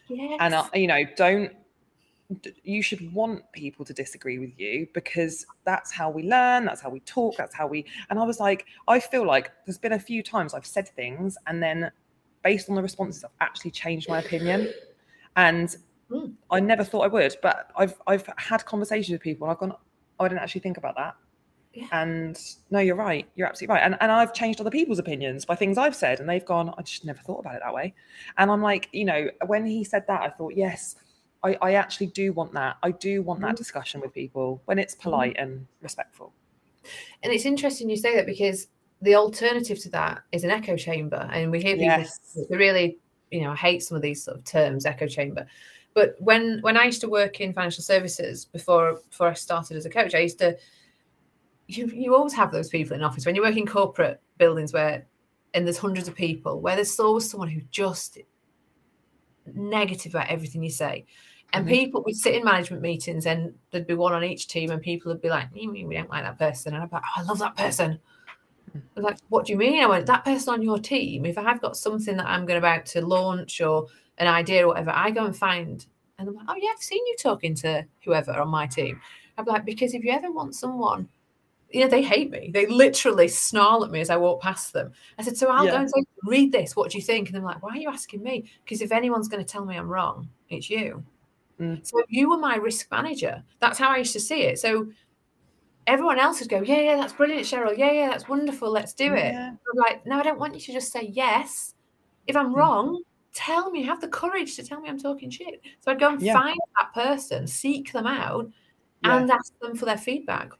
Yes. 0.09 0.39
And, 0.41 0.55
uh, 0.55 0.69
you 0.75 0.87
know, 0.87 1.03
don't 1.17 1.53
you 2.63 2.83
should 2.83 3.13
want 3.15 3.43
people 3.53 3.85
to 3.85 3.95
disagree 3.95 4.39
with 4.39 4.53
you 4.59 4.87
because 4.93 5.47
that's 5.65 5.91
how 5.91 6.11
we 6.11 6.25
learn 6.25 6.67
that's 6.67 6.81
how 6.83 6.91
we 6.91 7.01
talk 7.01 7.35
that's 7.39 7.55
how 7.55 7.67
we 7.67 7.87
and 8.11 8.19
i 8.19 8.23
was 8.23 8.39
like 8.39 8.67
i 8.87 9.01
feel 9.01 9.27
like 9.27 9.51
there's 9.65 9.79
been 9.79 9.95
a 9.95 9.99
few 9.99 10.23
times 10.23 10.53
i've 10.53 10.67
said 10.67 10.87
things 10.89 11.39
and 11.47 11.63
then 11.63 11.91
based 12.45 12.69
on 12.69 12.75
the 12.75 12.83
responses 12.83 13.25
i've 13.25 13.31
actually 13.41 13.71
changed 13.71 14.11
my 14.11 14.19
opinion 14.19 14.71
and 15.37 15.77
mm. 16.11 16.33
i 16.51 16.61
never 16.61 16.85
thought 16.85 17.03
i 17.03 17.07
would 17.07 17.37
but 17.43 17.71
i've 17.77 17.95
i've 18.07 18.29
had 18.37 18.65
conversations 18.65 19.13
with 19.13 19.21
people 19.21 19.47
and 19.47 19.53
i've 19.53 19.59
gone 19.59 19.73
oh, 19.73 20.25
i 20.25 20.29
didn't 20.29 20.41
actually 20.41 20.61
think 20.61 20.77
about 20.77 20.97
that 20.97 21.15
yeah. 21.73 21.87
and 21.93 22.39
no 22.71 22.79
you're 22.79 22.97
right 22.97 23.29
you're 23.35 23.47
absolutely 23.47 23.75
right 23.75 23.83
and, 23.83 23.97
and 24.01 24.11
i've 24.11 24.33
changed 24.33 24.61
other 24.61 24.71
people's 24.71 24.99
opinions 24.99 25.45
by 25.45 25.55
things 25.55 25.79
i've 25.79 25.95
said 25.95 26.21
and 26.21 26.29
they've 26.29 26.47
gone 26.47 26.73
i 26.79 26.83
just 26.83 27.05
never 27.05 27.21
thought 27.21 27.41
about 27.41 27.55
it 27.55 27.61
that 27.63 27.75
way 27.75 27.95
and 28.39 28.51
i'm 28.51 28.63
like 28.63 28.89
you 28.93 29.05
know 29.05 29.29
when 29.47 29.65
he 29.65 29.85
said 29.85 30.05
that 30.07 30.23
i 30.23 30.29
thought 30.29 30.55
yes 30.55 30.97
I, 31.43 31.57
I 31.63 31.75
actually 31.75 32.09
do 32.09 32.33
want 32.33 32.53
that. 32.55 32.77
I 32.83 32.91
do 32.91 33.23
want 33.23 33.41
that 33.41 33.49
mm-hmm. 33.49 33.55
discussion 33.57 34.01
with 34.01 34.13
people 34.13 34.63
when 34.65 34.79
it's 34.79 34.95
mm-hmm. 34.95 35.03
polite 35.03 35.37
and 35.39 35.67
respectful. 35.83 36.33
And 37.23 37.33
it's 37.33 37.45
interesting 37.45 37.91
you 37.91 37.97
say 37.97 38.17
that 38.17 38.27
because 38.27 38.69
the 39.03 39.15
alternative 39.15 39.79
to 39.81 39.91
that 39.91 40.23
is 40.33 40.45
an 40.45 40.51
echo 40.51 40.77
chamber. 40.77 41.29
And 41.33 41.51
we 41.51 41.61
hear 41.61 41.75
people 41.75 41.87
yes. 41.87 42.39
really, 42.51 42.99
you 43.31 43.43
know, 43.43 43.53
I 43.53 43.57
hate 43.57 43.83
some 43.83 43.97
of 43.97 44.03
these 44.03 44.25
sort 44.25 44.39
of 44.39 44.45
terms, 44.45 44.87
echo 44.87 45.07
chamber. 45.07 45.47
But 45.95 46.17
when 46.19 46.61
when 46.61 46.77
I 46.77 46.85
used 46.85 47.01
to 47.01 47.09
work 47.09 47.41
in 47.41 47.53
financial 47.53 47.83
services 47.83 48.45
before 48.45 49.01
before 49.09 49.29
I 49.29 49.35
started 49.35 49.77
as 49.77 49.87
a 49.87 49.91
coach, 49.91 50.15
I 50.15 50.21
used 50.21 50.39
to 50.39 50.57
you, 51.67 51.87
you 51.87 52.15
always 52.15 52.33
have 52.35 52.51
those 52.51 52.69
people 52.69 52.97
in 52.97 53.03
office 53.03 53.27
when 53.27 53.35
you 53.35 53.43
work 53.43 53.57
in 53.57 53.67
corporate 53.67 54.21
buildings 54.39 54.73
where 54.73 55.07
and 55.55 55.67
there's 55.67 55.79
hundreds 55.79 56.09
of 56.09 56.15
people 56.15 56.61
where 56.61 56.77
there's 56.77 56.99
always 57.01 57.29
someone 57.29 57.49
who 57.49 57.61
just 57.71 58.19
negative 59.55 60.15
about 60.15 60.29
everything 60.29 60.63
you 60.63 60.71
say. 60.71 61.07
And 61.53 61.65
mm-hmm. 61.65 61.75
people 61.75 62.03
would 62.05 62.17
sit 62.17 62.35
in 62.35 62.45
management 62.45 62.83
meetings 62.83 63.27
and 63.27 63.55
there'd 63.71 63.87
be 63.87 63.95
one 63.95 64.13
on 64.13 64.25
each 64.25 64.49
team, 64.49 64.71
and 64.71 64.83
people 64.83 65.11
would 65.11 65.23
be 65.23 65.31
like, 65.31 65.49
We 65.55 65.67
don't 65.67 66.11
like 66.11 66.25
that 66.25 66.39
person. 66.39 66.75
And 66.75 66.83
I'm 66.83 66.91
like, 66.93 67.03
oh, 67.05 67.21
I 67.21 67.23
love 67.23 67.39
that 67.39 67.57
person. 67.57 67.99
I'm 68.97 69.03
like, 69.03 69.19
what 69.31 69.47
do 69.47 69.53
you 69.53 69.59
mean? 69.59 69.83
I 69.83 69.87
went, 69.87 70.07
that 70.07 70.27
person 70.27 70.53
on 70.53 70.63
your 70.63 70.79
team, 70.79 71.25
if 71.25 71.39
I've 71.39 71.63
got 71.63 71.77
something 71.77 72.19
that 72.19 72.27
I'm 72.27 72.45
going 72.45 72.59
about 72.59 72.85
to 72.87 73.05
launch 73.05 73.63
or 73.63 73.87
an 74.19 74.27
idea 74.27 74.65
or 74.65 74.69
whatever, 74.69 74.91
I 74.91 75.11
go 75.11 75.25
and 75.25 75.37
find, 75.37 75.85
and 76.19 76.29
I'm 76.29 76.35
like, 76.35 76.47
oh, 76.49 76.57
yeah, 76.61 76.71
I've 76.73 76.83
seen 76.83 77.05
you 77.07 77.17
talking 77.19 77.55
to 77.57 77.85
whoever 78.05 78.33
on 78.33 78.49
my 78.49 78.67
team. 78.67 79.01
I'm 79.37 79.45
like, 79.45 79.65
because 79.65 79.95
if 79.95 80.05
you 80.05 80.13
ever 80.13 80.31
want 80.31 80.55
someone 80.55 81.09
you 81.71 81.81
know, 81.81 81.89
they 81.89 82.03
hate 82.03 82.31
me. 82.31 82.51
They 82.53 82.67
literally 82.67 83.29
snarl 83.29 83.85
at 83.85 83.91
me 83.91 84.01
as 84.01 84.11
I 84.11 84.17
walk 84.17 84.41
past 84.41 84.73
them. 84.73 84.93
I 85.19 85.23
said, 85.23 85.37
so 85.37 85.49
I'll 85.49 85.67
yeah. 85.67 85.73
go 85.73 85.77
and 85.79 85.91
say, 85.91 86.03
read 86.25 86.51
this. 86.51 86.75
What 86.75 86.91
do 86.91 86.99
you 86.99 87.05
think? 87.05 87.29
And 87.29 87.37
they're 87.37 87.43
like, 87.43 87.63
why 87.63 87.71
are 87.71 87.77
you 87.77 87.91
asking 87.91 88.23
me? 88.23 88.45
Because 88.65 88.81
if 88.81 88.91
anyone's 88.91 89.29
going 89.29 89.45
to 89.45 89.51
tell 89.51 89.65
me 89.65 89.77
I'm 89.77 89.89
wrong, 89.89 90.29
it's 90.49 90.71
you. 90.71 91.05
Mm. 91.61 91.87
So 91.87 92.03
you 92.09 92.31
were 92.31 92.39
my 92.39 92.57
risk 92.57 92.91
manager. 92.91 93.43
That's 93.61 93.79
how 93.79 93.91
I 93.91 93.99
used 93.99 94.15
to 94.15 94.21
see 94.21 94.43
it. 94.43 94.59
So 94.59 94.89
everyone 95.87 96.19
else 96.19 96.41
would 96.41 96.49
go, 96.49 96.63
yeah, 96.63 96.81
yeah, 96.81 96.97
that's 96.97 97.13
brilliant, 97.13 97.45
Cheryl. 97.45 97.77
Yeah, 97.77 97.93
yeah, 97.93 98.09
that's 98.09 98.29
wonderful. 98.29 98.71
Let's 98.71 98.95
do 98.95 99.13
it. 99.13 99.33
Yeah. 99.33 99.51
I'm 99.51 99.79
like, 99.79 100.07
no, 100.07 100.19
I 100.19 100.23
don't 100.23 100.39
want 100.39 100.55
you 100.55 100.61
to 100.61 100.73
just 100.73 100.91
say 100.91 101.11
yes. 101.13 101.75
If 102.27 102.35
I'm 102.35 102.55
mm. 102.55 102.57
wrong, 102.57 103.03
tell 103.39 103.71
me. 103.71 103.83
Have 103.85 104.01
the 104.01 104.09
courage 104.09 104.57
to 104.57 104.65
tell 104.65 104.81
me 104.81 104.89
I'm 104.89 104.99
talking 104.99 105.31
shit. 105.31 105.61
So 105.81 105.93
I'd 105.93 106.01
go 106.01 106.11
and 106.11 106.21
yeah. 106.21 106.35
find 106.35 106.59
that 106.77 106.93
person, 106.93 107.47
seek 107.47 107.93
them 107.93 108.07
out, 108.07 108.51
and 109.05 109.31
ask 109.31 109.59
them 109.61 109.77
for 109.77 109.85
their 109.85 109.97
feedback 109.97 110.51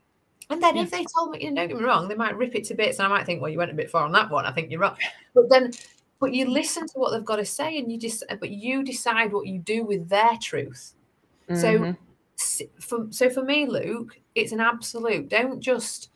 And 0.51 0.63
then 0.63 0.77
if 0.77 0.91
they 0.91 1.05
told 1.17 1.33
me, 1.33 1.43
you 1.43 1.51
know, 1.51 1.63
don't 1.63 1.69
get 1.69 1.77
me 1.79 1.85
wrong, 1.85 2.09
they 2.09 2.15
might 2.15 2.37
rip 2.37 2.55
it 2.55 2.65
to 2.65 2.75
bits, 2.75 2.99
and 2.99 3.07
I 3.07 3.09
might 3.09 3.27
think, 3.27 3.43
well, 3.43 3.51
you 3.51 3.59
went 3.59 3.71
a 3.71 3.75
bit 3.75 3.91
far 3.91 4.05
on 4.05 4.13
that 4.13 4.31
one. 4.31 4.47
I 4.47 4.53
think 4.53 4.71
you're 4.71 4.81
right. 4.81 4.97
But 5.35 5.51
then, 5.51 5.73
but 6.21 6.33
you 6.33 6.49
listen 6.49 6.87
to 6.87 6.99
what 6.99 7.11
they've 7.11 7.25
got 7.25 7.37
to 7.37 7.45
say, 7.45 7.79
and 7.79 7.91
you 7.91 7.99
just, 7.99 8.25
but 8.41 8.51
you 8.51 8.83
decide 8.83 9.33
what 9.33 9.47
you 9.47 9.59
do 9.59 9.85
with 9.85 10.09
their 10.09 10.39
truth. 10.41 10.95
Mhm. 11.51 11.97
So, 12.37 12.67
for 12.81 13.07
so 13.11 13.29
for 13.29 13.43
me, 13.43 13.67
Luke, 13.67 14.19
it's 14.35 14.53
an 14.53 14.61
absolute. 14.61 15.29
Don't 15.29 15.61
just. 15.61 16.11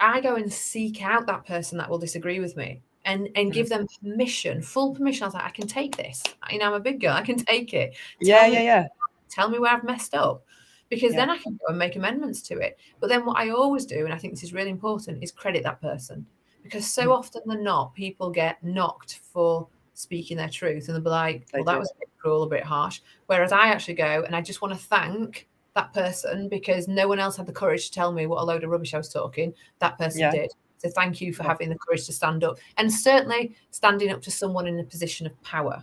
I 0.00 0.20
go 0.20 0.36
and 0.36 0.52
seek 0.52 1.02
out 1.02 1.26
that 1.26 1.46
person 1.46 1.78
that 1.78 1.88
will 1.88 1.98
disagree 1.98 2.38
with 2.38 2.56
me, 2.56 2.82
and 3.04 3.28
and 3.36 3.52
give 3.52 3.68
them 3.68 3.86
permission, 4.02 4.62
full 4.62 4.94
permission. 4.94 5.24
I 5.24 5.26
was 5.26 5.34
like, 5.34 5.44
I 5.44 5.50
can 5.50 5.66
take 5.66 5.96
this. 5.96 6.22
You 6.50 6.58
know, 6.58 6.66
I'm 6.66 6.74
a 6.74 6.80
big 6.80 7.00
girl. 7.00 7.12
I 7.12 7.22
can 7.22 7.36
take 7.36 7.74
it. 7.74 7.96
yeah, 8.20 8.40
Tell 8.40 8.48
me- 8.48 8.54
yeah, 8.54 8.62
yeah. 8.62 8.86
tell 9.28 9.48
me 9.48 9.58
where 9.58 9.72
I've 9.72 9.84
messed 9.84 10.14
up 10.14 10.44
because 10.90 11.12
Yeah. 11.12 11.20
then 11.20 11.30
I 11.30 11.38
can 11.38 11.52
go 11.54 11.66
and 11.68 11.78
make 11.78 11.96
amendments 11.96 12.42
to 12.42 12.58
it. 12.58 12.78
But 13.00 13.08
then 13.08 13.24
what 13.26 13.36
I 13.38 13.50
always 13.50 13.84
do, 13.86 14.04
and 14.04 14.12
I 14.14 14.18
think 14.18 14.34
this 14.34 14.42
is 14.44 14.52
really 14.52 14.70
important, 14.70 15.22
is 15.22 15.32
credit 15.32 15.62
that 15.64 15.80
person 15.80 16.26
because 16.62 16.86
so 16.86 17.08
Mm. 17.08 17.18
often 17.18 17.42
than 17.46 17.62
not, 17.62 17.94
people 17.94 18.30
get 18.30 18.62
knocked 18.62 19.18
for 19.32 19.68
speaking 19.94 20.36
their 20.36 20.48
truth 20.48 20.88
and 20.88 20.96
they'll 20.96 21.02
be 21.04 21.10
like, 21.10 21.46
well, 21.52 21.64
that 21.64 21.78
was 21.78 21.90
a 21.90 21.98
bit 22.00 22.08
cruel, 22.18 22.42
a 22.42 22.48
bit 22.48 22.64
harsh. 22.64 23.00
Whereas 23.26 23.52
I 23.52 23.68
actually 23.68 23.94
go 23.94 24.22
and 24.26 24.34
I 24.34 24.40
just 24.40 24.60
want 24.62 24.74
to 24.74 24.80
thank 24.80 25.48
that 25.74 25.92
person 25.92 26.48
because 26.48 26.86
no 26.88 27.08
one 27.08 27.18
else 27.18 27.36
had 27.36 27.46
the 27.46 27.52
courage 27.52 27.86
to 27.86 27.92
tell 27.92 28.12
me 28.12 28.26
what 28.26 28.40
a 28.40 28.44
load 28.44 28.62
of 28.64 28.70
rubbish 28.70 28.94
I 28.94 28.98
was 28.98 29.08
talking. 29.12 29.52
That 29.80 29.98
person 29.98 30.20
Yeah. 30.20 30.30
did. 30.30 30.52
So 30.84 30.90
thank 30.90 31.20
you 31.20 31.32
for 31.32 31.44
having 31.44 31.70
the 31.70 31.78
courage 31.78 32.04
to 32.06 32.12
stand 32.12 32.44
up 32.44 32.58
and 32.76 32.92
certainly 32.92 33.56
standing 33.70 34.10
up 34.10 34.20
to 34.22 34.30
someone 34.30 34.66
in 34.66 34.78
a 34.80 34.84
position 34.84 35.26
of 35.26 35.42
power. 35.42 35.82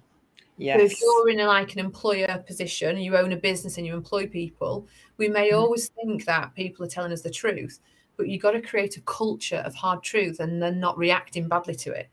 So 0.77 0.83
if 0.85 1.01
you're 1.01 1.29
in 1.29 1.39
a, 1.39 1.47
like 1.47 1.73
an 1.73 1.79
employer 1.79 2.43
position 2.45 2.89
and 2.89 3.03
you 3.03 3.17
own 3.17 3.31
a 3.31 3.37
business 3.37 3.77
and 3.77 3.87
you 3.87 3.95
employ 3.95 4.27
people, 4.27 4.87
we 5.17 5.27
may 5.27 5.49
Mhm. 5.49 5.57
always 5.57 5.87
think 5.89 6.25
that 6.25 6.53
people 6.53 6.85
are 6.85 6.89
telling 6.89 7.11
us 7.11 7.23
the 7.23 7.31
truth, 7.31 7.79
but 8.15 8.27
you've 8.27 8.43
got 8.43 8.51
to 8.51 8.61
create 8.61 8.95
a 8.95 9.01
culture 9.01 9.63
of 9.65 9.73
hard 9.73 10.03
truth 10.03 10.39
and 10.39 10.61
then 10.61 10.79
not 10.79 10.95
reacting 10.99 11.47
badly 11.47 11.73
to 11.75 11.91
it. 11.93 12.07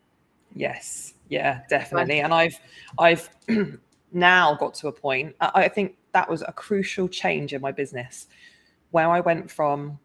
Yes, 0.54 1.12
yeah, 1.28 1.60
definitely. 1.68 2.20
And 2.20 2.32
I've 2.32 2.58
I've 2.98 3.28
now 4.12 4.54
got 4.54 4.72
to 4.76 4.88
a 4.88 4.92
point. 4.92 5.36
I, 5.42 5.50
I 5.54 5.68
think 5.68 5.98
that 6.12 6.28
was 6.30 6.40
a 6.40 6.52
crucial 6.52 7.06
change 7.06 7.52
in 7.52 7.60
my 7.60 7.70
business, 7.70 8.28
where 8.92 9.10
I 9.10 9.20
went 9.20 9.50
from 9.50 9.98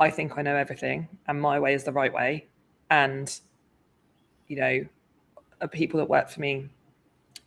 I 0.00 0.10
think 0.10 0.38
I 0.38 0.42
know 0.42 0.56
everything 0.56 1.08
and 1.28 1.40
my 1.40 1.60
way 1.60 1.74
is 1.74 1.84
the 1.84 1.92
right 1.92 2.12
way, 2.12 2.46
and 2.90 3.38
you 4.48 4.56
know, 4.56 4.84
people 5.70 5.98
that 5.98 6.08
work 6.08 6.28
for 6.30 6.40
me 6.40 6.68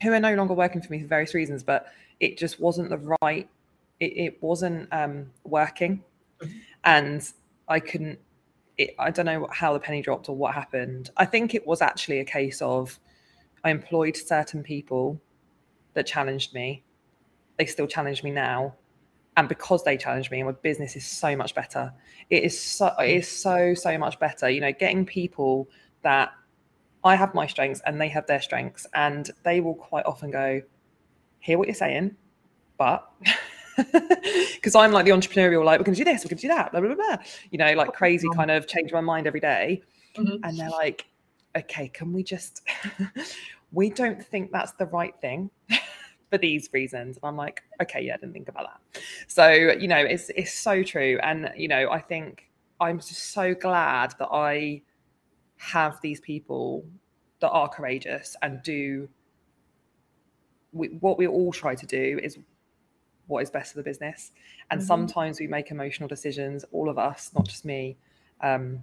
who 0.01 0.11
are 0.13 0.19
no 0.19 0.35
longer 0.35 0.53
working 0.53 0.81
for 0.81 0.91
me 0.91 1.01
for 1.01 1.07
various 1.07 1.33
reasons, 1.33 1.63
but 1.63 1.87
it 2.19 2.37
just 2.37 2.59
wasn't 2.59 2.89
the 2.89 3.17
right. 3.21 3.49
It, 3.99 4.17
it 4.17 4.43
wasn't 4.43 4.87
um, 4.93 5.31
working, 5.43 6.03
Mhm. 6.39 6.61
and 6.83 7.33
I 7.67 7.79
couldn't 7.79 8.19
it, 8.77 8.95
I 8.97 9.11
don't 9.11 9.25
know 9.25 9.47
how 9.51 9.73
the 9.73 9.79
penny 9.79 10.01
dropped 10.01 10.29
or 10.29 10.35
what 10.35 10.53
happened. 10.53 11.11
I 11.17 11.25
think 11.25 11.53
it 11.53 11.65
was 11.65 11.81
actually 11.81 12.19
a 12.19 12.25
case 12.25 12.61
of 12.61 12.99
I 13.63 13.69
employed 13.71 14.17
certain 14.17 14.63
people 14.63 15.19
that 15.93 16.07
challenged 16.07 16.53
me. 16.53 16.83
They 17.57 17.65
still 17.65 17.87
challenge 17.87 18.23
me 18.23 18.31
now. 18.31 18.75
And 19.35 19.49
because 19.49 19.83
they 19.83 19.97
challenged 19.97 20.31
me, 20.31 20.43
my 20.43 20.51
business 20.51 20.95
is 20.95 21.05
so 21.05 21.35
much 21.35 21.55
better. 21.55 21.91
It 22.29 22.43
is 22.43 22.59
so 22.59 22.93
it 22.99 23.09
is 23.09 23.27
so, 23.27 23.73
so 23.73 23.97
much 23.97 24.19
better. 24.19 24.49
You 24.49 24.61
know, 24.61 24.71
getting 24.71 25.05
people 25.05 25.67
that 26.03 26.31
I 27.03 27.15
have 27.15 27.33
my 27.33 27.47
strengths 27.47 27.81
and 27.85 27.99
they 27.99 28.09
have 28.09 28.27
their 28.27 28.41
strengths, 28.41 28.85
and 28.93 29.29
they 29.43 29.59
will 29.59 29.75
quite 29.75 30.05
often 30.05 30.31
go, 30.31 30.61
hear 31.39 31.57
what 31.57 31.67
you're 31.67 31.75
saying, 31.75 32.15
but 32.77 33.09
because 34.55 34.75
I'm 34.75 34.91
like 34.91 35.05
the 35.05 35.11
entrepreneurial, 35.11 35.65
like 35.65 35.79
we're 35.79 35.85
going 35.85 35.95
to 35.95 36.03
do 36.03 36.11
this, 36.11 36.23
we're 36.23 36.29
going 36.29 36.37
to 36.37 36.41
do 36.43 36.47
that, 36.49 36.71
blah 36.71 36.81
blah 36.81 36.93
blah. 36.95 37.17
You 37.51 37.57
know, 37.57 37.73
like 37.73 37.93
crazy 37.93 38.27
kind 38.35 38.51
of 38.51 38.67
change 38.67 38.91
my 38.93 39.01
mind 39.01 39.27
every 39.27 39.39
day. 39.39 39.81
Mhm. 40.15 40.39
and 40.43 40.59
they're 40.59 40.69
like, 40.69 41.07
okay, 41.55 41.87
can 41.87 42.13
we 42.13 42.21
just? 42.21 42.61
we 43.71 43.89
don't 43.89 44.23
think 44.23 44.51
that's 44.51 44.73
the 44.73 44.85
right 44.85 45.15
thing 45.19 45.49
for 46.33 46.39
these 46.39 46.67
reasons. 46.73 47.17
And 47.17 47.25
I'm 47.25 47.37
like, 47.37 47.61
okay, 47.79 48.01
yeah, 48.01 48.15
I 48.15 48.17
didn't 48.17 48.33
think 48.33 48.49
about 48.49 48.65
that. 48.65 49.03
So 49.27 49.47
you 49.49 49.87
know, 49.87 49.97
it's 49.99 50.31
it's 50.35 50.53
so 50.53 50.81
true, 50.81 51.19
and 51.21 51.51
you 51.55 51.67
know, 51.67 51.91
I 51.91 51.99
think 52.01 52.49
I'm 52.81 52.97
just 52.97 53.31
so 53.33 53.53
glad 53.53 54.15
that 54.17 54.29
I 54.31 54.81
have 55.57 56.01
these 56.01 56.19
people 56.19 56.83
that 57.39 57.49
are 57.51 57.69
courageous 57.69 58.35
and 58.41 58.63
do 58.63 59.07
we, 60.71 60.87
what 60.87 61.19
we 61.19 61.27
all 61.27 61.53
try 61.53 61.75
to 61.75 61.85
do 61.85 62.19
is 62.23 62.39
what 63.27 63.43
is 63.43 63.51
best 63.51 63.71
for 63.71 63.77
the 63.77 63.83
business 63.83 64.31
and 64.71 64.81
Mhm. 64.81 64.85
sometimes 64.85 65.39
we 65.39 65.47
make 65.47 65.71
emotional 65.71 66.09
decisions 66.09 66.65
all 66.71 66.89
of 66.89 66.97
us 66.97 67.31
not 67.33 67.45
just 67.47 67.63
me 67.63 67.95
um, 68.41 68.81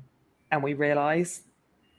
and 0.53 0.63
we 0.63 0.73
realize 0.73 1.43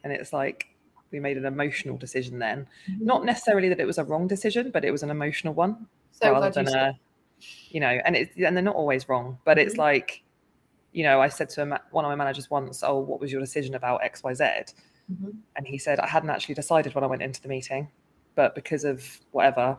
and 0.04 0.14
it's 0.14 0.34
like 0.34 0.71
we 1.12 1.20
made 1.20 1.38
an 1.38 1.46
emotional 1.46 1.98
decision 1.98 2.40
then 2.40 2.68
not 3.00 3.26
necessarily 3.26 3.70
that 3.70 3.80
it 3.80 3.86
was 3.86 3.98
a 3.98 4.04
wrong 4.04 4.28
decision 4.28 4.72
but 4.72 4.84
it 4.86 4.92
was 4.92 5.04
an 5.04 5.10
emotional 5.10 5.54
one 5.54 5.86
so 6.12 6.32
rather 6.32 6.50
glad 6.52 6.66
you 6.66 6.72
than 6.72 6.80
a 6.82 7.00
you 7.70 7.80
know 7.80 8.00
and 8.06 8.16
it's 8.16 8.36
and 8.38 8.56
they're 8.56 8.64
not 8.64 8.76
always 8.76 9.08
wrong 9.10 9.38
but 9.46 9.58
it's 9.58 9.76
Mhm. 9.76 9.80
like 9.80 10.24
you 10.94 11.04
know 11.04 11.22
i 11.22 11.28
said 11.28 11.50
to 11.50 11.62
a 11.64 11.66
ma- 11.66 11.80
one 11.92 12.06
of 12.06 12.10
my 12.10 12.16
managers 12.16 12.50
once 12.50 12.84
oh 12.84 13.00
what 13.00 13.20
was 13.20 13.32
your 13.32 13.42
decision 13.42 13.76
about 13.76 14.02
xyz 14.02 14.74
Mhm. 15.12 15.34
and 15.56 15.68
he 15.68 15.78
said 15.78 16.00
i 16.00 16.08
hadn't 16.08 16.30
actually 16.30 16.56
decided 16.56 16.94
when 16.96 17.04
i 17.04 17.08
went 17.08 17.22
into 17.22 17.42
the 17.42 17.48
meeting 17.50 17.90
but 18.36 18.56
because 18.56 18.84
of 18.86 19.20
whatever 19.32 19.78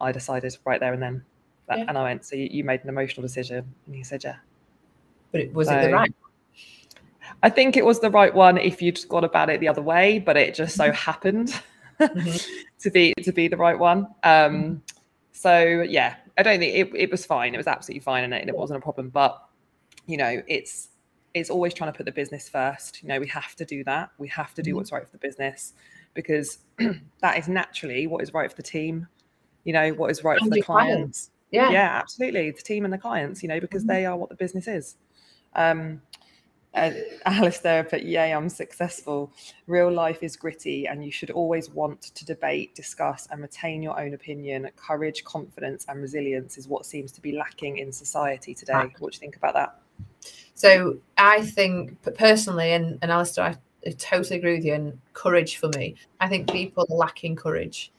i 0.00 0.10
decided 0.12 0.56
right 0.64 0.80
there 0.80 0.92
and 0.92 1.02
then 1.02 1.24
that, 1.68 1.78
Yeah. 1.78 1.84
and 1.88 1.98
i 1.98 2.02
went 2.02 2.24
so 2.24 2.34
you, 2.36 2.48
you 2.50 2.64
made 2.64 2.82
an 2.82 2.88
emotional 2.88 3.22
decision 3.22 3.64
and 3.86 3.94
he 3.94 4.02
said 4.02 4.24
yeah 4.24 4.36
but 5.32 5.42
it 5.42 5.52
was 5.52 5.68
it 5.68 5.82
the 5.82 5.92
right? 5.92 6.12
I 7.42 7.50
think 7.50 7.76
it 7.76 7.84
was 7.84 8.00
the 8.00 8.10
right 8.10 8.34
one 8.34 8.58
if 8.58 8.80
you'd 8.82 8.98
gone 9.08 9.24
about 9.24 9.48
it 9.50 9.60
the 9.60 9.68
other 9.68 9.82
way 9.82 10.18
but 10.18 10.36
it 10.36 10.54
just 10.54 10.76
so 10.76 10.92
happened 10.92 11.60
Mhm. 12.00 12.48
to 12.80 12.90
be 12.90 13.12
to 13.22 13.32
be 13.32 13.48
the 13.48 13.56
right 13.56 13.78
one 13.78 14.06
um 14.22 14.80
so 15.32 15.82
yeah 15.88 16.16
i 16.36 16.42
don't 16.42 16.58
think 16.60 16.74
it, 16.74 16.94
it 16.94 17.10
was 17.10 17.26
fine 17.26 17.54
it 17.54 17.56
was 17.56 17.66
absolutely 17.66 18.00
fine 18.00 18.24
and 18.24 18.32
it, 18.34 18.40
and 18.40 18.48
it 18.48 18.56
wasn't 18.56 18.76
a 18.78 18.80
problem 18.82 19.08
but 19.08 19.42
you 20.06 20.16
know 20.16 20.42
it's 20.46 20.88
it's 21.34 21.50
always 21.50 21.74
trying 21.74 21.92
to 21.92 21.96
put 21.96 22.06
the 22.06 22.12
business 22.12 22.48
first 22.48 23.02
you 23.02 23.08
know 23.08 23.18
we 23.18 23.26
have 23.26 23.54
to 23.56 23.64
do 23.64 23.82
that 23.84 24.10
we 24.18 24.28
have 24.28 24.54
to 24.54 24.62
do 24.62 24.72
Mhm. 24.72 24.76
what's 24.76 24.92
right 24.92 25.04
for 25.04 25.12
the 25.12 25.18
business 25.18 25.74
because 26.14 26.58
that 27.20 27.36
is 27.38 27.48
naturally 27.48 28.06
what 28.06 28.22
is 28.22 28.32
right 28.32 28.50
for 28.50 28.56
the 28.56 28.62
team 28.62 29.06
you 29.64 29.72
know 29.72 29.90
what 29.90 30.10
is 30.10 30.24
right 30.24 30.40
And 30.40 30.48
for 30.48 30.54
the 30.54 30.62
clients 30.62 30.92
clients. 30.92 31.30
Yeah. 31.50 31.70
yeah 31.70 31.98
absolutely 32.00 32.50
the 32.52 32.62
team 32.62 32.84
and 32.84 32.92
the 32.92 32.98
clients 32.98 33.42
you 33.42 33.48
know 33.48 33.60
because 33.60 33.84
Mhm. 33.84 33.88
they 33.88 34.06
are 34.06 34.16
what 34.16 34.28
the 34.28 34.36
business 34.36 34.66
is 34.68 34.96
um 35.54 36.00
uh, 36.78 36.92
Alistair 37.26 37.84
put 37.84 38.02
yay 38.02 38.32
I'm 38.32 38.48
successful 38.48 39.32
real 39.66 39.92
life 39.92 40.22
is 40.22 40.36
gritty 40.36 40.86
and 40.86 41.04
you 41.04 41.10
should 41.10 41.30
always 41.30 41.70
want 41.70 42.02
to 42.02 42.24
debate 42.24 42.74
discuss 42.74 43.28
and 43.30 43.42
retain 43.42 43.82
your 43.82 43.98
own 44.00 44.14
opinion 44.14 44.70
courage 44.76 45.24
confidence 45.24 45.86
and 45.88 46.00
resilience 46.00 46.58
is 46.58 46.68
what 46.68 46.86
seems 46.86 47.12
to 47.12 47.20
be 47.20 47.32
lacking 47.32 47.78
in 47.78 47.92
society 47.92 48.54
today 48.54 48.92
what 48.98 49.12
do 49.12 49.16
you 49.16 49.20
think 49.20 49.36
about 49.36 49.54
that 49.54 49.80
So 50.54 50.98
I 51.16 51.46
think 51.46 52.02
personally, 52.16 52.72
and, 52.72 52.98
and 53.00 53.12
Alistair, 53.12 53.44
I, 53.44 53.56
I 53.86 53.90
totally 53.92 54.38
agree 54.38 54.56
with 54.56 54.64
you. 54.64 54.74
And 54.74 54.98
courage 55.12 55.56
for 55.56 55.68
me, 55.76 55.94
I 56.20 56.28
think 56.28 56.50
people 56.50 56.84
are 56.90 56.96
lacking 56.96 57.36
courage. 57.36 57.92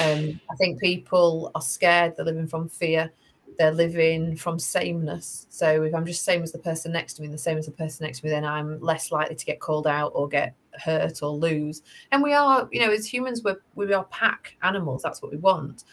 Um, 0.00 0.40
I 0.48 0.54
think 0.56 0.80
people 0.80 1.50
are 1.56 1.62
scared. 1.62 2.14
They're 2.16 2.24
living 2.24 2.46
from 2.46 2.68
fear. 2.68 3.12
They're 3.58 3.72
living 3.72 4.36
from 4.36 4.58
sameness. 4.58 5.46
So 5.48 5.82
if 5.84 5.94
I'm 5.94 6.04
just 6.04 6.24
same 6.24 6.42
as 6.42 6.52
the 6.52 6.58
person 6.58 6.92
next 6.92 7.14
to 7.14 7.22
me, 7.22 7.28
the 7.28 7.38
same 7.38 7.56
as 7.56 7.66
the 7.66 7.72
person 7.72 8.04
next 8.04 8.20
to 8.20 8.26
me, 8.26 8.30
then 8.30 8.44
I'm 8.44 8.78
less 8.80 9.10
likely 9.10 9.34
to 9.34 9.44
get 9.46 9.60
called 9.60 9.86
out 9.86 10.12
or 10.14 10.28
get 10.28 10.54
hurt 10.84 11.22
or 11.22 11.30
lose. 11.30 11.82
And 12.12 12.22
we 12.22 12.34
are, 12.34 12.68
you 12.70 12.80
know, 12.80 12.90
as 12.92 13.06
humans, 13.06 13.42
we're 13.42 13.56
we 13.74 13.92
are 13.94 14.04
pack 14.04 14.56
animals. 14.62 15.02
That's 15.02 15.22
what 15.22 15.32
we 15.32 15.38
want. 15.38 15.84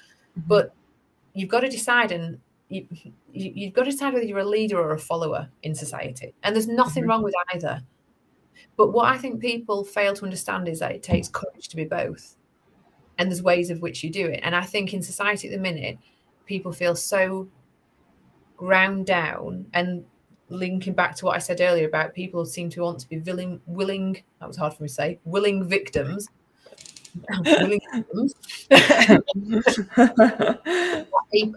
But 0.48 0.74
you've 1.34 1.50
got 1.50 1.62
to 1.62 1.70
decide 1.70 2.12
and 2.12 2.38
you, 2.70 2.86
you, 3.32 3.52
you've 3.56 3.74
got 3.74 3.84
to 3.84 3.92
decide 3.92 4.14
whether 4.14 4.26
you're 4.26 4.40
a 4.40 4.46
leader 4.46 4.80
or 4.80 4.94
a 4.94 5.00
follower 5.00 5.48
in 5.62 5.74
society. 5.76 6.34
And 6.44 6.56
there's 6.56 6.68
nothing 6.68 7.04
Mhm. 7.04 7.08
wrong 7.08 7.24
with 7.24 7.36
either. 7.54 7.82
But 8.76 8.92
what 8.92 9.06
I 9.06 9.18
think 9.18 9.40
people 9.40 9.84
fail 9.84 10.14
to 10.16 10.24
understand 10.26 10.68
is 10.68 10.80
that 10.80 10.92
it 10.92 11.04
takes 11.04 11.30
courage 11.30 11.68
to 11.70 11.76
be 11.76 11.86
both. 11.86 12.36
And 13.20 13.30
there's 13.30 13.44
ways 13.44 13.70
of 13.70 13.82
which 13.82 14.04
you 14.04 14.10
do 14.10 14.26
it. 14.28 14.40
And 14.44 14.56
I 14.56 14.64
think 14.64 14.94
in 14.94 15.02
society 15.04 15.48
at 15.48 15.54
the 15.54 15.60
minute, 15.60 15.98
people 16.46 16.72
feel 16.72 16.96
so 16.96 17.48
ground 18.58 19.06
down 19.06 19.66
and 19.74 20.06
linking 20.50 20.94
back 20.94 21.16
to 21.16 21.26
what 21.26 21.36
I 21.36 21.40
said 21.40 21.62
earlier 21.62 21.88
about 21.88 22.14
people 22.14 22.46
seem 22.46 22.70
to 22.72 22.82
want 22.82 23.00
to 23.00 23.10
be 23.10 23.20
willing, 23.20 23.60
willing, 23.66 24.22
that 24.40 24.48
was 24.48 24.58
hard 24.58 24.74
for 24.74 24.84
me 24.84 24.90
to 24.90 24.94
say, 24.94 25.20
willing 25.26 25.68
victims. 25.68 26.28
willing 27.46 27.82
victims. 27.94 28.34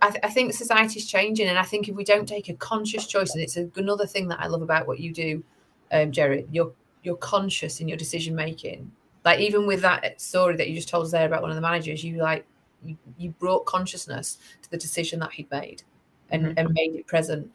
I, 0.03 0.19
I 0.23 0.31
think 0.31 0.55
society's 0.55 1.07
changing, 1.07 1.49
and 1.49 1.59
I 1.59 1.63
think 1.63 1.89
if 1.89 1.95
we 1.95 2.05
don't 2.05 2.27
take 2.27 2.49
a 2.49 2.55
conscious 2.55 3.07
choice, 3.07 3.35
and 3.35 3.43
it's 3.43 3.57
another 3.77 4.07
thing 4.07 4.29
that 4.29 4.41
I 4.41 4.47
love 4.47 4.63
about 4.63 4.87
what 4.87 5.01
you 5.01 5.13
do, 5.13 5.45
um, 5.93 6.13
Jerry, 6.13 6.47
you're 6.51 6.73
you're 7.03 7.17
conscious 7.17 7.81
in 7.81 7.89
your 7.89 7.97
decision 7.97 8.35
making. 8.35 8.91
Like 9.25 9.41
even 9.41 9.67
with 9.67 9.83
that 9.83 10.21
story 10.21 10.57
that 10.57 10.69
you 10.69 10.75
just 10.75 10.89
told 10.89 11.05
us 11.05 11.13
there 11.13 11.27
about 11.27 11.43
one 11.43 11.51
of 11.51 11.57
the 11.57 11.63
managers, 11.63 12.03
you 12.03 12.17
like 12.17 12.47
you, 12.85 12.97
you 13.19 13.31
brought 13.39 13.65
consciousness 13.67 14.39
to 14.63 14.71
the 14.71 14.77
decision 14.77 15.21
that 15.21 15.33
he'd 15.33 15.51
made, 15.51 15.83
and 16.31 16.47
Mhm. 16.47 16.55
and 16.57 16.75
made 16.75 16.95
it 16.95 17.07
present. 17.07 17.51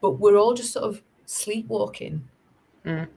but 0.00 0.20
we're 0.20 0.36
all 0.36 0.52
just 0.52 0.72
sort 0.72 0.84
of 0.84 1.02
sleepwalking. 1.24 2.22
Mm. 2.84 3.08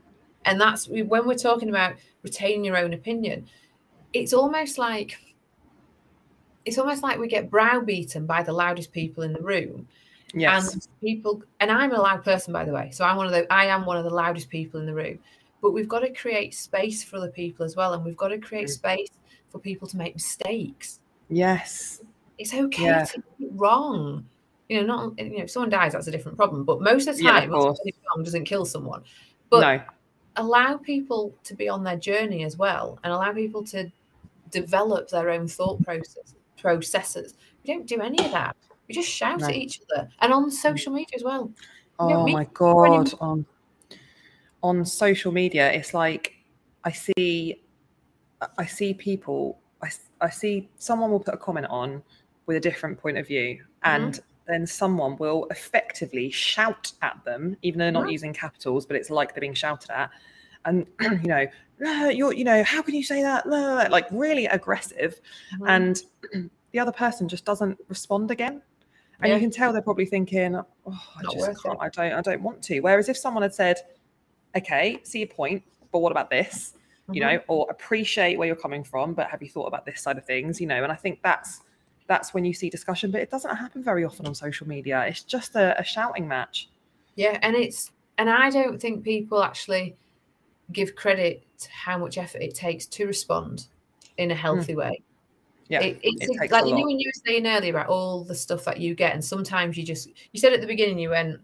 And 0.46 0.62
that's 0.62 0.88
when 0.88 1.28
we're 1.28 1.36
talking 1.36 1.68
about 1.68 1.96
retaining 2.24 2.64
your 2.64 2.78
own 2.78 2.94
opinion, 2.94 3.46
it's 4.14 4.32
almost 4.32 4.78
like 4.78 5.18
it's 6.66 6.78
almost 6.78 7.04
like 7.04 7.20
we 7.20 7.28
get 7.28 7.50
browbeaten 7.50 8.26
by 8.26 8.42
the 8.44 8.54
loudest 8.54 8.94
people 8.94 9.24
in 9.24 9.34
the 9.34 9.42
room. 9.42 9.88
Yes. 10.34 10.74
And 10.74 10.88
people 11.02 11.44
and 11.60 11.70
I'm 11.72 11.92
a 11.92 12.02
loud 12.02 12.24
person 12.24 12.54
by 12.54 12.64
the 12.64 12.72
way. 12.72 12.90
So 12.92 13.04
I'm 13.04 13.18
one 13.18 13.26
of 13.26 13.34
the 13.34 13.52
I 13.52 13.66
am 13.66 13.86
one 13.86 13.98
of 13.98 14.06
the 14.06 14.10
loudest 14.14 14.50
people 14.50 14.80
in 14.80 14.86
the 14.86 14.94
room. 14.94 15.20
But 15.62 15.72
we've 15.72 15.90
got 15.90 16.00
to 16.02 16.14
create 16.14 16.54
space 16.54 17.04
for 17.04 17.18
other 17.18 17.32
people 17.32 17.66
as 17.66 17.76
well. 17.76 17.94
And 17.94 18.06
we've 18.06 18.16
got 18.16 18.30
to 18.30 18.38
create 18.38 18.68
Mm. 18.68 18.74
space 18.74 19.10
for 19.50 19.60
people 19.60 19.88
to 19.90 19.98
make 19.98 20.14
mistakes. 20.14 21.00
Yes. 21.30 22.02
It's 22.38 22.54
okay 22.54 22.84
Yeah. 22.84 23.06
to 23.06 23.24
it 23.40 23.50
wrong. 23.54 24.26
You 24.70 24.82
know, 24.82 24.88
not 24.88 25.20
you 25.20 25.38
know, 25.38 25.44
if 25.44 25.52
someone 25.52 25.70
dies, 25.70 25.94
that's 25.94 26.08
a 26.08 26.12
different 26.12 26.38
problem. 26.38 26.64
But 26.64 26.82
most 26.82 27.08
of 27.08 27.18
the 27.18 27.24
Yeah, 27.24 27.38
of 27.38 27.50
time, 27.50 27.50
getting 27.50 27.82
it 27.86 27.96
wrong 28.10 28.24
doesn't 28.24 28.46
kill 28.46 28.66
someone. 28.66 29.04
But 29.50 29.62
no. 29.62 29.84
allow 30.36 30.78
people 30.78 31.34
to 31.46 31.56
be 31.56 31.70
on 31.70 31.84
their 31.84 31.98
journey 31.98 32.44
as 32.44 32.58
well 32.58 33.00
and 33.04 33.14
allow 33.14 33.32
people 33.32 33.64
to 33.66 33.92
develop 34.52 35.10
their 35.10 35.30
own 35.30 35.48
thought 35.48 35.82
process 35.84 36.36
processes. 36.58 37.36
We 37.64 37.74
don't 37.74 37.86
do 37.86 38.02
any 38.02 38.24
of 38.26 38.32
that. 38.32 38.56
We 38.88 38.96
just 38.96 39.10
shout 39.10 39.40
No. 39.40 39.48
at 39.48 39.56
each 39.56 39.82
other. 39.92 40.10
And 40.20 40.34
on 40.34 40.50
mm. 40.50 40.52
social 40.52 40.94
media 40.94 41.16
as 41.16 41.24
well. 41.24 41.52
Oh 42.00 42.10
don't 42.10 42.32
my 42.32 42.46
god. 42.54 43.14
On 43.20 43.46
on 44.64 44.86
social 44.86 45.32
media, 45.32 45.72
it's 45.72 45.94
like 45.94 46.34
I 46.84 46.92
see 46.92 47.62
I 48.58 48.66
see 48.66 48.94
people 48.94 49.60
I, 50.22 50.30
see 50.30 50.70
someone 50.78 51.12
will 51.12 51.20
put 51.20 51.34
a 51.34 51.38
comment 51.38 51.68
on 51.70 52.02
with 52.46 52.58
a 52.58 52.60
different 52.60 52.98
point 53.00 53.18
of 53.18 53.28
view 53.28 53.64
and 53.84 54.20
then 54.48 54.66
someone 54.66 55.18
will 55.18 55.46
effectively 55.52 56.30
shout 56.32 56.94
at 57.02 57.20
them 57.26 57.58
even 57.62 57.80
though 57.80 57.86
they're 57.86 57.92
not 57.92 58.06
Mhm. 58.08 58.12
using 58.14 58.34
capitals 58.34 58.86
but 58.86 58.96
it's 58.96 59.10
like 59.10 59.34
they're 59.34 59.42
being 59.42 59.54
shouted 59.54 59.90
at 59.92 60.10
and 60.66 60.88
you 61.02 61.28
know 61.28 61.46
"Ah, 61.86 62.08
you're 62.08 62.34
you 62.34 62.44
know 62.44 62.64
how 62.64 62.82
can 62.82 62.96
you 62.96 63.04
say 63.04 63.22
that 63.22 63.46
La, 63.48 63.58
la, 63.60 63.74
la," 63.76 63.88
like 63.90 64.08
really 64.12 64.46
aggressive 64.46 65.20
Mhm. 65.60 65.70
and 66.34 66.50
the 66.72 66.80
other 66.80 66.92
person 66.92 67.28
just 67.28 67.46
doesn't 67.46 67.78
respond 67.90 68.32
again 68.32 68.62
and 69.20 69.30
Yeah. 69.30 69.36
you 69.36 69.42
can 69.42 69.52
tell 69.52 69.74
they're 69.74 69.82
probably 69.82 70.06
thinking 70.06 70.56
oh 70.56 70.64
i 70.86 71.22
Not 71.24 71.34
just 71.34 71.62
can't 71.64 71.76
it. 71.76 71.82
i 71.82 71.90
don't 71.90 72.14
i 72.14 72.22
don't 72.22 72.42
want 72.42 72.62
to 72.64 72.80
whereas 72.80 73.10
if 73.10 73.18
someone 73.18 73.44
had 73.44 73.54
said 73.54 73.78
okay 74.56 75.00
see 75.04 75.20
your 75.20 75.28
point 75.28 75.64
but 75.92 76.00
what 76.00 76.12
about 76.12 76.30
this 76.30 76.74
you 77.12 77.22
Mhm. 77.22 77.34
know 77.34 77.42
or 77.48 77.68
appreciate 77.70 78.38
where 78.38 78.48
you're 78.48 78.56
coming 78.56 78.84
from 78.84 79.14
but 79.14 79.28
have 79.30 79.42
you 79.42 79.50
thought 79.50 79.66
about 79.66 79.86
this 79.86 80.02
side 80.02 80.18
of 80.18 80.26
things 80.26 80.60
you 80.60 80.68
know 80.68 80.84
and 80.84 80.92
i 80.92 80.96
think 80.96 81.20
that's 81.24 81.62
that's 82.08 82.34
when 82.34 82.44
you 82.46 82.54
see 82.54 82.70
discussion 82.70 83.12
but 83.12 83.22
it 83.22 83.30
doesn't 83.32 83.56
happen 83.56 83.82
very 83.84 84.04
often 84.04 84.26
on 84.28 84.36
social 84.36 84.68
media 84.68 85.06
it's 85.08 85.24
just 85.24 85.56
a, 85.56 85.80
a 85.80 85.84
shouting 85.84 86.28
match 86.28 86.70
Yeah, 87.16 87.38
and 87.42 87.56
it's 87.56 87.92
and 88.18 88.30
I 88.30 88.50
don't 88.50 88.82
think 88.82 89.04
people 89.04 89.44
actually 89.44 89.96
give 90.74 90.96
credit 90.96 91.46
to 91.60 91.70
how 91.72 91.98
much 91.98 92.18
effort 92.18 92.42
it 92.42 92.56
takes 92.56 92.86
to 92.88 93.06
respond 93.08 93.68
in 94.18 94.32
a 94.32 94.36
healthy 94.36 94.76
way. 94.76 94.90
Hmm. 95.68 95.74
yeah 95.74 95.82
it, 95.82 96.00
it's 96.04 96.28
it 96.30 96.38
takes 96.40 96.52
like 96.52 96.66
you 96.66 96.72
lot. 96.72 96.86
when 96.88 97.00
you 97.00 97.08
were 97.10 97.22
saying 97.26 97.46
earlier 97.48 97.72
about 97.72 97.88
all 97.88 98.24
the 98.24 98.36
stuff 98.36 98.66
that 98.66 98.80
you 98.80 98.96
get, 98.96 99.14
and 99.14 99.24
sometimes 99.24 99.78
you 99.78 99.84
just 99.84 100.10
you 100.34 100.40
said 100.40 100.52
at 100.54 100.62
the 100.62 100.68
beginning 100.68 101.00
you 101.00 101.12
went 101.12 101.40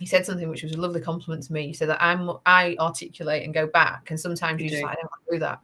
you 0.00 0.06
said 0.06 0.24
something 0.24 0.48
which 0.48 0.62
was 0.62 0.72
a 0.72 0.80
lovely 0.80 1.00
compliment 1.00 1.42
to 1.44 1.52
me. 1.52 1.66
He 1.66 1.72
said 1.72 1.88
that 1.88 2.02
I'm 2.02 2.30
I 2.46 2.76
articulate 2.78 3.44
and 3.44 3.52
go 3.54 3.66
back, 3.66 4.10
and 4.10 4.18
sometimes 4.18 4.60
You 4.60 4.64
you, 4.64 4.70
just 4.70 4.82
do. 4.82 4.86
like, 4.86 4.92
I 4.92 5.00
don't 5.00 5.10
want 5.10 5.22
to 5.28 5.34
do 5.34 5.38
that. 5.40 5.60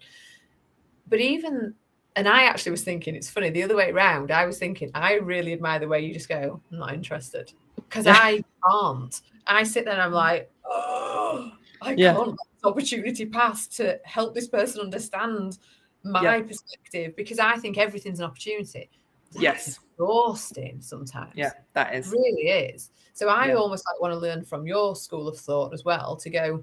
But 1.08 1.20
even 1.20 1.74
and 2.16 2.28
I 2.28 2.44
actually 2.44 2.72
was 2.72 2.84
thinking 2.84 3.14
it's 3.14 3.30
funny 3.30 3.50
the 3.50 3.62
other 3.62 3.76
way 3.76 3.90
around. 3.90 4.30
I 4.30 4.46
was 4.46 4.58
thinking 4.58 4.90
I 4.94 5.14
really 5.14 5.52
admire 5.52 5.80
the 5.80 5.88
way 5.88 6.00
you 6.04 6.14
just 6.14 6.28
go, 6.28 6.60
I'm 6.70 6.78
not 6.78 6.94
interested 6.94 7.52
because 7.76 8.06
I 8.06 8.42
can't. 8.68 9.20
I 9.46 9.62
sit 9.64 9.84
there 9.84 9.94
and 9.94 10.02
I'm 10.02 10.12
like, 10.12 10.50
oh, 10.64 11.52
I 11.82 11.94
Yeah. 11.94 12.14
can't 12.14 12.36
opportunity 12.62 13.26
pass 13.26 13.66
to 13.66 14.00
help 14.04 14.34
this 14.34 14.48
person 14.48 14.80
understand 14.80 15.58
my 16.04 16.22
Yeah. 16.22 16.42
perspective 16.42 17.16
because 17.16 17.38
I 17.38 17.56
think 17.56 17.78
everything's 17.78 18.20
an 18.20 18.26
opportunity. 18.26 18.90
That's 19.34 19.42
Yes. 19.42 19.80
exhausting 19.92 20.80
sometimes. 20.80 21.32
yeah 21.34 21.52
that 21.74 21.94
is. 21.94 22.12
It 22.12 22.16
really 22.16 22.48
is. 22.48 22.90
So 23.12 23.28
I 23.28 23.48
Yeah. 23.48 23.54
almost 23.54 23.84
like 23.86 24.00
want 24.00 24.12
to 24.12 24.18
learn 24.18 24.44
from 24.44 24.66
your 24.66 24.96
school 24.96 25.28
of 25.28 25.38
thought 25.38 25.72
as 25.74 25.84
well 25.84 26.16
to 26.16 26.30
go 26.30 26.62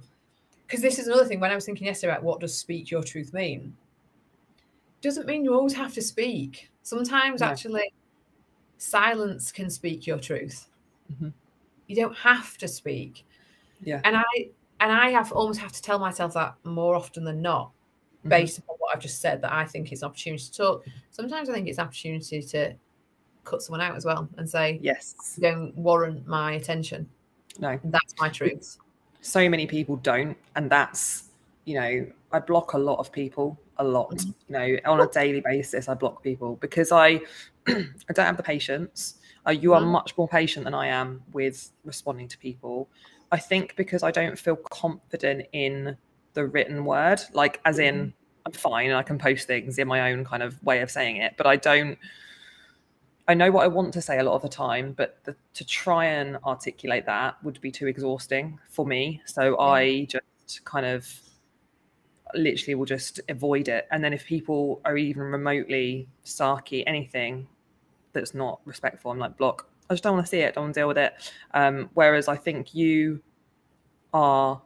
because 0.65 0.81
this 0.81 0.99
is 0.99 1.07
another 1.07 1.25
thing 1.25 1.39
when 1.39 1.51
I 1.51 1.55
was 1.55 1.65
thinking 1.65 1.87
yesterday 1.87 2.13
about 2.13 2.23
what 2.23 2.39
does 2.39 2.57
speak 2.57 2.89
your 2.89 3.03
truth 3.03 3.33
mean. 3.33 3.75
Doesn't 5.01 5.25
mean 5.27 5.43
you 5.43 5.53
always 5.53 5.73
have 5.73 5.93
to 5.95 6.01
speak. 6.01 6.71
Sometimes 6.83 7.41
No. 7.41 7.47
actually 7.47 7.91
silence 8.77 9.51
can 9.51 9.69
speak 9.69 10.07
your 10.07 10.17
truth. 10.19 10.67
Mhm. 11.11 11.33
You 11.87 11.95
don't 11.95 12.15
have 12.17 12.57
to 12.59 12.67
speak. 12.67 13.25
Yeah. 13.81 14.01
And 14.03 14.15
I 14.15 14.23
and 14.79 14.91
I 14.91 15.09
have 15.11 15.31
almost 15.31 15.59
have 15.59 15.71
to 15.73 15.81
tell 15.81 15.99
myself 15.99 16.33
that 16.33 16.55
more 16.63 16.95
often 16.95 17.23
than 17.23 17.41
not, 17.41 17.71
Mhm. 18.25 18.29
based 18.29 18.59
I've 18.91 18.99
just 18.99 19.21
said, 19.21 19.41
that 19.41 19.51
I 19.53 19.65
think 19.65 19.91
it's 19.91 20.01
an 20.01 20.07
opportunity 20.09 20.43
to 20.43 20.51
talk. 20.53 20.85
Sometimes 21.11 21.49
I 21.49 21.53
think 21.53 21.67
it's 21.67 21.77
an 21.77 21.85
opportunity 21.85 22.41
to 22.41 22.73
cut 23.43 23.61
someone 23.61 23.81
out 23.81 23.95
as 23.95 24.05
well 24.05 24.29
and 24.37 24.49
say, 24.49 24.79
yes 24.81 25.37
don't 25.39 25.75
warrant 25.75 26.27
my 26.27 26.53
attention. 26.53 27.09
no 27.59 27.79
That's 27.85 28.13
my 28.19 28.29
truth. 28.29 28.77
so 29.21 29.49
many 29.49 29.65
people 29.67 29.95
don't 29.97 30.37
and 30.55 30.69
that's 30.69 31.29
you 31.65 31.75
know 31.75 32.05
i 32.31 32.39
block 32.39 32.73
a 32.73 32.77
lot 32.77 32.97
of 32.99 33.11
people 33.11 33.57
a 33.77 33.83
lot 33.83 34.09
Mhm. 34.11 34.33
you 34.47 34.53
know 34.57 34.91
on 34.91 34.99
a 35.01 35.07
daily 35.07 35.41
basis 35.41 35.87
i 35.89 35.93
block 35.93 36.23
people 36.23 36.55
because 36.57 36.91
i 36.91 37.07
i 37.67 38.11
don't 38.15 38.25
have 38.25 38.37
the 38.37 38.43
patience 38.43 39.15
uh, 39.47 39.51
you 39.51 39.73
are 39.73 39.81
Mhm. 39.81 39.91
much 39.91 40.17
more 40.17 40.27
patient 40.27 40.63
than 40.65 40.73
i 40.73 40.87
am 40.87 41.21
with 41.33 41.71
responding 41.85 42.27
to 42.27 42.37
people 42.39 42.87
i 43.31 43.37
think 43.37 43.75
because 43.75 44.01
i 44.03 44.11
don't 44.11 44.37
feel 44.39 44.55
confident 44.55 45.45
in 45.51 45.95
the 46.33 46.45
written 46.45 46.83
word 46.85 47.19
like 47.33 47.59
as 47.65 47.77
in 47.79 48.13
i'm 48.45 48.51
fine 48.51 48.87
and 48.87 48.95
i 48.95 49.03
can 49.03 49.17
post 49.17 49.47
things 49.47 49.77
in 49.77 49.87
my 49.87 50.11
own 50.11 50.23
kind 50.25 50.43
of 50.43 50.61
way 50.63 50.81
of 50.81 50.89
saying 50.91 51.17
it 51.17 51.33
but 51.37 51.45
i 51.45 51.55
don't 51.55 51.97
I 53.27 53.33
know 53.33 53.49
what 53.49 53.63
I 53.63 53.67
want 53.67 53.93
to 53.93 54.01
say 54.01 54.19
a 54.19 54.23
lot 54.23 54.35
of 54.35 54.41
the 54.41 54.49
time, 54.49 54.91
but 54.91 55.23
the, 55.23 55.35
to 55.53 55.63
try 55.63 56.05
and 56.05 56.37
articulate 56.45 57.05
that 57.05 57.41
would 57.43 57.61
be 57.61 57.71
too 57.71 57.87
exhausting 57.87 58.59
for 58.69 58.85
me. 58.85 59.21
So 59.25 59.57
I 59.57 60.03
just 60.03 60.65
kind 60.65 60.85
of 60.85 61.07
literally 62.33 62.75
will 62.75 62.85
just 62.85 63.21
avoid 63.29 63.69
it. 63.69 63.87
And 63.89 64.03
then 64.03 64.11
if 64.11 64.25
people 64.25 64.81
are 64.83 64.97
even 64.97 65.23
remotely 65.23 66.09
sarky, 66.25 66.83
anything 66.85 67.47
that's 68.11 68.33
not 68.33 68.59
respectful, 68.65 69.11
I'm 69.11 69.19
like 69.19 69.37
block. 69.37 69.69
I 69.89 69.93
just 69.93 70.03
don't 70.03 70.15
want 70.15 70.25
to 70.25 70.29
see 70.29 70.39
it. 70.39 70.55
Don't 70.55 70.65
want 70.65 70.73
to 70.73 70.81
deal 70.81 70.87
with 70.89 70.97
it. 70.97 71.13
Um, 71.53 71.89
whereas 71.93 72.27
I 72.27 72.35
think 72.35 72.75
you 72.75 73.21
are 74.13 74.61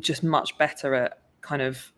just 0.00 0.24
much 0.24 0.58
better 0.58 0.94
at 0.94 1.18
kind 1.42 1.62
of 1.62 1.92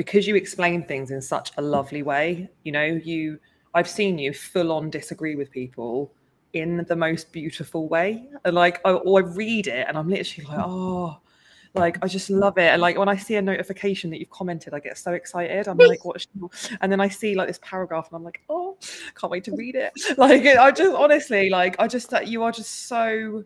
because 0.00 0.26
you 0.26 0.34
explain 0.34 0.82
things 0.82 1.10
in 1.10 1.20
such 1.20 1.52
a 1.58 1.60
lovely 1.60 2.02
way. 2.02 2.48
You 2.62 2.72
know, 2.72 2.86
you 2.86 3.38
I've 3.74 3.86
seen 3.86 4.18
you 4.18 4.32
full 4.32 4.72
on 4.72 4.88
disagree 4.88 5.34
with 5.34 5.50
people 5.50 6.10
in 6.54 6.86
the 6.88 6.96
most 6.96 7.32
beautiful 7.32 7.86
way. 7.86 8.24
And 8.46 8.54
like, 8.54 8.80
I, 8.86 8.92
or 8.92 9.20
I 9.20 9.26
read 9.26 9.66
it 9.66 9.84
and 9.86 9.98
I'm 9.98 10.08
literally 10.08 10.48
like, 10.48 10.64
oh, 10.66 11.18
like 11.74 11.98
I 12.02 12.08
just 12.08 12.30
love 12.30 12.56
it. 12.56 12.70
And 12.72 12.80
like 12.80 12.96
when 12.96 13.10
I 13.10 13.16
see 13.18 13.36
a 13.36 13.42
notification 13.42 14.08
that 14.08 14.20
you've 14.20 14.30
commented, 14.30 14.72
I 14.72 14.80
get 14.80 14.96
so 14.96 15.12
excited. 15.12 15.68
I'm 15.68 15.76
like, 15.76 16.02
what? 16.02 16.24
And 16.80 16.90
then 16.90 17.02
I 17.02 17.08
see 17.10 17.34
like 17.34 17.48
this 17.48 17.60
paragraph 17.62 18.08
and 18.08 18.16
I'm 18.16 18.24
like, 18.24 18.40
oh, 18.48 18.78
can't 19.14 19.30
wait 19.30 19.44
to 19.44 19.52
read 19.54 19.74
it. 19.74 19.92
Like, 20.16 20.46
I 20.46 20.70
just 20.70 20.96
honestly, 20.96 21.50
like, 21.50 21.76
I 21.78 21.86
just 21.86 22.08
that 22.08 22.26
you 22.26 22.42
are 22.42 22.52
just 22.52 22.88
so, 22.88 23.44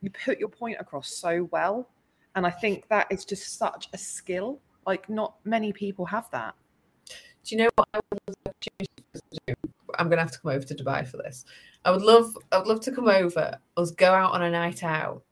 you 0.00 0.10
put 0.24 0.38
your 0.38 0.48
point 0.48 0.78
across 0.80 1.14
so 1.14 1.46
well. 1.52 1.90
And 2.36 2.46
I 2.46 2.50
think 2.50 2.88
that 2.88 3.06
is 3.10 3.26
just 3.26 3.58
such 3.58 3.90
a 3.92 3.98
skill. 3.98 4.62
Like, 4.90 5.08
not 5.08 5.36
many 5.44 5.72
people 5.72 6.04
have 6.06 6.28
that. 6.32 6.52
Do 7.44 7.54
you 7.54 7.58
know 7.58 7.68
what 7.76 7.88
I 7.94 8.00
would 8.10 8.20
love 8.44 8.54
to 8.60 8.70
do? 9.46 9.54
I'm 9.96 10.08
gonna 10.08 10.20
have 10.20 10.32
to 10.32 10.40
come 10.40 10.50
over 10.50 10.64
to 10.66 10.74
Dubai 10.74 11.06
for 11.06 11.16
this. 11.18 11.44
I 11.84 11.92
would 11.92 12.02
love 12.02 12.36
I 12.50 12.58
would 12.58 12.66
love 12.66 12.80
to 12.80 12.90
come 12.90 13.06
over, 13.08 13.56
us 13.76 13.92
go 13.92 14.12
out 14.12 14.32
on 14.32 14.42
a 14.42 14.50
night 14.50 14.82
out, 14.82 15.22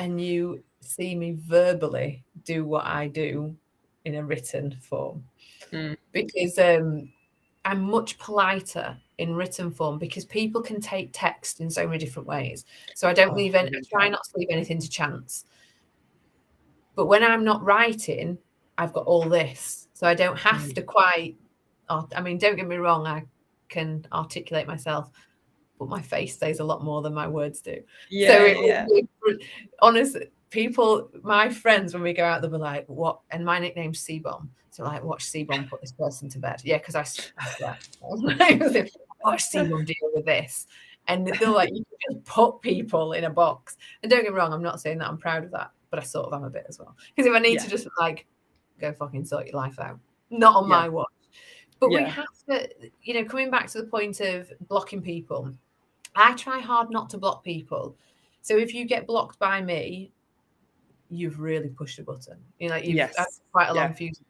and 0.00 0.20
you 0.20 0.64
see 0.80 1.14
me 1.14 1.36
verbally 1.38 2.24
do 2.42 2.64
what 2.64 2.84
I 2.84 3.06
do 3.06 3.56
in 4.04 4.16
a 4.16 4.24
written 4.24 4.76
form. 4.80 5.22
Mm. 5.70 5.96
Because 6.10 6.58
um 6.58 7.08
I'm 7.64 7.82
much 7.82 8.18
politer 8.18 8.96
in 9.18 9.36
written 9.36 9.70
form 9.70 10.00
because 10.00 10.24
people 10.24 10.62
can 10.62 10.80
take 10.80 11.10
text 11.12 11.60
in 11.60 11.70
so 11.70 11.86
many 11.86 11.98
different 11.98 12.26
ways. 12.26 12.64
So 12.96 13.08
I 13.08 13.12
don't 13.12 13.34
Oh, 13.34 13.36
leave 13.36 13.54
any 13.54 13.70
really 13.70 13.84
try 13.84 14.08
not 14.08 14.24
to 14.24 14.38
leave 14.38 14.48
anything 14.50 14.80
to 14.80 14.90
chance. 14.90 15.44
But 16.96 17.06
when 17.06 17.22
I'm 17.22 17.44
not 17.44 17.62
writing, 17.62 18.38
I've 18.78 18.92
got 18.92 19.06
all 19.06 19.28
this. 19.28 19.88
So 19.94 20.06
I 20.06 20.14
don't 20.14 20.38
have 20.38 20.62
Mm. 20.62 20.74
to 20.74 20.82
quite 20.82 21.36
I 21.88 22.20
mean, 22.20 22.36
don't 22.38 22.56
get 22.56 22.66
me 22.66 22.76
wrong, 22.76 23.06
I 23.06 23.24
can 23.68 24.04
articulate 24.12 24.66
myself, 24.66 25.08
but 25.78 25.88
my 25.88 26.02
face 26.02 26.36
says 26.36 26.58
a 26.58 26.64
lot 26.64 26.82
more 26.82 27.00
than 27.00 27.14
my 27.14 27.28
words 27.28 27.60
do. 27.60 27.80
Yeah, 28.10 28.28
so 28.28 28.44
it, 28.44 28.66
yeah. 28.66 28.86
it- 28.88 29.42
honest 29.80 30.16
people, 30.50 31.10
my 31.22 31.48
friends, 31.48 31.92
when 31.92 32.02
we 32.02 32.12
go 32.12 32.24
out, 32.24 32.40
they'll 32.40 32.50
be 32.50 32.56
like, 32.56 32.86
"What?" 32.88 33.20
And 33.30 33.44
my 33.44 33.58
nickname's 33.58 34.00
C 34.00 34.18
Bomb. 34.18 34.50
So 34.70 34.84
like, 34.84 35.02
watch 35.02 35.24
C 35.24 35.44
Bomb 35.44 35.68
put 35.68 35.80
this 35.80 35.92
person 35.92 36.28
to 36.30 36.38
bed. 36.38 36.60
Yeah, 36.64 36.78
because 36.78 36.94
I 36.94 37.04
I 37.66 37.76
watch 39.24 39.42
C 39.42 39.58
Bomb 39.58 39.84
deal 39.84 40.10
with 40.14 40.24
this. 40.24 40.66
And 41.08 41.26
they're 41.26 41.50
like, 41.50 41.70
you 41.70 41.84
can 41.84 42.16
just 42.16 42.24
put 42.24 42.60
people 42.62 43.12
in 43.12 43.24
a 43.24 43.30
box. 43.30 43.76
And 44.02 44.10
don't 44.10 44.24
get 44.24 44.32
me 44.32 44.38
wrong, 44.38 44.52
I'm 44.52 44.62
not 44.62 44.80
saying 44.80 44.98
that 44.98 45.08
I'm 45.08 45.18
proud 45.18 45.44
of 45.44 45.52
that, 45.52 45.70
but 45.90 46.00
I 46.00 46.02
sort 46.02 46.26
of 46.26 46.32
am 46.32 46.42
a 46.44 46.50
bit 46.50 46.66
as 46.68 46.78
well. 46.80 46.96
Because 47.14 47.28
if 47.28 47.34
I 47.34 47.38
need 47.38 47.54
yeah. 47.54 47.62
to 47.62 47.70
just 47.70 47.86
like 48.00 48.26
go 48.80 48.92
fucking 48.92 49.24
sort 49.24 49.46
your 49.46 49.56
life 49.56 49.78
out, 49.78 49.98
not 50.30 50.56
on 50.56 50.64
yeah. 50.64 50.76
my 50.76 50.88
watch. 50.88 51.06
But 51.78 51.90
yeah. 51.90 52.04
we 52.04 52.10
have 52.10 52.26
to, 52.48 52.90
you 53.02 53.14
know, 53.14 53.24
coming 53.24 53.50
back 53.50 53.68
to 53.68 53.82
the 53.82 53.86
point 53.86 54.20
of 54.20 54.50
blocking 54.68 55.02
people, 55.02 55.52
I 56.14 56.32
try 56.34 56.58
hard 56.58 56.90
not 56.90 57.10
to 57.10 57.18
block 57.18 57.44
people. 57.44 57.96
So 58.40 58.56
if 58.56 58.72
you 58.74 58.86
get 58.86 59.06
blocked 59.06 59.38
by 59.38 59.60
me, 59.60 60.12
you've 61.08 61.40
really 61.40 61.68
pushed 61.68 61.98
a 61.98 62.02
button. 62.02 62.38
You 62.58 62.70
know, 62.70 62.76
you've 62.76 62.96
yes. 62.96 63.40
quite 63.52 63.68
a 63.68 63.74
long 63.74 63.90
yeah. 63.90 63.92
fuse 63.92 64.20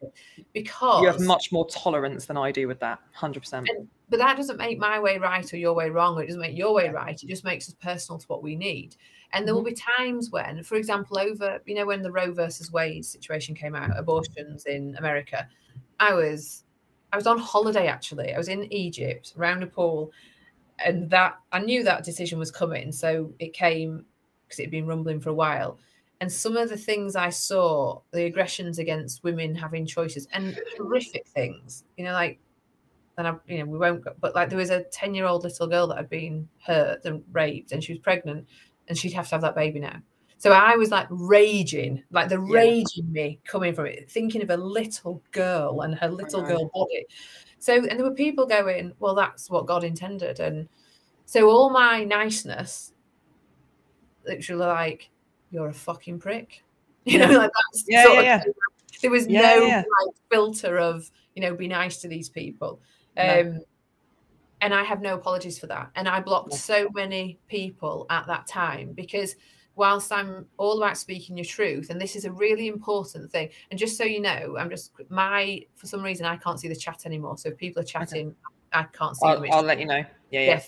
because 0.53 1.01
you 1.01 1.07
have 1.07 1.21
much 1.21 1.51
more 1.51 1.67
tolerance 1.67 2.25
than 2.25 2.37
I 2.37 2.51
do 2.51 2.67
with 2.67 2.79
that, 2.79 2.99
hundred 3.13 3.41
percent. 3.41 3.69
But 4.09 4.19
that 4.19 4.37
doesn't 4.37 4.57
make 4.57 4.77
my 4.77 4.99
way 4.99 5.17
right 5.17 5.53
or 5.53 5.57
your 5.57 5.73
way 5.73 5.89
wrong, 5.89 6.15
or 6.15 6.23
it 6.23 6.27
doesn't 6.27 6.41
make 6.41 6.57
your 6.57 6.73
way 6.73 6.89
right. 6.89 7.21
It 7.21 7.27
just 7.27 7.43
makes 7.43 7.67
us 7.67 7.75
personal 7.81 8.19
to 8.19 8.27
what 8.27 8.43
we 8.43 8.55
need. 8.55 8.95
And 9.33 9.45
there 9.45 9.53
mm-hmm. 9.53 9.63
will 9.63 9.71
be 9.71 9.77
times 9.97 10.31
when, 10.31 10.63
for 10.63 10.75
example, 10.75 11.19
over 11.19 11.59
you 11.65 11.75
know 11.75 11.85
when 11.85 12.01
the 12.01 12.11
Roe 12.11 12.33
versus 12.33 12.71
Wade 12.71 13.05
situation 13.05 13.55
came 13.55 13.75
out, 13.75 13.97
abortions 13.97 14.65
in 14.65 14.95
America, 14.97 15.47
I 15.99 16.13
was 16.13 16.63
I 17.11 17.17
was 17.17 17.27
on 17.27 17.37
holiday 17.37 17.87
actually. 17.87 18.33
I 18.33 18.37
was 18.37 18.47
in 18.47 18.71
Egypt 18.71 19.33
around 19.37 19.59
Nepal, 19.59 20.11
and 20.83 21.09
that 21.09 21.39
I 21.51 21.59
knew 21.59 21.83
that 21.83 22.03
decision 22.03 22.39
was 22.39 22.51
coming, 22.51 22.91
so 22.91 23.33
it 23.39 23.53
came 23.53 24.05
because 24.47 24.59
it 24.59 24.63
had 24.63 24.71
been 24.71 24.87
rumbling 24.87 25.19
for 25.19 25.29
a 25.29 25.33
while 25.33 25.77
and 26.19 26.31
some 26.31 26.57
of 26.57 26.69
the 26.69 26.77
things 26.77 27.15
I 27.15 27.29
saw, 27.29 28.01
the 28.11 28.25
aggressions 28.25 28.79
against 28.79 29.23
women 29.23 29.53
having 29.53 29.85
choices 29.85 30.27
and 30.33 30.59
horrific 30.77 31.27
things, 31.27 31.83
you 31.95 32.05
know, 32.05 32.13
like, 32.13 32.39
and 33.17 33.27
I, 33.27 33.35
you 33.47 33.59
know, 33.59 33.65
we 33.65 33.77
won't, 33.77 34.03
go, 34.03 34.13
but 34.19 34.35
like 34.35 34.49
there 34.49 34.57
was 34.57 34.69
a 34.69 34.83
10 34.83 35.13
year 35.13 35.25
old 35.25 35.43
little 35.43 35.67
girl 35.67 35.87
that 35.87 35.97
had 35.97 36.09
been 36.09 36.47
hurt 36.65 37.05
and 37.05 37.23
raped 37.31 37.71
and 37.71 37.83
she 37.83 37.93
was 37.93 37.99
pregnant 37.99 38.47
and 38.87 38.97
she'd 38.97 39.13
have 39.13 39.27
to 39.29 39.35
have 39.35 39.41
that 39.41 39.55
baby 39.55 39.79
now. 39.79 40.01
So 40.39 40.51
I 40.51 40.75
was 40.75 40.91
like 40.91 41.07
raging, 41.09 42.03
like 42.11 42.29
the 42.29 42.35
yeah. 42.35 42.53
rage 42.53 42.97
in 42.97 43.11
me 43.11 43.39
coming 43.45 43.73
from 43.73 43.87
it, 43.87 44.09
thinking 44.09 44.43
of 44.43 44.49
a 44.51 44.57
little 44.57 45.21
girl 45.31 45.81
and 45.81 45.95
her 45.95 46.09
little 46.09 46.43
girl 46.43 46.69
body. 46.73 47.05
So, 47.59 47.73
and 47.75 47.99
there 47.99 48.03
were 48.03 48.13
people 48.13 48.45
going, 48.45 48.93
well, 48.99 49.15
that's 49.15 49.49
what 49.49 49.65
God 49.65 49.83
intended. 49.83 50.39
And 50.39 50.69
so 51.25 51.49
all 51.49 51.71
my 51.71 52.03
niceness, 52.03 52.93
literally 54.27 54.65
like, 54.65 55.09
you're 55.49 55.69
a 55.69 55.73
fucking 55.73 56.19
prick. 56.19 56.63
You 57.07 57.19
know, 57.19 57.37
like 57.37 57.51
that's 57.53 57.85
yeah, 57.87 58.05
yeah, 58.11 58.21
yeah. 58.21 58.43
there 59.01 59.09
was 59.09 59.27
no. 59.27 59.41
Like, 59.65 60.15
filter 60.29 60.77
of, 60.77 61.09
you 61.35 61.41
know, 61.41 61.55
be 61.55 61.69
nice 61.69 62.01
to 62.01 62.09
these 62.09 62.27
people. 62.27 62.81
Um, 63.15 63.53
no. 63.53 63.59
And 64.61 64.73
I 64.73 64.83
have 64.83 65.01
no 65.01 65.15
apologies 65.15 65.59
for 65.59 65.67
that. 65.67 65.91
And 65.95 66.07
I 66.07 66.19
blocked 66.19 66.51
no. 66.51 66.57
so 66.57 66.89
many 66.93 67.37
people 67.47 68.07
at 68.09 68.25
that 68.27 68.47
time 68.47 68.93
because 68.93 69.35
whilst 69.75 70.11
I'm 70.11 70.47
all 70.57 70.81
about 70.81 70.97
speaking 70.97 71.37
your 71.37 71.45
truth, 71.45 71.91
and 71.91 72.01
this 72.01 72.15
is 72.15 72.25
a 72.25 72.31
really 72.31 72.67
important 72.67 73.31
thing. 73.31 73.49
And 73.69 73.79
just 73.79 73.97
so 73.97 74.03
you 74.03 74.19
know, 74.19 74.55
I'm 74.57 74.69
just 74.69 74.91
my 75.09 75.61
for 75.75 75.85
some 75.85 76.01
reason 76.01 76.25
I 76.25 76.37
can't 76.37 76.59
see 76.59 76.67
the 76.67 76.75
chat 76.75 77.05
anymore. 77.05 77.37
So 77.37 77.49
if 77.49 77.57
people 77.57 77.81
are 77.81 77.85
chatting, 77.85 78.27
okay. 78.27 78.35
I 78.73 78.83
can't 78.83 79.15
see 79.15 79.27
I'll. 79.27 79.45
I'll 79.51 79.63
let 79.63 79.79
you 79.79 79.85
know. 79.85 80.03
Yeah, 80.31 80.41
yeah. 80.41 80.45
yeah 80.45 80.61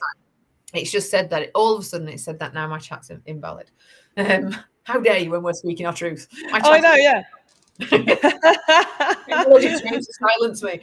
it's 0.74 0.92
just 0.92 1.10
said 1.10 1.30
that 1.30 1.44
it, 1.44 1.52
all 1.56 1.74
of 1.76 1.82
a 1.82 1.84
sudden 1.84 2.08
it 2.08 2.20
said 2.20 2.40
that 2.40 2.54
now 2.54 2.68
my 2.68 2.80
chat's 2.80 3.12
invalid. 3.26 3.72
Um, 4.18 4.56
how 4.84 5.00
dare 5.00 5.20
you 5.20 5.32
when 5.32 5.44
we're 5.44 5.54
speaking 5.54 5.86
our 5.86 5.94
truth? 5.94 6.28
My 6.52 6.62
oh, 6.64 6.74
I 6.74 6.80
know, 6.80 6.96
yeah. 6.96 7.24
to 10.00 10.04
silence 10.04 10.64
me. 10.64 10.82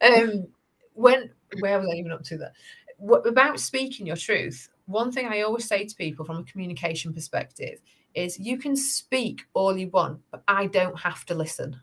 Um, 0.00 0.46
when 0.94 1.30
where 1.60 1.78
was 1.78 1.88
I 1.90 1.96
even 1.96 2.12
up 2.12 2.22
to 2.24 2.38
that? 2.38 2.52
What, 2.98 3.26
about 3.26 3.60
speaking 3.60 4.06
your 4.06 4.16
truth? 4.16 4.68
One 4.86 5.10
thing 5.10 5.26
I 5.26 5.42
always 5.42 5.66
say 5.66 5.84
to 5.84 5.94
people 5.96 6.24
from 6.24 6.38
a 6.38 6.44
communication 6.44 7.12
perspective 7.12 7.80
is 8.14 8.38
you 8.38 8.58
can 8.58 8.76
speak 8.76 9.42
all 9.54 9.76
you 9.76 9.88
want, 9.88 10.20
but 10.30 10.42
I 10.46 10.66
don't 10.66 10.98
have 10.98 11.24
to 11.26 11.34
listen. 11.34 11.80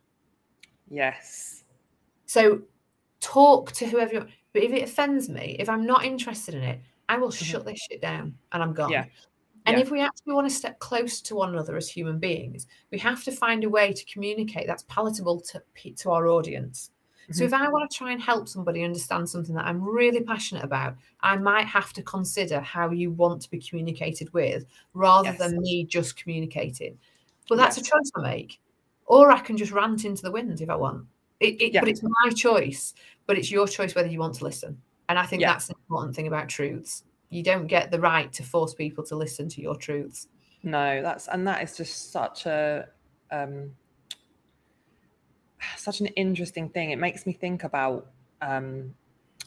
Yes. 0.89 1.63
So 2.25 2.61
talk 3.19 3.71
to 3.73 3.85
whoever 3.85 4.13
you 4.13 4.19
want. 4.19 4.31
But 4.53 4.63
if 4.63 4.71
it 4.71 4.83
offends 4.83 5.29
me, 5.29 5.55
if 5.59 5.69
I'm 5.69 5.85
not 5.85 6.05
interested 6.05 6.55
in 6.55 6.63
it, 6.63 6.81
I 7.09 7.17
will 7.17 7.29
mm-hmm. 7.29 7.45
shut 7.45 7.65
this 7.65 7.79
shit 7.79 8.01
down 8.01 8.35
and 8.51 8.63
I'm 8.63 8.73
gone. 8.73 8.91
Yeah. 8.91 9.05
And 9.65 9.77
yeah. 9.77 9.83
if 9.83 9.91
we 9.91 10.01
actually 10.01 10.33
want 10.33 10.49
to 10.49 10.55
step 10.55 10.79
close 10.79 11.21
to 11.21 11.35
one 11.35 11.49
another 11.49 11.77
as 11.77 11.89
human 11.89 12.19
beings, 12.19 12.67
we 12.91 12.97
have 12.99 13.23
to 13.25 13.31
find 13.31 13.63
a 13.63 13.69
way 13.69 13.93
to 13.93 14.05
communicate 14.05 14.67
that's 14.67 14.83
palatable 14.83 15.41
to, 15.41 15.61
to 15.97 16.11
our 16.11 16.27
audience. 16.27 16.90
Mm-hmm. 17.31 17.37
So 17.39 17.43
if 17.45 17.53
I 17.53 17.69
want 17.69 17.89
to 17.89 17.97
try 17.97 18.11
and 18.11 18.21
help 18.21 18.47
somebody 18.47 18.83
understand 18.83 19.29
something 19.29 19.55
that 19.55 19.65
I'm 19.65 19.81
really 19.81 20.21
passionate 20.21 20.63
about, 20.63 20.95
I 21.21 21.37
might 21.37 21.65
have 21.65 21.93
to 21.93 22.03
consider 22.03 22.59
how 22.59 22.91
you 22.91 23.11
want 23.11 23.41
to 23.43 23.49
be 23.49 23.59
communicated 23.59 24.31
with 24.33 24.65
rather 24.93 25.29
yes. 25.29 25.39
than 25.39 25.59
me 25.59 25.85
just 25.85 26.15
communicating. 26.15 26.97
But 27.49 27.57
that's 27.57 27.77
yes. 27.77 27.87
a 27.87 27.89
choice 27.91 28.11
I 28.15 28.21
make. 28.21 28.59
Or 29.05 29.31
I 29.31 29.39
can 29.39 29.57
just 29.57 29.71
rant 29.71 30.05
into 30.05 30.21
the 30.21 30.31
wind 30.31 30.61
if 30.61 30.69
I 30.69 30.75
want. 30.75 31.05
It, 31.39 31.61
it, 31.61 31.73
yeah. 31.73 31.81
But 31.81 31.89
it's 31.89 32.03
my 32.03 32.29
choice, 32.29 32.93
but 33.25 33.37
it's 33.37 33.51
your 33.51 33.67
choice 33.67 33.95
whether 33.95 34.07
you 34.07 34.19
want 34.19 34.35
to 34.35 34.43
listen. 34.43 34.81
And 35.09 35.19
I 35.19 35.25
think 35.25 35.41
that's 35.41 35.67
the 35.67 35.75
important 35.75 36.15
thing 36.15 36.27
about 36.27 36.47
truths 36.47 37.03
you 37.31 37.41
don't 37.41 37.65
get 37.65 37.89
the 37.89 37.99
right 37.99 38.31
to 38.33 38.43
force 38.43 38.75
people 38.75 39.03
to 39.05 39.15
listen 39.15 39.49
to 39.49 39.61
your 39.61 39.75
truths 39.75 40.27
no 40.61 41.01
that's 41.01 41.27
and 41.29 41.47
that 41.47 41.63
is 41.63 41.75
just 41.75 42.11
such 42.11 42.45
a 42.45 42.87
um 43.31 43.71
such 45.77 45.99
an 45.99 46.07
interesting 46.07 46.69
thing 46.69 46.91
it 46.91 46.97
makes 46.97 47.25
me 47.25 47.33
think 47.33 47.63
about 47.63 48.07
um 48.41 48.93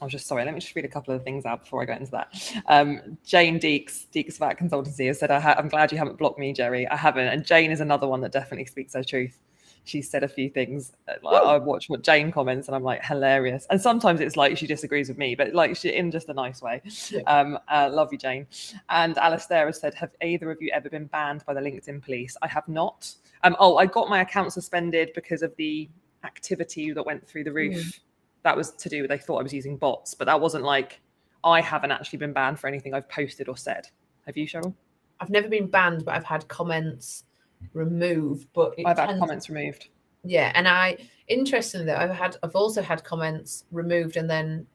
I 0.01 0.05
was 0.07 0.11
just 0.11 0.27
sorry. 0.27 0.45
Let 0.45 0.53
me 0.55 0.59
just 0.59 0.75
read 0.75 0.85
a 0.85 0.89
couple 0.89 1.15
of 1.15 1.23
things 1.23 1.47
out 1.47 1.63
before 1.63 1.81
I 1.81 1.85
go 1.85 1.93
into 1.93 2.11
that. 2.11 2.35
Um, 2.67 3.17
Jane 3.25 3.61
Deeks, 3.61 4.07
Deeks 4.13 4.39
Vat 4.39 4.59
Consultancy, 4.59 5.07
has 5.07 5.21
said, 5.21 5.31
I 5.31 5.55
am 5.57 5.69
glad 5.69 5.93
you 5.93 5.99
haven't 5.99 6.19
blocked 6.19 6.37
me, 6.37 6.53
Jerry. 6.53 6.85
I 6.89 6.97
haven't." 6.97 7.29
And 7.29 7.47
Jane 7.47 7.71
is 7.71 7.81
another 7.81 8.09
one 8.09 8.21
that 8.23 8.33
definitely 8.33 8.67
speaks 8.67 8.95
her 8.95 9.05
truth 9.05 9.39
she 9.85 10.03
said 10.03 10.25
a 10.25 10.29
few 10.29 10.49
things. 10.51 10.93
Uh, 11.07 11.15
like, 11.23 11.43
I 11.43 11.59
watch 11.59 11.89
what 11.89 12.03
Jane 12.03 12.33
comments, 12.33 12.69
and 12.69 12.75
I'm 12.75 12.83
like 12.83 13.05
hilarious. 13.05 13.67
And 13.71 13.81
sometimes 13.81 14.21
it's 14.21 14.37
like 14.37 14.57
she 14.57 14.67
disagrees 14.67 15.09
with 15.09 15.19
me, 15.19 15.35
but 15.35 15.55
like 15.55 15.77
she 15.77 15.91
in 15.91 16.11
just 16.11 16.29
a 16.29 16.35
nice 16.35 16.61
way. 16.63 16.83
Yeah. 17.11 17.21
Um, 17.27 17.59
uh, 17.69 17.91
love 17.93 18.09
you, 18.11 18.19
Jane. 18.19 18.47
And 18.89 19.17
Alistair 19.19 19.67
has 19.67 19.81
said, 19.81 19.95
"Have 19.95 20.11
either 20.23 20.51
of 20.51 20.61
you 20.61 20.71
ever 20.75 20.89
been 20.89 21.07
banned 21.07 21.45
by 21.47 21.55
the 21.55 21.61
LinkedIn 21.61 22.03
police?" 22.03 22.37
I 22.43 22.49
have 22.49 22.67
not. 22.67 23.15
Um, 23.43 23.57
oh, 23.61 23.77
I 23.77 23.87
got 23.87 24.09
my 24.09 24.23
account 24.23 24.53
suspended 24.53 25.11
because 25.15 25.43
of 25.43 25.55
the 25.57 25.89
activity 26.25 26.93
that 26.93 27.05
went 27.05 27.27
through 27.27 27.45
the 27.45 27.53
roof. 27.53 27.77
Mm. 27.77 28.01
That 28.43 28.57
was 28.57 28.73
to 28.73 28.89
do 28.89 29.03
with 29.03 29.11
they 29.11 29.19
thought 29.19 29.39
I 29.39 29.43
was 29.43 29.55
using 29.55 29.77
bots, 29.77 30.15
but 30.15 30.27
that 30.27 30.41
wasn't 30.41 30.65
like 30.65 31.01
I 31.45 31.61
haven't 31.61 31.93
actually 31.93 32.19
been 32.19 32.33
banned 32.33 32.59
for 32.59 32.67
anything 32.67 32.95
I've 32.95 33.09
posted 33.09 33.49
or 33.49 33.57
said. 33.57 33.87
Have 34.27 34.37
you, 34.37 34.47
Cheryl? 34.47 34.75
I've 35.21 35.31
never 35.31 35.49
been 35.49 35.67
banned, 35.67 36.05
but 36.05 36.15
I've 36.15 36.25
had 36.25 36.47
comments 36.49 37.25
removed, 37.73 38.49
but 38.55 38.75
I've 38.85 38.99
had 38.99 39.19
comments 39.19 39.49
removed. 39.49 39.89
Yeah, 40.25 40.53
and 40.55 40.67
I 40.67 40.99
interestingly 41.29 41.87
though, 41.87 41.97
I've 41.97 42.11
had 42.11 42.37
I've 42.43 42.57
also 42.57 42.83
had 42.83 43.05
comments 43.05 43.65
removed, 43.71 44.17
and 44.17 44.29
then 44.29 44.67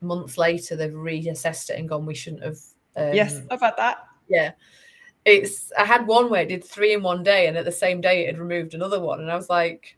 months 0.00 0.36
later 0.36 0.76
they've 0.76 0.90
reassessed 0.92 1.70
it 1.70 1.78
and 1.78 1.88
gone, 1.88 2.06
we 2.06 2.14
shouldn't 2.14 2.42
have. 2.42 2.58
Um, 2.96 3.14
yes, 3.14 3.40
I've 3.50 3.60
had 3.60 3.74
that. 3.76 4.06
Yeah, 4.28 4.52
it's 5.24 5.72
I 5.78 5.84
had 5.84 6.06
one 6.06 6.30
where 6.30 6.42
it 6.42 6.48
did 6.48 6.64
three 6.64 6.94
in 6.94 7.02
one 7.02 7.22
day, 7.22 7.46
and 7.46 7.56
at 7.56 7.64
the 7.64 7.72
same 7.72 8.00
day 8.00 8.24
it 8.24 8.26
had 8.26 8.38
removed 8.38 8.74
another 8.74 9.00
one, 9.00 9.20
and 9.20 9.30
I 9.30 9.36
was 9.36 9.48
like. 9.48 9.96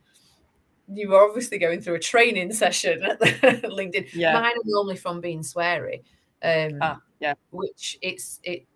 You 0.93 1.11
were 1.11 1.20
obviously 1.20 1.59
going 1.59 1.80
through 1.80 1.95
a 1.95 2.01
training 2.01 2.53
session 2.53 3.03
at 3.03 3.20
LinkedIn. 3.20 4.09
Yeah. 4.12 4.34
Mine 4.34 4.53
are 4.53 4.62
normally 4.64 4.97
from 4.97 5.20
being 5.20 5.43
sweary. 5.43 6.03
Um, 6.43 6.78
ah, 6.80 7.01
yeah. 7.20 7.34
Which 7.51 7.99
it's 8.03 8.41
it 8.43 8.66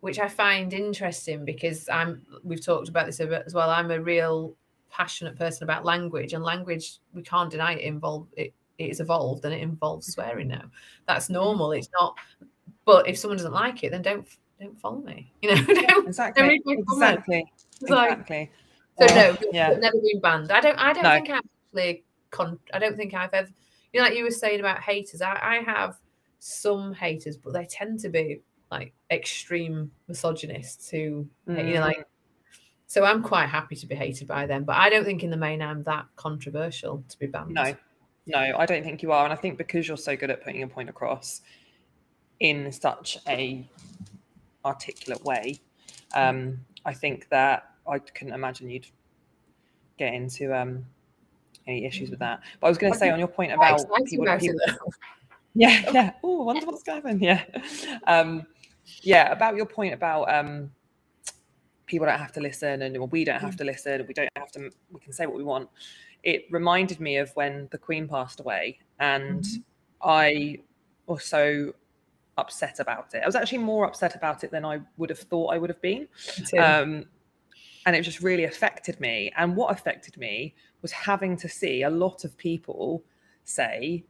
which 0.00 0.18
I 0.18 0.28
find 0.28 0.72
interesting 0.72 1.44
because 1.44 1.88
I'm 1.88 2.22
we've 2.42 2.64
talked 2.64 2.88
about 2.88 3.06
this 3.06 3.20
a 3.20 3.26
bit 3.26 3.42
as 3.46 3.54
well. 3.54 3.70
I'm 3.70 3.90
a 3.90 4.00
real 4.00 4.54
passionate 4.90 5.36
person 5.36 5.64
about 5.64 5.84
language, 5.84 6.32
and 6.32 6.42
language 6.42 6.98
we 7.14 7.22
can't 7.22 7.50
deny 7.50 7.74
it 7.74 7.82
involved 7.82 8.32
it, 8.36 8.54
it 8.78 8.90
is 8.90 9.00
evolved 9.00 9.44
and 9.44 9.54
it 9.54 9.60
involves 9.60 10.12
swearing 10.12 10.48
now. 10.48 10.64
That's 11.06 11.26
mm-hmm. 11.26 11.34
normal. 11.34 11.72
It's 11.72 11.90
not. 11.98 12.16
But 12.86 13.08
if 13.08 13.18
someone 13.18 13.36
doesn't 13.36 13.52
like 13.52 13.84
it, 13.84 13.90
then 13.90 14.02
don't 14.02 14.26
don't 14.60 14.78
follow 14.80 15.00
me. 15.00 15.32
You 15.42 15.54
know, 15.54 15.64
don't, 15.64 16.08
exactly, 16.08 16.60
don't 16.64 16.78
exactly, 16.78 17.52
exactly. 17.82 18.50
So 19.00 19.14
no, 19.14 19.36
yeah. 19.52 19.70
never 19.78 19.98
been 19.98 20.20
banned. 20.20 20.50
I 20.50 20.60
don't. 20.60 20.78
I 20.78 20.92
don't 20.92 21.02
no. 21.02 21.10
think 21.10 21.30
I've 21.30 21.42
actually. 21.66 22.04
Con- 22.30 22.60
I 22.72 22.78
don't 22.78 22.96
think 22.96 23.14
I've 23.14 23.34
ever. 23.34 23.48
You 23.92 24.00
know, 24.00 24.06
like 24.06 24.16
you 24.16 24.24
were 24.24 24.30
saying 24.30 24.60
about 24.60 24.80
haters. 24.80 25.20
I, 25.22 25.38
I 25.42 25.56
have 25.66 25.96
some 26.38 26.94
haters, 26.94 27.36
but 27.36 27.52
they 27.52 27.66
tend 27.66 28.00
to 28.00 28.08
be 28.08 28.40
like 28.70 28.92
extreme 29.10 29.90
misogynists 30.08 30.90
who 30.90 31.26
mm. 31.48 31.66
you 31.66 31.74
know 31.74 31.80
like 31.80 31.98
mm. 31.98 32.04
so 32.86 33.04
i'm 33.04 33.22
quite 33.22 33.48
happy 33.48 33.74
to 33.74 33.86
be 33.86 33.94
hated 33.94 34.26
by 34.26 34.46
them 34.46 34.64
but 34.64 34.76
i 34.76 34.88
don't 34.88 35.04
think 35.04 35.22
in 35.22 35.30
the 35.30 35.36
main 35.36 35.60
i'm 35.60 35.82
that 35.82 36.06
controversial 36.16 37.02
to 37.08 37.18
be 37.18 37.26
banned 37.26 37.52
no 37.52 37.74
no 38.26 38.38
i 38.56 38.66
don't 38.66 38.84
think 38.84 39.02
you 39.02 39.12
are 39.12 39.24
and 39.24 39.32
i 39.32 39.36
think 39.36 39.58
because 39.58 39.88
you're 39.88 39.96
so 39.96 40.16
good 40.16 40.30
at 40.30 40.42
putting 40.42 40.60
your 40.60 40.68
point 40.68 40.88
across 40.88 41.40
in 42.38 42.70
such 42.70 43.18
a 43.28 43.66
articulate 44.64 45.24
way 45.24 45.58
um 46.14 46.58
i 46.84 46.94
think 46.94 47.28
that 47.30 47.69
i 47.90 47.98
couldn't 47.98 48.32
imagine 48.32 48.70
you'd 48.70 48.86
get 49.98 50.14
into 50.14 50.56
um 50.56 50.84
any 51.66 51.84
issues 51.84 52.10
with 52.10 52.18
that 52.18 52.40
but 52.60 52.66
i 52.66 52.70
was 52.70 52.78
going 52.78 52.92
to 52.92 52.98
say 52.98 53.10
on 53.10 53.18
your 53.18 53.28
point 53.28 53.52
about 53.52 53.78
people, 54.06 54.26
people 54.38 54.60
Yeah, 55.54 55.90
yeah. 55.92 56.12
Oh, 56.22 56.44
wonder 56.44 56.64
what's 56.66 56.82
going 56.82 57.02
to 57.02 57.08
happen. 57.08 57.22
Yeah. 57.22 57.44
Um, 58.06 58.46
yeah, 59.02 59.30
about 59.30 59.56
your 59.56 59.66
point 59.66 59.94
about 59.94 60.32
um, 60.32 60.70
people 61.86 62.06
don't 62.06 62.18
have 62.18 62.32
to 62.32 62.40
listen 62.40 62.82
and 62.82 63.10
we 63.10 63.24
don't 63.24 63.40
have 63.40 63.54
mm. 63.54 63.58
to 63.58 63.64
listen. 63.64 64.04
We 64.06 64.14
don't 64.14 64.28
have 64.36 64.50
to, 64.52 64.70
we 64.90 65.00
can 65.00 65.12
say 65.12 65.26
what 65.26 65.36
we 65.36 65.44
want. 65.44 65.68
It 66.22 66.46
reminded 66.50 66.98
me 66.98 67.18
of 67.18 67.30
when 67.34 67.68
the 67.70 67.78
Queen 67.78 68.08
passed 68.08 68.40
away 68.40 68.78
and 68.98 69.42
mm-hmm. 69.42 69.60
I 70.08 70.58
was 71.06 71.24
so 71.24 71.72
upset 72.36 72.80
about 72.80 73.14
it. 73.14 73.22
I 73.22 73.26
was 73.26 73.36
actually 73.36 73.58
more 73.58 73.86
upset 73.86 74.14
about 74.16 74.44
it 74.44 74.50
than 74.50 74.64
I 74.64 74.80
would 74.96 75.10
have 75.10 75.20
thought 75.20 75.52
I 75.54 75.58
would 75.58 75.70
have 75.70 75.82
been. 75.82 76.08
And 77.86 77.96
it 77.96 78.02
just 78.02 78.20
really 78.20 78.44
affected 78.44 79.00
me. 79.00 79.32
And 79.36 79.56
what 79.56 79.72
affected 79.72 80.16
me 80.16 80.54
was 80.82 80.92
having 80.92 81.36
to 81.38 81.48
see 81.48 81.82
a 81.82 81.90
lot 81.90 82.24
of 82.24 82.36
people 82.36 83.02
say 83.44 84.04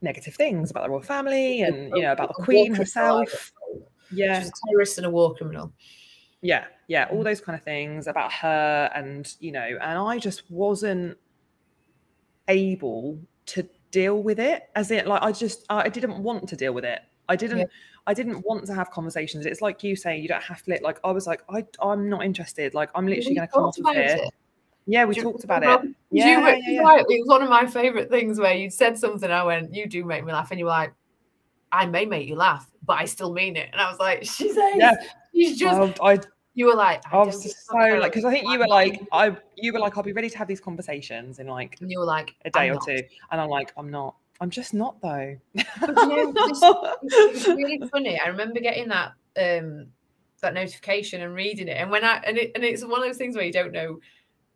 negative 0.00 0.34
things 0.34 0.70
about 0.70 0.84
the 0.84 0.90
royal 0.90 1.02
family 1.02 1.62
and 1.62 1.90
you 1.94 2.02
know 2.02 2.12
about 2.12 2.28
the 2.28 2.42
queen 2.42 2.74
herself. 2.74 3.52
Yeah. 4.10 4.40
She's 4.40 4.48
a 4.48 4.52
terrorist 4.68 4.98
and 4.98 5.06
a 5.06 5.10
war 5.10 5.34
criminal. 5.34 5.72
Yeah 6.40 6.64
yeah 6.86 7.06
all 7.10 7.20
mm. 7.20 7.24
those 7.24 7.40
kind 7.40 7.56
of 7.56 7.64
things 7.64 8.06
about 8.06 8.32
her 8.32 8.90
and 8.94 9.34
you 9.40 9.52
know 9.52 9.66
and 9.80 9.98
i 9.98 10.18
just 10.18 10.50
wasn't 10.50 11.16
able 12.48 13.18
to 13.46 13.66
deal 13.90 14.22
with 14.22 14.38
it 14.38 14.64
as 14.74 14.90
it 14.90 15.06
like 15.06 15.22
i 15.22 15.32
just 15.32 15.64
i 15.70 15.88
didn't 15.88 16.22
want 16.22 16.48
to 16.48 16.56
deal 16.56 16.72
with 16.72 16.84
it 16.84 17.00
i 17.28 17.36
didn't 17.36 17.58
yeah. 17.58 17.64
i 18.06 18.14
didn't 18.14 18.44
want 18.46 18.66
to 18.66 18.74
have 18.74 18.90
conversations 18.90 19.46
it's 19.46 19.62
like 19.62 19.82
you 19.82 19.96
say 19.96 20.18
you 20.18 20.28
don't 20.28 20.42
have 20.42 20.62
to 20.62 20.78
like 20.82 20.98
i 21.04 21.10
was 21.10 21.26
like 21.26 21.42
i 21.48 21.64
i'm 21.80 22.08
not 22.08 22.24
interested 22.24 22.74
like 22.74 22.90
i'm 22.94 23.06
literally 23.06 23.34
going 23.34 23.46
to 23.46 23.52
come 23.52 23.64
off 23.64 23.78
of 23.78 23.94
here 23.94 24.02
it. 24.02 24.34
Yeah, 24.86 25.04
we 25.06 25.14
talked 25.14 25.44
about 25.44 25.62
it. 25.62 25.94
Yeah, 26.10 26.40
you, 26.40 26.46
yeah, 26.46 26.58
yeah, 26.66 26.80
Right. 26.82 27.04
It 27.08 27.20
was 27.20 27.28
one 27.28 27.42
of 27.42 27.48
my 27.48 27.66
favorite 27.66 28.10
things 28.10 28.38
where 28.38 28.54
you 28.54 28.68
said 28.68 28.98
something. 28.98 29.30
I 29.30 29.42
went, 29.42 29.74
"You 29.74 29.86
do 29.86 30.04
make 30.04 30.24
me 30.24 30.32
laugh," 30.32 30.50
and 30.50 30.58
you 30.58 30.66
were 30.66 30.72
like, 30.72 30.92
"I 31.72 31.86
may 31.86 32.04
make 32.04 32.28
you 32.28 32.36
laugh, 32.36 32.70
but 32.84 32.98
I 32.98 33.06
still 33.06 33.32
mean 33.32 33.56
it." 33.56 33.70
And 33.72 33.80
I 33.80 33.90
was 33.90 33.98
like, 33.98 34.18
"She's 34.24 34.54
yeah. 34.56 34.94
she's 35.34 35.58
just." 35.58 35.98
I, 36.02 36.18
you 36.54 36.66
were 36.66 36.74
like, 36.74 37.02
I, 37.12 37.16
I 37.16 37.24
was 37.24 37.66
so 37.66 37.76
like, 37.76 38.12
because 38.12 38.24
I 38.24 38.30
think 38.30 38.48
you 38.48 38.58
were 38.58 38.68
like, 38.68 39.00
I, 39.10 39.36
you 39.56 39.72
were 39.72 39.80
like, 39.80 39.96
I'll 39.96 40.04
be 40.04 40.12
ready 40.12 40.30
to 40.30 40.38
have 40.38 40.46
these 40.46 40.60
conversations 40.60 41.40
in 41.40 41.48
like, 41.48 41.76
and 41.80 41.90
you 41.90 41.98
were 41.98 42.04
like, 42.04 42.36
a 42.44 42.50
day 42.50 42.70
or 42.70 42.78
two, 42.86 43.00
and 43.32 43.40
I'm 43.40 43.48
like, 43.48 43.72
I'm 43.76 43.90
not. 43.90 44.14
I'm 44.40 44.50
just 44.50 44.74
not 44.74 45.00
though. 45.00 45.36
Know, 45.54 45.62
it's 47.02 47.46
really 47.46 47.80
funny. 47.88 48.18
I 48.18 48.28
remember 48.28 48.60
getting 48.60 48.88
that 48.88 49.12
um 49.40 49.86
that 50.42 50.54
notification 50.54 51.22
and 51.22 51.34
reading 51.34 51.68
it, 51.68 51.76
and 51.76 51.90
when 51.90 52.04
I 52.04 52.16
and 52.26 52.36
it 52.36 52.52
and 52.54 52.64
it's 52.64 52.84
one 52.84 53.00
of 53.00 53.06
those 53.06 53.16
things 53.16 53.36
where 53.36 53.44
you 53.44 53.52
don't 53.52 53.72
know 53.72 54.00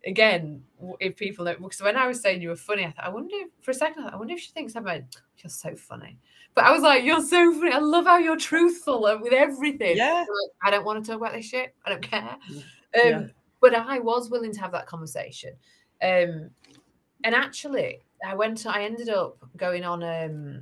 again, 0.05 0.63
if 0.99 1.15
people 1.15 1.45
know, 1.45 1.55
because 1.55 1.81
when 1.81 1.97
I 1.97 2.07
was 2.07 2.21
saying 2.21 2.41
you 2.41 2.49
were 2.49 2.55
funny, 2.55 2.85
I 2.85 2.91
thought, 2.91 3.05
I 3.05 3.09
wonder 3.09 3.35
if, 3.35 3.49
for 3.61 3.71
a 3.71 3.73
second, 3.73 4.03
I, 4.03 4.05
thought, 4.05 4.13
I 4.13 4.17
wonder 4.17 4.33
if 4.33 4.39
she 4.39 4.51
thinks 4.51 4.75
I'm 4.75 4.85
like, 4.85 5.05
you're 5.37 5.49
so 5.49 5.75
funny. 5.75 6.17
But 6.55 6.65
I 6.65 6.71
was 6.71 6.81
like, 6.81 7.03
you're 7.03 7.21
so 7.21 7.53
funny. 7.53 7.71
I 7.71 7.79
love 7.79 8.05
how 8.05 8.17
you're 8.17 8.37
truthful 8.37 9.01
with 9.21 9.33
everything. 9.33 9.97
Yeah. 9.97 10.19
Like, 10.19 10.51
I 10.63 10.71
don't 10.71 10.85
want 10.85 11.03
to 11.03 11.11
talk 11.11 11.21
about 11.21 11.33
this 11.33 11.45
shit. 11.45 11.73
I 11.85 11.89
don't 11.89 12.01
care. 12.01 12.37
Um, 12.49 12.61
yeah. 12.93 13.23
But 13.61 13.75
I 13.75 13.99
was 13.99 14.29
willing 14.29 14.53
to 14.53 14.59
have 14.61 14.71
that 14.71 14.87
conversation. 14.87 15.53
Um, 16.01 16.49
and 17.23 17.35
actually, 17.35 17.99
I 18.25 18.35
went, 18.35 18.65
I 18.65 18.83
ended 18.83 19.09
up 19.09 19.37
going 19.57 19.83
on 19.83 20.03
um, 20.03 20.61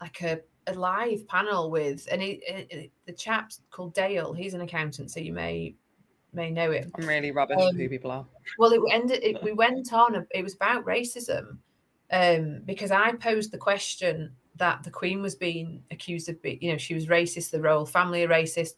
like 0.00 0.22
a, 0.22 0.40
a 0.66 0.74
live 0.74 1.26
panel 1.28 1.70
with, 1.70 2.08
and 2.10 2.22
he, 2.22 2.42
it, 2.46 2.92
the 3.06 3.12
chap's 3.12 3.60
called 3.70 3.94
Dale. 3.94 4.32
He's 4.32 4.54
an 4.54 4.60
accountant, 4.60 5.10
so 5.10 5.20
you 5.20 5.32
may 5.32 5.74
may 6.32 6.50
know 6.50 6.70
him. 6.70 6.90
I'm 6.94 7.06
really 7.06 7.30
rubbish 7.30 7.58
um, 7.60 7.74
who 7.74 7.88
people 7.88 8.10
are. 8.10 8.26
Well, 8.58 8.72
it 8.72 8.80
ended. 8.90 9.22
It, 9.22 9.42
we 9.42 9.52
went 9.64 9.92
on. 9.92 10.26
It 10.30 10.42
was 10.42 10.54
about 10.54 10.84
racism, 10.84 11.58
um, 12.10 12.62
because 12.64 12.90
I 12.90 13.12
posed 13.12 13.50
the 13.50 13.58
question 13.58 14.32
that 14.56 14.82
the 14.82 14.90
Queen 14.90 15.22
was 15.22 15.34
being 15.34 15.82
accused 15.90 16.28
of 16.28 16.40
being, 16.42 16.58
you 16.60 16.72
know, 16.72 16.78
she 16.78 16.94
was 16.94 17.06
racist. 17.06 17.50
The 17.50 17.60
royal 17.60 17.86
family 17.86 18.24
are 18.24 18.28
racist, 18.28 18.74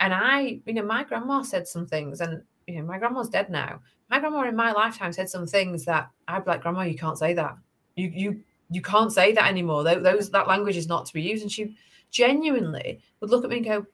and 0.00 0.12
I, 0.12 0.60
you 0.66 0.74
know, 0.74 0.84
my 0.84 1.04
grandma 1.04 1.42
said 1.42 1.66
some 1.66 1.86
things, 1.86 2.20
and 2.20 2.42
you 2.66 2.76
know, 2.76 2.84
my 2.84 2.98
grandma's 2.98 3.28
dead 3.28 3.50
now. 3.50 3.80
My 4.14 4.20
grandma 4.20 4.48
in 4.48 4.54
my 4.54 4.70
lifetime 4.70 5.12
said 5.12 5.28
some 5.28 5.44
things 5.44 5.84
that 5.86 6.08
I'd 6.28 6.44
be 6.44 6.52
like, 6.52 6.62
Grandma, 6.62 6.82
you 6.82 6.96
can't 6.96 7.18
say 7.18 7.34
that. 7.34 7.56
You 7.96 8.12
you 8.14 8.40
you 8.70 8.80
can't 8.80 9.12
say 9.12 9.32
that 9.32 9.48
anymore. 9.48 9.82
Those 9.82 10.30
that 10.30 10.46
language 10.46 10.76
is 10.76 10.86
not 10.86 11.06
to 11.06 11.12
be 11.12 11.22
used. 11.22 11.42
And 11.42 11.50
she 11.50 11.76
genuinely 12.12 13.00
would 13.18 13.30
look 13.30 13.42
at 13.42 13.50
me 13.50 13.56
and 13.56 13.64
go, 13.64 13.86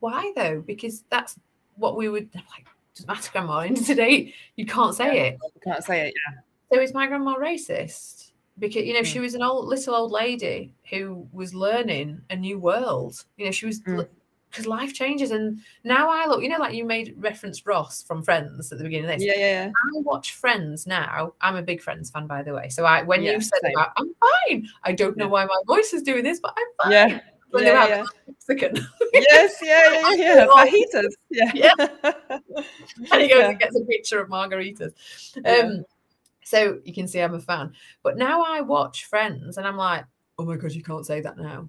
Why 0.00 0.32
though? 0.34 0.64
Because 0.66 1.04
that's 1.10 1.38
what 1.76 1.96
we 1.96 2.08
would 2.08 2.28
like 2.34 2.66
does 2.96 3.06
matter 3.06 3.30
grandma 3.30 3.60
in 3.60 3.76
today 3.84 4.34
you 4.56 4.66
can't 4.66 4.92
say 4.92 5.14
yeah, 5.14 5.22
it 5.22 5.38
you 5.54 5.60
can't 5.62 5.84
say 5.84 6.08
it 6.08 6.14
yeah 6.16 6.40
so 6.72 6.82
is 6.82 6.92
my 6.92 7.06
grandma 7.06 7.36
racist 7.36 8.32
because 8.58 8.84
you 8.84 8.92
know 8.92 9.02
mm. 9.02 9.06
she 9.06 9.20
was 9.20 9.34
an 9.34 9.42
old 9.44 9.66
little 9.66 9.94
old 9.94 10.10
lady 10.10 10.74
who 10.90 11.24
was 11.32 11.54
learning 11.54 12.20
a 12.30 12.34
new 12.34 12.58
world 12.58 13.24
you 13.36 13.44
know 13.44 13.52
she 13.52 13.66
was 13.66 13.80
because 14.50 14.66
life 14.66 14.94
changes 14.94 15.30
and 15.30 15.60
now 15.84 16.08
i 16.10 16.26
look 16.26 16.42
you 16.42 16.48
know 16.48 16.58
like 16.58 16.74
you 16.74 16.84
made 16.84 17.14
reference 17.18 17.66
ross 17.66 18.02
from 18.02 18.22
friends 18.22 18.72
at 18.72 18.78
the 18.78 18.84
beginning 18.84 19.10
of 19.10 19.18
this 19.18 19.26
yeah 19.26 19.34
yeah, 19.36 19.64
yeah. 19.64 19.68
i 19.68 20.00
watch 20.00 20.32
friends 20.32 20.86
now 20.86 21.32
i'm 21.40 21.56
a 21.56 21.62
big 21.62 21.80
friends 21.80 22.10
fan 22.10 22.26
by 22.26 22.42
the 22.42 22.52
way 22.52 22.68
so 22.68 22.84
i 22.84 23.02
when 23.02 23.22
yeah, 23.22 23.32
you 23.32 23.40
said 23.40 23.60
about 23.72 23.92
i'm 23.96 24.10
fine 24.48 24.66
i 24.84 24.92
don't 24.92 25.16
know 25.16 25.28
why 25.28 25.44
my 25.44 25.60
voice 25.66 25.92
is 25.92 26.02
doing 26.02 26.24
this 26.24 26.40
but 26.40 26.54
i'm 26.56 26.84
fine 26.84 26.92
yeah 26.92 27.20
when 27.50 27.64
yeah, 27.64 27.88
yeah. 27.88 28.04
Mexican. 28.26 28.86
yes, 29.12 29.56
yeah, 29.62 29.90
yeah, 30.16 30.34
yeah. 30.34 30.46
Fajitas. 30.46 31.12
Yeah. 31.30 31.50
yeah. 31.54 31.72
and 33.12 33.22
he 33.22 33.28
goes 33.28 33.44
and 33.44 33.58
gets 33.58 33.76
a 33.76 33.84
picture 33.84 34.20
of 34.20 34.28
margaritas. 34.28 34.92
Um, 35.46 35.84
so 36.44 36.80
you 36.84 36.92
can 36.92 37.08
see 37.08 37.20
I'm 37.20 37.34
a 37.34 37.40
fan. 37.40 37.72
But 38.02 38.16
now 38.16 38.42
I 38.42 38.60
watch 38.60 39.06
Friends 39.06 39.58
and 39.58 39.66
I'm 39.66 39.76
like, 39.76 40.04
oh 40.38 40.44
my 40.44 40.56
god, 40.56 40.72
you 40.72 40.82
can't 40.82 41.06
say 41.06 41.20
that 41.20 41.38
now. 41.38 41.68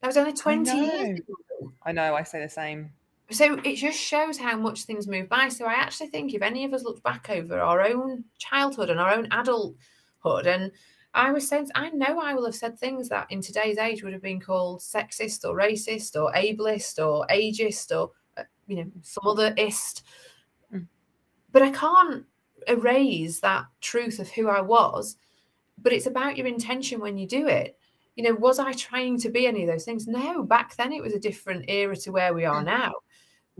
That 0.00 0.08
was 0.08 0.16
only 0.16 0.32
20 0.32 0.70
years 0.70 1.18
ago. 1.20 1.72
I 1.82 1.92
know, 1.92 2.14
I 2.14 2.22
say 2.22 2.40
the 2.40 2.48
same. 2.48 2.90
So 3.30 3.58
it 3.64 3.76
just 3.76 3.98
shows 3.98 4.38
how 4.38 4.56
much 4.56 4.84
things 4.84 5.06
move 5.06 5.28
by. 5.28 5.48
So 5.48 5.66
I 5.66 5.74
actually 5.74 6.08
think 6.08 6.32
if 6.32 6.42
any 6.42 6.64
of 6.64 6.72
us 6.72 6.84
look 6.84 7.02
back 7.02 7.28
over 7.28 7.60
our 7.60 7.82
own 7.82 8.24
childhood 8.38 8.90
and 8.90 9.00
our 9.00 9.12
own 9.12 9.28
adulthood 9.30 10.46
and 10.46 10.72
I 11.14 11.32
was 11.32 11.48
saying, 11.48 11.68
I 11.74 11.90
know 11.90 12.20
I 12.20 12.34
will 12.34 12.44
have 12.44 12.54
said 12.54 12.78
things 12.78 13.08
that 13.08 13.30
in 13.30 13.40
today's 13.40 13.78
age 13.78 14.02
would 14.02 14.12
have 14.12 14.22
been 14.22 14.40
called 14.40 14.80
sexist 14.80 15.44
or 15.44 15.56
racist 15.56 16.20
or 16.20 16.32
ableist 16.32 17.04
or 17.04 17.26
ageist 17.28 17.90
or, 17.90 18.12
uh, 18.36 18.44
you 18.66 18.76
know, 18.76 18.90
some 19.02 19.26
other 19.26 19.54
ist. 19.56 20.02
Mm. 20.72 20.86
But 21.50 21.62
I 21.62 21.70
can't 21.70 22.24
erase 22.66 23.40
that 23.40 23.66
truth 23.80 24.18
of 24.18 24.30
who 24.30 24.48
I 24.48 24.60
was. 24.60 25.16
But 25.78 25.92
it's 25.92 26.06
about 26.06 26.36
your 26.36 26.46
intention 26.46 27.00
when 27.00 27.16
you 27.16 27.26
do 27.26 27.46
it. 27.46 27.77
You 28.18 28.24
know, 28.24 28.34
was 28.34 28.58
I 28.58 28.72
trying 28.72 29.16
to 29.20 29.30
be 29.30 29.46
any 29.46 29.62
of 29.62 29.68
those 29.68 29.84
things? 29.84 30.08
No, 30.08 30.42
back 30.42 30.74
then 30.74 30.92
it 30.92 31.00
was 31.00 31.14
a 31.14 31.20
different 31.20 31.66
era 31.68 31.94
to 31.98 32.10
where 32.10 32.34
we 32.34 32.44
are 32.44 32.64
now. 32.64 32.90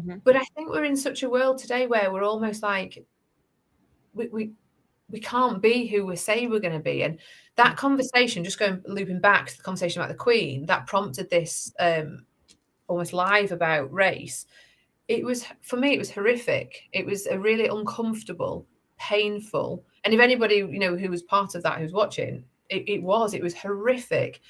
Mm-hmm. 0.01 0.19
But 0.25 0.35
I 0.35 0.43
think 0.57 0.69
we're 0.69 0.83
in 0.83 0.97
such 0.97 1.23
a 1.23 1.31
world 1.31 1.59
today 1.59 1.87
where 1.87 2.13
we're 2.13 2.25
almost 2.25 2.61
like, 2.61 3.07
we, 4.15 4.27
we 4.27 4.51
we 5.09 5.21
can't 5.21 5.63
be 5.63 5.87
who 5.87 6.05
we 6.05 6.17
say 6.17 6.49
we're 6.49 6.59
going 6.59 6.75
to 6.75 6.81
be. 6.81 7.05
And 7.05 7.21
that 7.55 7.75
mm. 7.75 7.77
conversation, 7.77 8.43
just 8.43 8.59
going 8.59 8.83
looping 8.85 9.21
back 9.21 9.47
to 9.47 9.57
the 9.57 9.63
conversation 9.63 10.03
about 10.03 10.11
the 10.11 10.19
Queen, 10.19 10.67
that 10.67 10.89
prompted 10.89 11.31
this 11.31 11.73
um, 11.79 12.27
almost 12.89 13.13
live 13.13 13.53
about 13.53 13.93
race. 13.93 14.45
It 15.07 15.25
was 15.25 15.47
for 15.63 15.77
me, 15.77 15.95
it 15.95 15.99
was 16.01 16.11
horrific. 16.11 16.89
It 16.93 17.07
was 17.07 17.29
a 17.29 17.39
really 17.39 17.69
uncomfortable, 17.69 18.67
painful. 18.99 19.85
And 20.03 20.13
if 20.13 20.19
anybody, 20.19 20.57
you 20.57 20.81
know, 20.81 20.97
who 20.97 21.11
was 21.11 21.23
part 21.23 21.55
of 21.55 21.63
that, 21.63 21.79
who's 21.79 21.93
watching, 21.93 22.43
it, 22.69 22.89
it 22.89 23.03
was, 23.03 23.35
it 23.35 23.43
was 23.43 23.55
horrific 23.55 24.41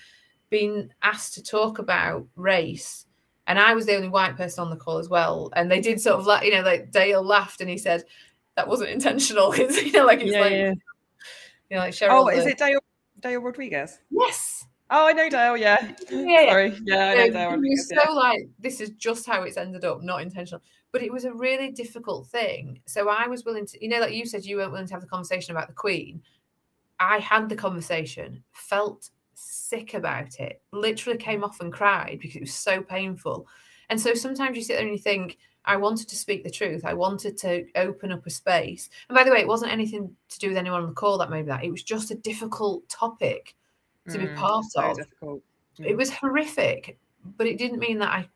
being 0.51 0.91
asked 1.03 1.35
to 1.35 1.43
talk 1.43 1.79
about 1.79 2.27
race 2.37 3.07
and 3.49 3.59
I 3.59 3.75
was 3.75 3.87
the 3.87 3.97
only 3.97 4.09
white 4.09 4.37
person 4.37 4.62
on 4.62 4.71
the 4.71 4.77
call 4.77 4.99
as 4.99 5.09
well. 5.09 5.51
And 5.57 5.71
they 5.71 5.81
did 5.81 6.01
sort 6.01 6.21
of 6.21 6.27
like, 6.27 6.45
you 6.45 6.53
know, 6.53 6.61
like 6.61 6.93
Dale 6.93 7.23
laughed 7.23 7.62
and 7.62 7.71
he 7.71 7.79
said, 7.79 8.05
that 8.57 8.69
wasn't 8.69 8.91
intentional. 8.91 9.57
you 9.57 9.91
know, 9.91 10.05
like 10.05 10.21
it's 10.21 10.33
yeah, 10.33 10.41
like, 10.41 10.53
yeah. 10.53 10.75
you 11.71 11.77
know, 11.77 11.79
like 11.79 11.95
Cheryl. 11.95 12.11
Oh, 12.11 12.29
is 12.29 12.45
it 12.45 12.59
Dale 12.59 12.79
Dale 13.21 13.41
Rodriguez? 13.41 13.99
Yes. 14.11 14.66
Oh, 14.91 15.07
I 15.07 15.12
know 15.12 15.31
Dale. 15.31 15.57
Yeah. 15.57 15.95
Yeah. 16.11 16.47
Sorry. 16.51 16.79
Yeah, 16.85 17.09
I 17.09 17.14
know 17.14 17.31
Dale 17.31 17.51
Rodriguez. 17.53 17.89
So 17.89 18.03
yeah. 18.05 18.11
like, 18.11 18.49
this 18.59 18.83
is 18.83 18.91
just 18.91 19.27
how 19.27 19.43
it's 19.45 19.57
ended 19.57 19.85
up, 19.85 20.03
not 20.03 20.21
intentional. 20.21 20.61
But 20.93 21.03
it 21.03 21.11
was 21.11 21.25
a 21.25 21.33
really 21.33 21.71
difficult 21.71 22.27
thing. 22.27 22.81
So 22.87 23.09
I 23.09 23.29
was 23.29 23.47
willing 23.47 23.64
to, 23.66 23.83
you 23.83 23.89
know, 23.89 24.01
like 24.01 24.12
you 24.12 24.27
said, 24.27 24.45
you 24.45 24.59
weren't 24.59 24.73
willing 24.73 24.89
to 24.89 24.95
have 24.95 25.03
the 25.03 25.09
conversation 25.09 25.53
about 25.53 25.69
the 25.69 25.75
Queen. 25.75 26.21
I 27.01 27.18
had 27.18 27.49
the 27.49 27.57
conversation, 27.57 28.42
felt 28.53 29.11
sick 29.34 29.94
about 29.94 30.40
it, 30.40 30.61
literally 30.72 31.18
came 31.18 31.44
off 31.44 31.61
and 31.61 31.72
cried 31.72 32.18
because 32.20 32.36
it 32.36 32.42
was 32.42 32.55
so 32.55 32.82
painful. 32.82 33.46
And 33.90 34.01
so 34.01 34.14
sometimes 34.14 34.57
you 34.57 34.62
sit 34.62 34.74
there 34.74 34.82
and 34.82 34.92
you 34.92 34.99
think, 34.99 35.38
I 35.64 35.76
wanted 35.76 36.09
to 36.09 36.16
speak 36.16 36.44
the 36.44 36.51
truth. 36.51 36.84
I 36.84 36.94
wanted 36.94 37.36
to 37.38 37.66
open 37.76 38.11
up 38.11 38.26
a 38.26 38.30
space. 38.30 38.88
And 39.09 39.16
by 39.16 39.22
the 39.22 39.30
way, 39.30 39.40
it 39.40 39.46
wasn't 39.46 39.72
anything 39.72 40.14
to 40.30 40.38
do 40.38 40.49
with 40.49 40.57
anyone 40.57 40.82
on 40.82 40.88
the 40.88 40.94
call 40.94 41.18
that 41.18 41.30
made 41.30 41.46
that. 41.46 41.62
It 41.62 41.70
was 41.70 41.82
just 41.82 42.11
a 42.11 42.14
difficult 42.14 42.88
topic 42.88 43.55
to 44.09 44.18
mm, 44.18 44.20
be 44.20 44.34
part 44.34 44.64
of. 44.76 44.96
Difficult. 44.96 45.42
It 45.78 45.96
was 45.96 46.11
horrific, 46.11 46.99
but 47.36 47.46
it 47.46 47.59
didn't 47.59 47.80
mean 47.80 47.99
that 47.99 48.11
I 48.11 48.28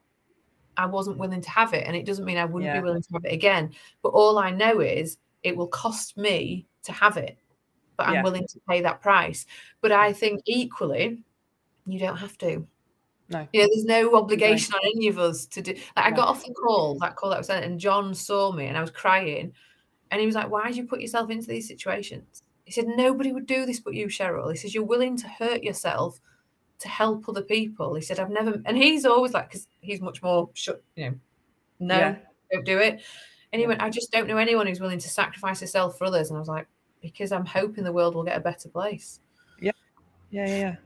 I 0.76 0.86
wasn't 0.86 1.18
willing 1.18 1.40
to 1.40 1.50
have 1.50 1.74
it. 1.74 1.86
And 1.86 1.96
it 1.96 2.06
doesn't 2.06 2.24
mean 2.24 2.38
I 2.38 2.44
wouldn't 2.44 2.64
yeah. 2.64 2.80
be 2.80 2.84
willing 2.84 3.02
to 3.02 3.12
have 3.14 3.24
it 3.24 3.32
again. 3.32 3.72
But 4.02 4.10
all 4.10 4.38
I 4.38 4.50
know 4.50 4.80
is 4.80 5.18
it 5.42 5.56
will 5.56 5.68
cost 5.68 6.16
me 6.16 6.66
to 6.84 6.92
have 6.92 7.16
it. 7.16 7.38
But 7.97 8.09
I'm 8.09 8.14
yeah. 8.14 8.22
willing 8.22 8.47
to 8.47 8.61
pay 8.68 8.80
that 8.80 9.01
price. 9.01 9.47
But 9.80 9.93
I 9.93 10.12
mm. 10.12 10.16
think 10.16 10.43
equally, 10.47 11.22
You 11.86 11.99
don't 11.99 12.16
have 12.16 12.38
to. 12.38 12.66
No. 13.28 13.49
You 13.53 13.62
know, 13.62 13.68
there's 13.72 13.84
no 13.84 14.14
obligation 14.16 14.74
on 14.74 14.80
any 14.84 15.09
of 15.09 15.18
us 15.18 15.47
to 15.47 15.62
do. 15.62 15.72
Like, 15.97 16.07
I 16.07 16.11
got 16.11 16.28
off 16.28 16.45
the 16.45 16.53
call, 16.53 16.99
that 17.01 17.16
call 17.16 17.30
that 17.30 17.38
was 17.38 17.47
sent, 17.47 17.64
and 17.64 17.80
John 17.80 18.14
saw 18.14 18.53
me 18.53 18.66
and 18.66 18.76
I 18.76 18.80
was 18.80 18.90
crying. 18.90 19.53
And 20.11 20.20
he 20.20 20.26
was 20.26 20.34
like, 20.34 20.51
Why 20.51 20.68
did 20.68 20.76
you 20.76 20.86
put 20.86 21.01
yourself 21.01 21.30
into 21.30 21.49
these 21.49 21.68
situations? 21.68 22.43
He 22.64 22.72
said, 22.72 22.86
Nobody 22.86 23.32
would 23.32 23.47
do 23.47 23.66
this 23.66 23.80
but 23.80 23.95
you, 23.95 24.07
Cheryl. 24.07 24.51
He 24.51 24.57
says, 24.57 24.74
You're 24.74 24.84
willing 24.84 25.16
to 25.18 25.28
hurt 25.28 25.62
yourself 25.62 26.20
to 26.82 26.88
help 26.88 27.28
other 27.28 27.43
people. 27.43 27.95
He 27.95 28.03
said, 28.03 28.20
I've 28.20 28.30
never, 28.30 28.61
and 28.66 28.76
he's 28.76 29.07
always 29.07 29.32
like, 29.32 29.49
because 29.49 29.68
he's 29.80 30.01
much 30.01 30.22
more, 30.22 30.51
shut, 30.53 30.82
you 30.97 31.11
know, 31.11 31.14
no, 31.78 31.99
Yeah. 31.99 32.16
don't 32.53 32.64
do 32.64 32.78
it. 32.78 33.01
And 33.53 33.61
he 33.61 33.66
went, 33.66 33.82
I 33.82 33.88
just 33.88 34.11
don't 34.12 34.26
know 34.26 34.36
anyone 34.36 34.66
who's 34.66 34.80
willing 34.80 34.99
to 34.99 35.09
sacrifice 35.09 35.61
herself 35.61 35.97
for 35.97 36.07
others. 36.07 36.30
And 36.30 36.36
I 36.36 36.40
was 36.40 36.49
like, 36.49 36.66
Because 37.03 37.32
I'm 37.32 37.44
hoping 37.44 37.84
the 37.84 37.92
world 37.92 38.14
will 38.14 38.22
get 38.22 38.36
a 38.36 38.40
better 38.40 38.68
place. 38.68 39.20
Yeah, 39.61 39.72
yeah, 40.30 40.46
yeah. 40.46 40.76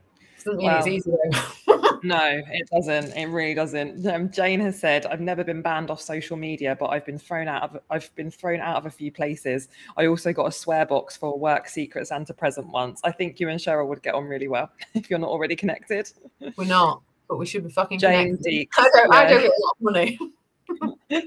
Doesn't 0.43 0.57
mean 0.57 0.71
it's 0.71 0.87
easy 0.87 1.11
though. 1.11 1.81
No, 2.03 2.41
it 2.51 2.69
doesn't. 2.69 3.17
It 3.17 3.25
really 3.25 3.55
doesn't. 3.55 4.05
Um, 4.05 4.29
Jane 4.29 4.59
has 4.59 4.79
said, 4.79 5.07
"I've 5.07 5.19
never 5.19 5.43
been 5.43 5.63
banned 5.63 5.89
off 5.89 5.99
social 5.99 6.37
media, 6.37 6.77
but 6.79 6.87
I've 6.87 7.05
been 7.05 7.17
thrown 7.17 7.47
out 7.47 7.63
of. 7.63 7.81
I've 7.89 8.13
been 8.15 8.29
thrown 8.29 8.59
out 8.59 8.77
of 8.77 8.85
a 8.85 8.89
few 8.89 9.11
places. 9.11 9.69
I 9.97 10.05
also 10.05 10.31
got 10.31 10.45
a 10.45 10.51
swear 10.51 10.85
box 10.85 11.17
for 11.17 11.37
work 11.37 11.67
secrets 11.67 12.11
and 12.11 12.27
Santa 12.27 12.37
present 12.37 12.67
once. 12.67 13.01
I 13.03 13.11
think 13.11 13.39
you 13.39 13.49
and 13.49 13.59
Cheryl 13.59 13.87
would 13.87 14.03
get 14.03 14.13
on 14.13 14.25
really 14.25 14.47
well 14.47 14.69
if 14.93 15.09
you're 15.09 15.19
not 15.19 15.29
already 15.29 15.55
connected." 15.55 16.11
We're 16.55 16.65
not, 16.65 17.01
but 17.27 17.37
we 17.37 17.47
should 17.47 17.63
be 17.63 17.71
fucking 17.71 17.99
Jane 17.99 18.37
connected. 18.37 18.69
Deeks, 18.69 18.73
I 18.77 18.89
don't, 18.93 19.13
I 19.13 19.23
yeah. 19.23 19.29
don't 19.29 19.41
get 19.41 19.51
a 19.51 19.61
lot 19.63 19.75
of 19.75 19.81
money. 19.81 20.19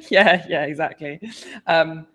yeah, 0.08 0.46
yeah, 0.48 0.64
exactly. 0.64 1.20
Um, 1.66 2.06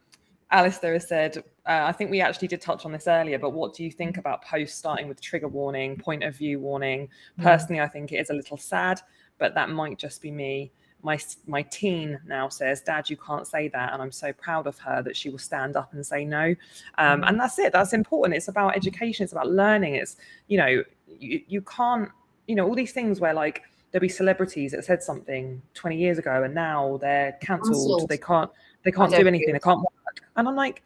Alistair 0.51 0.93
has 0.93 1.07
said, 1.07 1.37
uh, 1.67 1.83
I 1.85 1.91
think 1.91 2.11
we 2.11 2.21
actually 2.21 2.47
did 2.47 2.61
touch 2.61 2.85
on 2.85 2.91
this 2.91 3.07
earlier, 3.07 3.39
but 3.39 3.51
what 3.51 3.73
do 3.73 3.83
you 3.83 3.91
think 3.91 4.17
about 4.17 4.43
posts 4.43 4.77
starting 4.77 5.07
with 5.07 5.19
trigger 5.19 5.47
warning, 5.47 5.97
point 5.97 6.23
of 6.23 6.35
view 6.35 6.59
warning? 6.59 7.09
Mm. 7.39 7.43
Personally, 7.43 7.81
I 7.81 7.87
think 7.87 8.11
it 8.11 8.17
is 8.17 8.29
a 8.29 8.33
little 8.33 8.57
sad, 8.57 9.01
but 9.37 9.55
that 9.55 9.69
might 9.69 9.97
just 9.97 10.21
be 10.21 10.31
me. 10.31 10.71
My 11.01 11.19
my 11.45 11.61
teen 11.63 12.19
now 12.25 12.49
says, 12.49 12.81
"Dad, 12.81 13.09
you 13.11 13.17
can't 13.17 13.45
say 13.45 13.67
that," 13.67 13.93
and 13.93 14.01
I'm 14.01 14.11
so 14.11 14.33
proud 14.33 14.65
of 14.65 14.77
her 14.79 15.03
that 15.03 15.15
she 15.15 15.29
will 15.29 15.37
stand 15.37 15.75
up 15.75 15.93
and 15.93 16.03
say 16.03 16.25
no. 16.25 16.55
Um, 16.97 17.21
Mm. 17.21 17.29
and 17.29 17.39
that's 17.39 17.59
it. 17.59 17.73
That's 17.73 17.93
important. 17.93 18.35
It's 18.35 18.47
about 18.47 18.75
education. 18.75 19.23
It's 19.23 19.33
about 19.33 19.49
learning. 19.49 19.95
It's 19.95 20.17
you 20.47 20.57
know 20.57 20.83
you, 21.19 21.41
you 21.47 21.61
can't 21.61 22.09
you 22.47 22.55
know 22.55 22.67
all 22.67 22.73
these 22.75 22.91
things 22.91 23.19
where 23.19 23.33
like 23.35 23.61
there'll 23.91 24.01
be 24.01 24.09
celebrities 24.09 24.71
that 24.71 24.83
said 24.83 25.01
something 25.01 25.61
20 25.73 25.95
years 25.95 26.17
ago 26.17 26.43
and 26.43 26.53
now 26.55 26.97
they're 27.01 27.33
cancelled. 27.41 28.09
They 28.09 28.17
can't 28.17 28.49
they 28.83 28.91
can't 28.91 29.11
don't 29.11 29.27
anything. 29.27 29.53
They 29.53 29.59
can't 29.59 29.85
work. 30.22 30.30
And 30.36 30.47
I'm 30.47 30.55
like, 30.55 30.84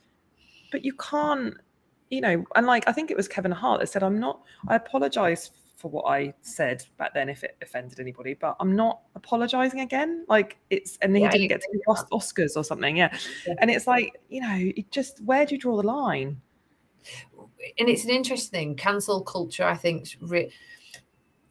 but 0.72 0.84
you 0.86 0.94
can't. 0.94 1.56
You 2.10 2.22
know, 2.22 2.44
and 2.56 2.66
like 2.66 2.88
I 2.88 2.92
think 2.92 3.12
it 3.12 3.18
was 3.18 3.28
Kevin 3.28 3.52
Hart 3.52 3.82
that 3.82 3.88
said, 3.88 4.02
"I'm 4.02 4.20
not. 4.20 4.42
I 4.68 4.76
apologize 4.76 5.52
for 5.80 5.90
what 5.90 6.06
I 6.10 6.34
said 6.42 6.84
back 6.98 7.14
then 7.14 7.30
if 7.30 7.44
it 7.44 7.56
offended 7.62 8.00
anybody, 8.00 8.34
but 8.34 8.58
I'm 8.60 8.76
not 8.76 9.02
apologizing 9.16 9.80
again. 9.80 10.26
Like 10.28 10.58
it's 10.70 10.98
and 11.02 11.16
he 11.16 11.22
Yeah, 11.22 11.30
didn't 11.32 11.48
get 11.48 11.62
to 11.62 11.68
the 11.72 11.82
Os- 11.92 12.04
Oscars 12.12 12.58
or 12.58 12.64
something. 12.64 12.98
Yeah. 12.98 13.16
Yeah. 13.48 13.54
And 13.60 13.70
it's 13.72 13.88
like, 13.88 14.20
you 14.28 14.42
know, 14.42 14.58
it 14.76 14.92
just 14.92 15.24
where 15.24 15.46
do 15.46 15.56
you 15.56 15.62
draw 15.62 15.78
the 15.78 15.88
line? 15.88 16.42
and 17.78 17.88
it's 17.90 18.04
an 18.04 18.10
interesting 18.10 18.70
thing. 18.70 18.76
Cancel 18.76 19.22
culture, 19.22 19.64
I 19.64 19.76
think, 19.76 20.10
re- 20.22 20.52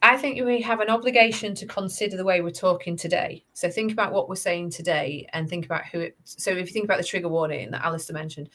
I 0.00 0.16
think 0.16 0.44
we 0.44 0.60
have 0.62 0.80
an 0.80 0.90
obligation 0.90 1.54
to 1.56 1.66
consider 1.66 2.16
the 2.16 2.24
way 2.24 2.40
we're 2.40 2.50
talking 2.50 2.96
today. 2.96 3.44
So 3.52 3.68
think 3.68 3.90
about 3.92 4.12
what 4.12 4.28
we're 4.28 4.36
saying 4.36 4.70
today, 4.70 5.28
and 5.32 5.48
think 5.48 5.64
about 5.64 5.86
who. 5.86 6.00
It, 6.00 6.16
so 6.24 6.50
if 6.52 6.58
you 6.58 6.66
think 6.66 6.84
about 6.84 6.98
the 6.98 7.04
trigger 7.04 7.28
warning 7.28 7.70
that 7.72 7.84
Alistair 7.84 8.14
mentioned, 8.14 8.48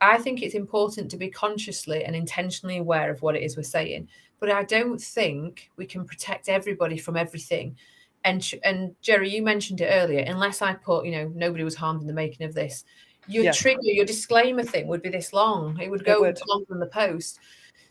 I 0.00 0.18
think 0.18 0.42
it's 0.42 0.54
important 0.54 1.10
to 1.10 1.16
be 1.18 1.28
consciously 1.28 2.04
and 2.04 2.16
intentionally 2.16 2.78
aware 2.78 3.10
of 3.10 3.20
what 3.20 3.36
it 3.36 3.42
is 3.42 3.56
we're 3.56 3.62
saying. 3.64 4.08
But 4.40 4.50
I 4.50 4.64
don't 4.64 4.98
think 5.00 5.70
we 5.76 5.86
can 5.86 6.04
protect 6.06 6.48
everybody 6.48 6.96
from 6.96 7.16
everything. 7.16 7.76
And 8.24 8.50
and 8.64 8.94
Jerry, 9.02 9.28
you 9.34 9.42
mentioned 9.42 9.82
it 9.82 9.90
earlier. 9.90 10.24
Unless 10.26 10.62
I 10.62 10.72
put, 10.74 11.04
you 11.04 11.12
know, 11.12 11.30
nobody 11.34 11.64
was 11.64 11.74
harmed 11.74 12.00
in 12.00 12.06
the 12.06 12.12
making 12.14 12.46
of 12.46 12.54
this. 12.54 12.84
Your 13.28 13.44
Yeah. 13.44 13.52
trigger, 13.52 13.80
your 13.82 14.06
disclaimer 14.06 14.62
thing 14.62 14.86
would 14.88 15.02
be 15.02 15.10
this 15.10 15.32
long. 15.34 15.78
It 15.80 15.90
would 15.90 16.00
It 16.00 16.06
go 16.06 16.20
would. 16.22 16.40
longer 16.48 16.66
than 16.70 16.80
the 16.80 16.86
post. 16.86 17.40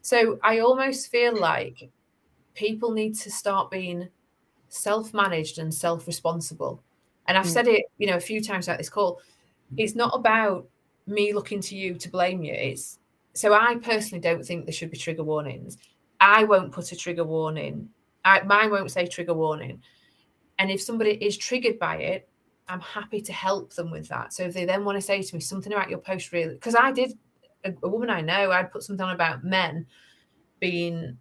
So 0.01 0.39
I 0.43 0.59
almost 0.59 1.09
feel 1.11 1.35
like 1.37 1.89
people 2.55 2.91
need 2.91 3.15
to 3.15 3.29
start 3.29 3.69
being 3.69 4.09
self-managed 4.69 5.59
and 5.59 5.73
self-responsible. 5.73 6.81
And 7.27 7.37
I've 7.37 7.45
Mm. 7.45 7.53
said 7.53 7.67
it, 7.67 7.85
you 7.97 8.07
know, 8.07 8.17
a 8.17 8.19
few 8.19 8.41
times 8.41 8.67
at 8.67 8.77
this 8.77 8.89
call. 8.89 9.21
It's 9.77 9.95
not 9.95 10.11
about 10.13 10.67
me 11.07 11.33
looking 11.33 11.61
to 11.61 11.75
you 11.75 11.95
to 11.95 12.09
blame 12.09 12.43
you. 12.43 12.53
It's 12.53 12.99
so 13.33 13.53
I 13.53 13.75
personally 13.75 14.21
don't 14.21 14.43
think 14.45 14.65
there 14.65 14.73
should 14.73 14.91
be 14.91 14.97
trigger 14.97 15.23
warnings. 15.23 15.77
I 16.19 16.45
won't 16.45 16.71
put 16.71 16.91
a 16.91 16.95
trigger 16.95 17.25
warning. 17.25 17.89
I, 18.23 18.41
mine 18.43 18.71
won't 18.71 18.89
say 18.89 19.05
trigger 19.05 19.33
warning. 19.33 19.81
And 20.57 20.71
if 20.71 20.81
somebody 20.81 21.11
is 21.11 21.37
triggered 21.37 21.77
by 21.77 21.97
it, 21.97 22.29
I'm 22.69 22.79
happy 22.79 23.21
to 23.21 23.33
help 23.33 23.73
them 23.73 23.91
with 23.91 24.07
that. 24.07 24.33
So 24.33 24.43
if 24.43 24.53
they 24.53 24.65
then 24.65 24.85
want 24.85 24.97
to 24.97 25.01
say 25.01 25.21
to 25.21 25.35
me 25.35 25.41
something 25.41 25.73
about 25.73 25.89
your 25.89 25.99
post, 25.99 26.31
really, 26.31 26.53
because 26.53 26.75
I 26.75 26.91
did, 26.91 27.17
a, 27.65 27.73
a 27.83 27.89
woman 27.89 28.09
I 28.09 28.21
know, 28.21 28.51
I'd 28.51 28.71
put 28.71 28.83
something 28.83 29.05
on 29.05 29.13
about 29.13 29.43
men 29.43 29.85
being, 30.59 31.17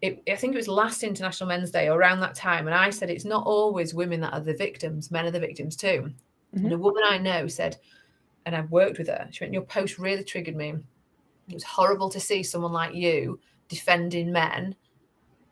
it, 0.00 0.22
I 0.28 0.36
think 0.36 0.54
it 0.54 0.58
was 0.58 0.68
last 0.68 1.02
International 1.02 1.48
Men's 1.48 1.70
Day 1.70 1.88
or 1.88 1.98
around 1.98 2.20
that 2.20 2.34
time. 2.34 2.66
And 2.66 2.74
I 2.74 2.90
said, 2.90 3.10
it's 3.10 3.24
not 3.24 3.46
always 3.46 3.94
women 3.94 4.20
that 4.20 4.32
are 4.32 4.40
the 4.40 4.54
victims, 4.54 5.10
men 5.10 5.26
are 5.26 5.30
the 5.30 5.40
victims 5.40 5.76
too. 5.76 6.12
Mm-hmm. 6.54 6.64
And 6.64 6.72
a 6.72 6.78
woman 6.78 7.02
I 7.04 7.18
know 7.18 7.46
said, 7.48 7.76
and 8.46 8.54
I've 8.54 8.70
worked 8.70 8.98
with 8.98 9.08
her, 9.08 9.28
she 9.30 9.44
went, 9.44 9.52
Your 9.52 9.62
post 9.62 9.98
really 9.98 10.24
triggered 10.24 10.56
me. 10.56 10.74
It 11.48 11.54
was 11.54 11.64
horrible 11.64 12.08
to 12.10 12.20
see 12.20 12.42
someone 12.42 12.72
like 12.72 12.94
you 12.94 13.40
defending 13.68 14.32
men. 14.32 14.74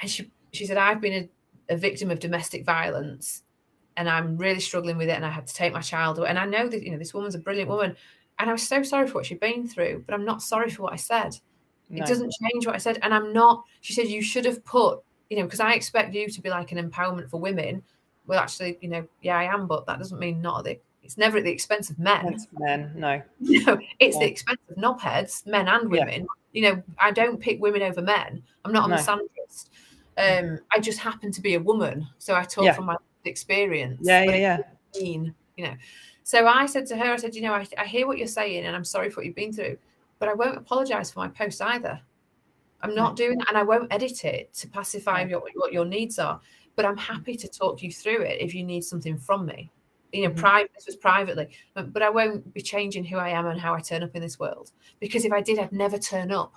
And 0.01 0.11
she, 0.11 0.31
she 0.53 0.67
said, 0.67 0.77
I've 0.77 1.01
been 1.01 1.29
a, 1.69 1.75
a 1.75 1.77
victim 1.77 2.11
of 2.11 2.21
domestic 2.21 2.65
violence 2.65 3.43
and 3.97 4.09
I'm 4.09 4.37
really 4.37 4.61
struggling 4.61 4.97
with 4.97 5.09
it. 5.09 5.17
And 5.17 5.25
I 5.25 5.31
had 5.31 5.47
to 5.47 5.55
take 5.55 5.73
my 5.73 5.81
child 5.81 6.19
away. 6.19 6.29
And 6.29 6.39
I 6.39 6.47
know 6.47 6.69
that, 6.69 6.83
you 6.83 6.93
know, 6.93 6.99
this 6.99 7.15
woman's 7.15 7.35
a 7.35 7.41
brilliant 7.41 7.69
woman. 7.69 7.97
And 8.39 8.51
I 8.51 8.53
was 8.53 8.67
so 8.67 8.83
sorry 8.83 9.07
for 9.07 9.15
what 9.15 9.27
she'd 9.27 9.41
been 9.41 9.67
through, 9.67 10.05
but 10.07 10.15
I'm 10.15 10.25
not 10.25 10.43
sorry 10.43 10.71
for 10.71 10.83
what 10.83 10.93
I 10.93 10.97
said. 10.97 11.39
No. 11.89 12.03
It 12.03 12.09
doesn't 12.09 12.33
change 12.33 12.67
what 12.67 12.75
I 12.75 12.79
said. 12.79 12.99
And 13.03 13.15
I'm 13.15 13.33
not, 13.33 13.63
she 13.81 13.93
said, 13.93 14.09
you 14.09 14.23
should 14.23 14.45
have 14.45 14.65
put, 14.65 15.01
you 15.31 15.37
know, 15.37 15.45
because 15.45 15.61
I 15.61 15.75
expect 15.75 16.15
you 16.15 16.29
to 16.29 16.41
be 16.41 16.51
like 16.51 16.73
an 16.73 16.91
empowerment 16.91 17.31
for 17.31 17.41
women. 17.41 17.83
Well, 18.27 18.41
actually, 18.41 18.79
you 18.81 18.89
know, 18.89 19.07
yeah, 19.23 19.39
I 19.39 19.45
am, 19.45 19.67
but 19.67 19.87
that 19.87 19.99
doesn't 19.99 20.19
mean 20.19 20.43
not 20.43 20.65
the, 20.65 20.79
it's 21.03 21.17
never 21.17 21.39
at 21.39 21.45
the 21.45 21.53
expense 21.53 21.91
of 21.91 21.99
men. 21.99 22.27
Against 22.27 22.49
men, 22.53 22.93
no. 22.97 23.23
Know, 23.41 23.79
it's 24.01 24.19
the 24.19 24.27
expense 24.27 24.61
of 24.69 24.77
knobheads, 24.77 25.47
men 25.47 25.69
and 25.69 25.93
Yeah. 25.93 26.05
women. 26.05 26.27
You 26.53 26.63
know, 26.63 26.83
I 26.99 27.11
don't 27.13 27.39
pick 27.39 27.61
women 27.61 27.83
over 27.83 28.03
men. 28.03 28.43
I'm 28.65 28.73
not 28.73 28.87
a 28.87 28.89
No. 28.89 28.97
misandrist. 28.97 29.69
Um, 30.19 30.59
I 30.73 30.81
just 30.81 30.99
happen 30.99 31.31
to 31.31 31.41
be 31.43 31.55
a 31.55 31.61
woman, 31.61 32.09
so 32.19 32.35
I 32.35 32.43
talk 32.45 32.65
Yeah. 32.65 32.73
from 32.73 32.87
my 32.87 32.97
experience. 33.25 34.01
Yeah, 34.03 34.25
yeah, 34.25 34.37
yeah. 34.37 34.59
mean, 35.01 35.35
you 35.57 35.67
know. 35.67 35.75
So 36.23 36.47
I 36.47 36.67
said 36.67 36.87
to 36.87 36.97
her, 36.97 37.13
I 37.13 37.17
said, 37.17 37.35
you 37.37 37.43
know, 37.43 37.53
I, 37.53 37.67
I 37.79 37.85
hear 37.85 38.07
what 38.07 38.19
you're 38.19 38.27
saying, 38.27 38.65
and 38.65 38.75
I'm 38.75 38.85
sorry 38.85 39.11
for 39.11 39.21
what 39.21 39.27
you've 39.27 39.37
been 39.37 39.53
through, 39.53 39.77
but 40.19 40.29
I 40.29 40.35
won't 40.35 40.57
apologise 40.57 41.11
for 41.11 41.21
my 41.21 41.29
post 41.29 41.61
either. 41.63 42.01
I'm 42.83 42.95
not 42.95 43.17
doing 43.17 43.39
that, 43.39 43.49
and 43.49 43.59
I 43.59 43.63
won't 43.63 43.93
edit 43.93 44.25
it 44.25 44.53
to 44.55 44.69
pacify 44.69 45.25
your, 45.25 45.41
what 45.55 45.73
your 45.73 45.85
needs 45.85 46.19
are. 46.19 46.41
But 46.75 46.85
I'm 46.85 46.97
happy 46.97 47.35
to 47.37 47.49
talk 47.49 47.83
you 47.83 47.91
through 47.91 48.23
it 48.23 48.41
if 48.41 48.55
you 48.55 48.63
need 48.63 48.85
something 48.85 49.17
from 49.17 49.47
me. 49.47 49.71
You 50.13 50.25
know, 50.25 50.31
Mhm. 50.31 50.37
private. 50.37 50.71
This 50.75 50.87
was 50.87 50.97
privately, 50.97 51.49
but, 51.75 51.93
but 51.93 52.03
I 52.03 52.11
won't 52.11 52.53
be 52.55 52.61
changing 52.61 53.05
who 53.05 53.17
I 53.17 53.31
am 53.31 53.47
and 53.47 53.61
how 53.61 53.75
I 53.75 53.81
turn 53.81 54.03
up 54.03 54.15
in 54.15 54.23
this 54.23 54.39
world 54.39 54.71
because 55.01 55.25
if 55.25 55.33
I 55.33 55.41
did, 55.41 55.59
I'd 55.59 55.73
never 55.73 55.99
turn 55.99 56.31
up. 56.31 56.55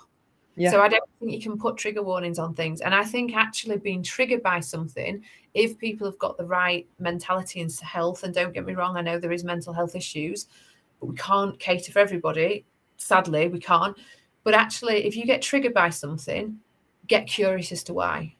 Yeah. 0.56 0.70
So 0.70 0.80
I 0.80 0.88
don't 0.88 1.02
think 1.18 1.32
you 1.32 1.40
can 1.40 1.58
put 1.58 1.76
trigger 1.76 2.02
warnings 2.02 2.38
on 2.38 2.54
things. 2.54 2.80
And 2.80 2.94
I 2.94 3.04
think 3.04 3.34
actually 3.34 3.78
being 3.78 4.02
triggered 4.02 4.42
by 4.42 4.60
something, 4.60 5.22
if 5.54 5.78
people 5.78 6.06
have 6.06 6.18
got 6.18 6.36
the 6.36 6.44
right 6.44 6.86
mentality 6.98 7.60
and 7.60 7.72
health, 7.80 8.22
and 8.24 8.34
don't 8.34 8.52
get 8.52 8.66
me 8.66 8.74
wrong, 8.74 8.96
I 8.96 9.00
know 9.00 9.18
there 9.18 9.32
is 9.32 9.42
mental 9.42 9.72
health 9.72 9.96
issues, 9.96 10.46
but 11.00 11.06
we 11.06 11.16
can't 11.16 11.58
cater 11.58 11.92
for 11.92 11.98
everybody. 11.98 12.64
Sadly, 13.00 13.48
we 13.48 13.58
can't. 13.58 13.96
But 14.44 14.54
actually, 14.54 15.04
if 15.06 15.16
you 15.16 15.24
get 15.26 15.42
triggered 15.42 15.74
by 15.74 15.90
something, 15.90 16.58
get 17.06 17.26
curious 17.26 17.72
as 17.72 17.82
to 17.84 17.94
why 17.94 18.34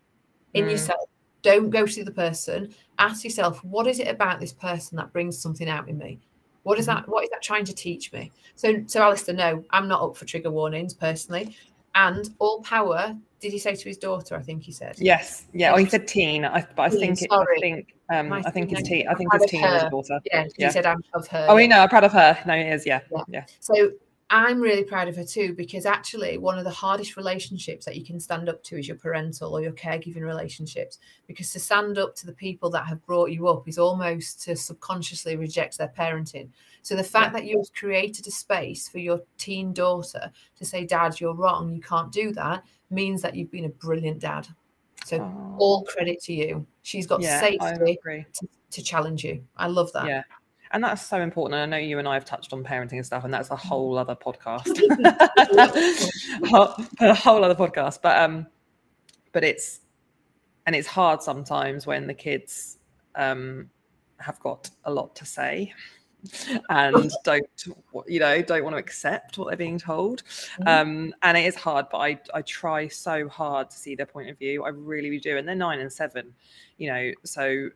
in 0.54 0.64
Mm. 0.66 0.70
yourself. 0.72 1.08
Don't 1.42 1.70
go 1.70 1.86
to 1.86 2.04
the 2.04 2.10
person. 2.10 2.74
Ask 2.98 3.24
yourself, 3.24 3.64
what 3.64 3.86
is 3.86 3.98
it 3.98 4.08
about 4.08 4.40
this 4.40 4.52
person 4.52 4.96
that 4.96 5.12
brings 5.12 5.38
something 5.40 5.68
out 5.68 5.88
in 5.88 5.96
me? 5.96 6.18
What 6.64 6.78
is 6.78 6.84
Mhm. 6.84 6.88
that? 6.96 7.08
What 7.08 7.24
is 7.24 7.30
that 7.30 7.40
trying 7.42 7.64
to 7.64 7.74
teach 7.74 8.12
me? 8.12 8.30
So, 8.56 8.84
so 8.86 9.02
Alistair, 9.02 9.34
no, 9.34 9.64
I'm 9.70 9.88
not 9.88 10.02
up 10.02 10.16
for 10.16 10.26
trigger 10.26 10.50
warnings 10.50 10.92
personally. 10.92 11.56
And 11.94 12.28
all 12.38 12.60
power, 12.62 13.16
did 13.40 13.52
he 13.52 13.58
say 13.58 13.74
to 13.74 13.88
his 13.88 13.96
daughter? 13.96 14.36
I 14.36 14.42
think 14.42 14.62
he 14.62 14.70
said. 14.72 14.96
Yes, 14.98 15.46
yeah. 15.54 15.72
Oh, 15.72 15.76
he 15.76 15.86
said 15.86 16.06
teen, 16.06 16.44
I, 16.44 16.66
but 16.76 16.82
I 16.82 16.88
Teen, 16.90 17.00
think 17.00 17.22
it, 17.22 17.32
I 17.32 17.44
think 17.58 17.94
um, 18.10 18.28
My 18.28 18.42
I 18.44 18.50
think 18.50 18.72
it's 18.72 18.82
teen. 18.82 19.08
I 19.08 19.14
think 19.14 19.30
proud 19.30 19.42
it's 19.42 19.44
of 19.46 19.50
teen 19.50 19.72
his 19.72 19.82
daughter. 19.84 20.20
Yeah, 20.30 20.46
he 20.58 20.70
said 20.70 20.84
I'm 20.84 21.02
of 21.14 21.26
her. 21.28 21.46
Oh, 21.48 21.56
yeah. 21.56 21.62
you 21.62 21.68
know, 21.68 21.80
I'm 21.80 21.88
proud 21.88 22.04
of 22.04 22.12
her. 22.12 22.38
No, 22.46 22.54
he 22.54 22.62
is. 22.64 22.84
Yeah, 22.84 23.00
Yeah. 23.10 23.22
yeah. 23.28 23.44
So 23.60 23.92
I'm 24.32 24.60
really 24.60 24.84
proud 24.84 25.08
of 25.08 25.16
her 25.16 25.24
too, 25.24 25.54
because 25.54 25.84
actually 25.86 26.38
one 26.38 26.56
of 26.56 26.62
the 26.64 26.70
hardest 26.70 27.16
relationships 27.16 27.84
that 27.84 27.96
you 27.96 28.04
can 28.04 28.20
stand 28.20 28.48
up 28.48 28.62
to 28.64 28.78
is 28.78 28.86
your 28.86 28.96
parental 28.96 29.52
or 29.52 29.60
your 29.60 29.72
caregiving 29.72 30.22
relationships. 30.22 30.98
Because 31.26 31.50
to 31.52 31.58
stand 31.58 31.98
up 31.98 32.14
to 32.16 32.26
the 32.26 32.32
people 32.32 32.70
that 32.70 32.86
have 32.86 33.04
brought 33.04 33.32
you 33.32 33.48
up 33.48 33.66
is 33.66 33.76
almost 33.76 34.40
to 34.42 34.54
subconsciously 34.54 35.36
reject 35.36 35.78
their 35.78 35.92
parenting. 35.98 36.48
So 36.82 36.94
the 36.94 37.02
fact 37.02 37.32
that 37.32 37.44
you've 37.44 37.72
created 37.74 38.26
a 38.28 38.30
space 38.30 38.88
for 38.88 38.98
your 39.00 39.20
teen 39.36 39.72
daughter 39.72 40.30
to 40.56 40.64
say, 40.64 40.86
Dad, 40.86 41.20
you're 41.20 41.34
wrong, 41.34 41.74
you 41.74 41.80
can't 41.80 42.12
do 42.12 42.32
that, 42.32 42.64
means 42.88 43.22
that 43.22 43.34
you've 43.34 43.50
been 43.50 43.64
a 43.64 43.70
brilliant 43.70 44.20
dad. 44.20 44.46
So 45.06 45.18
oh. 45.18 45.56
all 45.58 45.84
credit 45.84 46.22
to 46.24 46.32
you. 46.32 46.66
She's 46.82 47.06
got 47.06 47.20
yeah, 47.20 47.40
safety 47.40 47.98
to, 48.04 48.48
to 48.70 48.82
challenge 48.82 49.24
you. 49.24 49.42
I 49.56 49.66
love 49.66 49.92
that. 49.92 50.06
Yeah. 50.06 50.22
And 50.72 50.84
that's 50.84 51.04
so 51.04 51.20
important. 51.20 51.60
And 51.60 51.74
I 51.74 51.78
know 51.78 51.84
you 51.84 51.98
and 51.98 52.06
I 52.06 52.14
have 52.14 52.24
touched 52.24 52.52
on 52.52 52.62
parenting 52.62 52.92
and 52.98 53.06
stuff, 53.06 53.24
and 53.24 53.34
that's 53.34 53.50
a 53.50 53.54
Mm. 53.54 53.58
whole 53.58 53.98
other 53.98 54.14
podcast. 54.14 54.66
a 57.00 57.14
whole 57.14 57.44
other 57.44 57.54
podcast. 57.54 58.00
But 58.02 58.18
um, 58.18 58.46
but 59.32 59.44
it's 59.44 59.80
and 60.66 60.76
it's 60.76 60.86
hard 60.86 61.22
sometimes 61.22 61.86
when 61.86 62.06
the 62.06 62.14
kids 62.14 62.78
um 63.16 63.68
have 64.18 64.38
got 64.40 64.70
a 64.84 64.92
lot 64.92 65.16
to 65.16 65.24
say 65.24 65.72
and 66.68 67.10
don't 67.24 67.46
you 68.06 68.20
know 68.20 68.42
don't 68.42 68.62
want 68.62 68.74
to 68.74 68.78
accept 68.78 69.38
what 69.38 69.48
they're 69.48 69.56
being 69.56 69.78
told 69.78 70.22
Mhm. 70.58 70.66
um 70.68 71.14
and 71.22 71.38
it 71.38 71.46
is 71.46 71.56
hard 71.56 71.86
but 71.90 71.98
i 71.98 72.20
i 72.34 72.42
try 72.42 72.86
so 72.86 73.26
hard 73.28 73.70
to 73.70 73.76
see 73.76 73.94
their 73.94 74.06
point 74.06 74.28
of 74.28 74.38
view 74.38 74.62
i 74.64 74.68
really 74.68 75.18
do 75.18 75.38
and 75.38 75.48
they're 75.48 75.54
nine 75.54 75.80
and 75.80 75.90
seven 75.92 76.32
you 76.76 76.92
know 76.92 77.10
so 77.24 77.68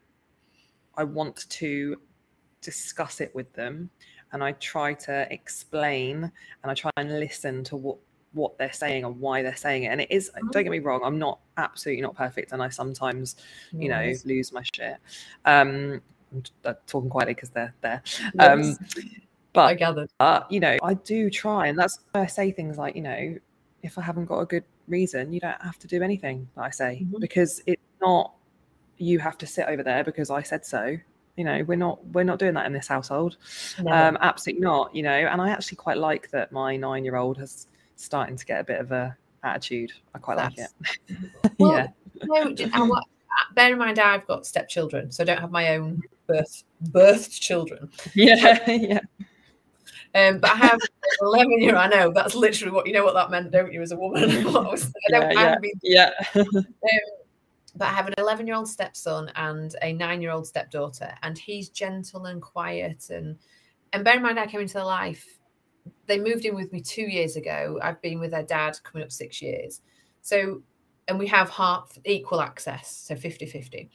i 0.96 1.02
want 1.02 1.48
to 1.48 1.96
discuss 2.64 3.20
it 3.20 3.34
with 3.34 3.52
them 3.52 3.90
and 4.32 4.42
i 4.42 4.52
try 4.52 4.92
to 4.94 5.30
explain 5.32 6.24
and 6.62 6.70
i 6.70 6.74
try 6.74 6.90
and 6.96 7.20
listen 7.20 7.62
to 7.62 7.76
what 7.76 7.98
what 8.32 8.56
they're 8.58 8.72
saying 8.72 9.04
and 9.04 9.20
why 9.20 9.42
they're 9.42 9.54
saying 9.54 9.84
it 9.84 9.88
and 9.88 10.00
it 10.00 10.10
is 10.10 10.30
Mhm. 10.34 10.50
don't 10.50 10.64
get 10.64 10.70
me 10.70 10.80
wrong 10.80 11.00
i'm 11.04 11.18
not 11.18 11.38
absolutely 11.56 12.02
not 12.02 12.16
perfect 12.16 12.50
and 12.52 12.60
i 12.62 12.68
sometimes 12.68 13.36
you 13.78 13.88
know 13.88 14.12
lose 14.24 14.52
my 14.52 14.62
shit 14.74 14.96
um 15.44 16.00
I'm 16.32 16.42
uh, 16.64 16.74
talking 16.88 17.10
quietly 17.10 17.34
because 17.34 17.50
they're 17.50 17.74
there 17.80 18.02
um 18.40 18.62
Yes. 18.62 18.78
but 19.52 19.66
I 19.66 19.74
gathered. 19.74 20.10
uh, 20.18 20.40
you 20.50 20.58
know, 20.58 20.76
I 20.82 20.94
do 20.94 21.30
try, 21.30 21.68
and 21.68 21.78
that's 21.78 22.00
why 22.10 22.22
I 22.22 22.26
say 22.26 22.50
things 22.50 22.76
like, 22.76 22.96
you 22.96 23.02
know, 23.02 23.36
if 23.84 23.96
I 23.96 24.02
haven't 24.02 24.24
got 24.24 24.40
a 24.40 24.46
good 24.46 24.64
reason, 24.88 25.32
you 25.32 25.38
don't 25.38 25.62
have 25.62 25.78
to 25.78 25.86
do 25.86 26.02
anything 26.02 26.48
that 26.56 26.62
I 26.64 26.70
say 26.70 27.06
Mhm. 27.06 27.20
because 27.20 27.62
it's 27.66 27.80
not 28.00 28.34
you 28.98 29.20
have 29.20 29.38
to 29.38 29.46
sit 29.46 29.66
over 29.68 29.84
there 29.84 30.02
because 30.02 30.28
I 30.30 30.42
said 30.42 30.66
so. 30.66 30.96
You 31.36 31.44
know, 31.44 31.64
we're 31.66 31.74
not 31.76 32.04
we're 32.08 32.22
not 32.24 32.38
doing 32.38 32.54
that 32.54 32.66
in 32.66 32.72
this 32.72 32.86
household. 32.86 33.36
Um, 33.90 34.16
absolutely 34.20 34.62
not. 34.62 34.94
You 34.94 35.02
know, 35.02 35.10
and 35.10 35.40
I 35.40 35.50
actually 35.50 35.76
quite 35.76 35.98
like 35.98 36.30
that 36.30 36.52
my 36.52 36.76
nine 36.76 37.04
year 37.04 37.16
old 37.16 37.38
has 37.38 37.66
starting 37.96 38.36
to 38.36 38.44
get 38.46 38.60
a 38.60 38.64
bit 38.64 38.80
of 38.80 38.92
a 38.92 39.16
attitude. 39.42 39.92
I 40.14 40.18
quite 40.18 40.36
like 40.36 40.56
it. 40.58 40.68
Well, 41.58 41.72
yeah, 41.72 41.86
no, 42.24 42.54
and 42.72 42.88
what- 42.88 43.04
bear 43.54 43.72
in 43.72 43.78
mind, 43.78 43.98
I've 43.98 44.26
got 44.26 44.46
stepchildren, 44.46 45.10
so 45.12 45.22
I 45.22 45.26
don't 45.26 45.40
have 45.40 45.50
my 45.50 45.76
own 45.76 46.02
birth 46.26 46.62
birthed 46.90 47.40
children. 47.40 47.90
yeah, 48.14 48.58
yeah. 48.70 49.00
Um, 50.14 50.38
but 50.38 50.50
I 50.52 50.54
have 50.54 50.74
an 50.80 51.10
11 51.22 51.60
year. 51.60 51.74
I 51.76 51.88
know 51.88 52.12
that's 52.12 52.36
literally 52.36 52.72
what 52.72 52.86
you 52.86 52.92
know 52.92 53.04
what 53.04 53.14
that 53.14 53.30
meant, 53.32 53.50
don't 53.50 53.72
you? 53.72 53.82
As 53.82 53.90
a 53.90 53.96
woman, 53.96 54.30
I 54.46 54.50
was- 54.50 54.92
I 55.12 55.18
Yeah, 55.18 55.56
yeah. 55.82 56.10
Yeah. 56.34 56.40
But 57.76 57.88
I 57.88 57.92
have 57.92 58.06
an 58.06 58.14
11 58.18 58.46
year 58.46 58.56
old 58.56 58.68
stepson 58.68 59.30
and 59.34 59.74
a 59.82 59.92
nine 59.92 60.22
year 60.22 60.30
old 60.30 60.46
stepdaughter, 60.46 61.12
and 61.22 61.36
he's 61.36 61.68
gentle 61.68 62.26
and 62.26 62.40
quiet. 62.40 63.10
And 63.10 63.36
and 63.92 64.04
bear 64.04 64.16
in 64.16 64.22
mind, 64.22 64.38
I 64.38 64.46
came 64.46 64.60
into 64.60 64.74
their 64.74 64.84
life. 64.84 65.38
They 66.06 66.18
moved 66.18 66.44
in 66.44 66.54
with 66.54 66.72
me 66.72 66.80
two 66.80 67.02
years 67.02 67.36
ago. 67.36 67.78
I've 67.82 68.00
been 68.00 68.20
with 68.20 68.30
their 68.30 68.42
dad 68.42 68.78
coming 68.84 69.04
up 69.04 69.12
six 69.12 69.42
years. 69.42 69.80
So, 70.22 70.62
and 71.08 71.18
we 71.18 71.26
have 71.28 71.50
half 71.50 71.98
equal 72.04 72.40
access, 72.40 73.04
so 73.06 73.16
50 73.16 73.46
50. 73.46 73.90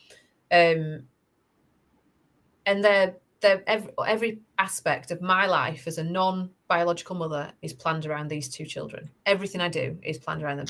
Um, 0.52 1.04
and 2.66 2.84
they're, 2.84 3.16
they're 3.42 3.64
every, 3.66 3.92
every 4.06 4.40
aspect 4.58 5.12
of 5.12 5.22
my 5.22 5.48
life 5.48 5.88
as 5.88 5.98
a 5.98 6.04
non 6.04 6.50
biological 6.68 7.16
mother 7.16 7.52
is 7.62 7.74
planned 7.74 8.06
around 8.06 8.28
these 8.28 8.50
two 8.50 8.66
children. 8.66 9.10
Everything 9.26 9.62
I 9.62 9.70
do 9.70 9.98
is 10.04 10.18
planned 10.18 10.44
around 10.44 10.58
them 10.58 10.68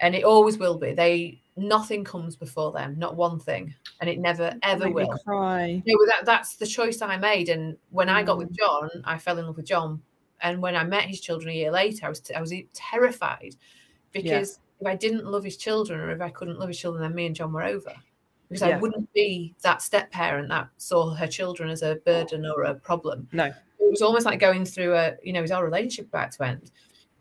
and 0.00 0.14
it 0.14 0.24
always 0.24 0.58
will 0.58 0.78
be. 0.78 0.92
They 0.92 1.40
nothing 1.58 2.04
comes 2.04 2.36
before 2.36 2.72
them, 2.72 2.98
not 2.98 3.16
one 3.16 3.38
thing, 3.38 3.74
and 4.00 4.08
it 4.08 4.18
never 4.18 4.54
ever 4.62 4.90
will. 4.90 5.16
cry. 5.24 5.82
No, 5.86 6.06
that 6.06 6.24
that's 6.24 6.56
the 6.56 6.66
choice 6.66 7.02
I 7.02 7.16
made. 7.16 7.48
And 7.48 7.76
when 7.90 8.08
I 8.08 8.22
got 8.22 8.38
with 8.38 8.50
Mm. 8.52 8.56
John, 8.58 8.90
I 9.04 9.18
fell 9.18 9.38
in 9.38 9.46
love 9.46 9.56
with 9.56 9.66
John. 9.66 10.00
And 10.40 10.62
when 10.62 10.76
I 10.76 10.84
met 10.84 11.04
his 11.04 11.20
children 11.20 11.50
a 11.50 11.56
year 11.56 11.70
later, 11.72 12.06
I 12.06 12.08
was 12.08 12.22
I 12.34 12.40
was 12.40 12.52
terrified 12.72 13.56
because 14.12 14.60
if 14.80 14.86
I 14.86 14.94
didn't 14.94 15.26
love 15.26 15.42
his 15.44 15.56
children, 15.56 15.98
or 16.00 16.10
if 16.10 16.20
I 16.20 16.30
couldn't 16.30 16.58
love 16.58 16.68
his 16.68 16.78
children, 16.78 17.02
then 17.02 17.14
me 17.14 17.26
and 17.26 17.34
John 17.34 17.52
were 17.52 17.64
over. 17.64 17.92
Because 18.48 18.62
I 18.62 18.78
wouldn't 18.78 19.12
be 19.12 19.54
that 19.62 19.82
step 19.82 20.10
parent 20.10 20.48
that 20.48 20.68
saw 20.78 21.10
her 21.14 21.26
children 21.26 21.68
as 21.68 21.82
a 21.82 21.96
burden 22.06 22.46
or 22.46 22.62
a 22.62 22.74
problem. 22.74 23.28
No. 23.32 23.46
It 23.46 23.90
was 23.90 24.00
almost 24.00 24.24
like 24.24 24.40
going 24.40 24.64
through 24.64 24.94
a, 24.94 25.16
you 25.22 25.34
know, 25.34 25.42
is 25.42 25.50
our 25.50 25.62
relationship 25.64 26.06
about 26.06 26.32
to 26.32 26.44
end? 26.46 26.70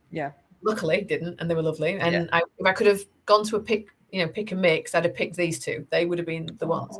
Yeah. 0.10 0.32
Luckily, 0.62 1.02
didn't, 1.02 1.42
and 1.42 1.50
they 1.50 1.56
were 1.56 1.62
lovely. 1.62 1.98
And 2.00 2.14
Yeah. 2.14 2.26
I, 2.32 2.44
if 2.60 2.66
I 2.66 2.72
could 2.72 2.88
have 2.88 3.02
gone 3.26 3.44
to 3.46 3.58
a 3.58 3.60
pick, 3.60 3.88
you 4.12 4.26
know, 4.26 4.32
pick 4.32 4.52
a 4.52 4.56
mix, 4.56 4.96
I'd 4.96 5.04
have 5.06 5.14
picked 5.16 5.36
these 5.36 5.60
two. 5.60 5.86
They 5.92 6.06
would 6.06 6.18
have 6.18 6.28
been 6.28 6.50
the 6.60 6.68
ones 6.68 6.98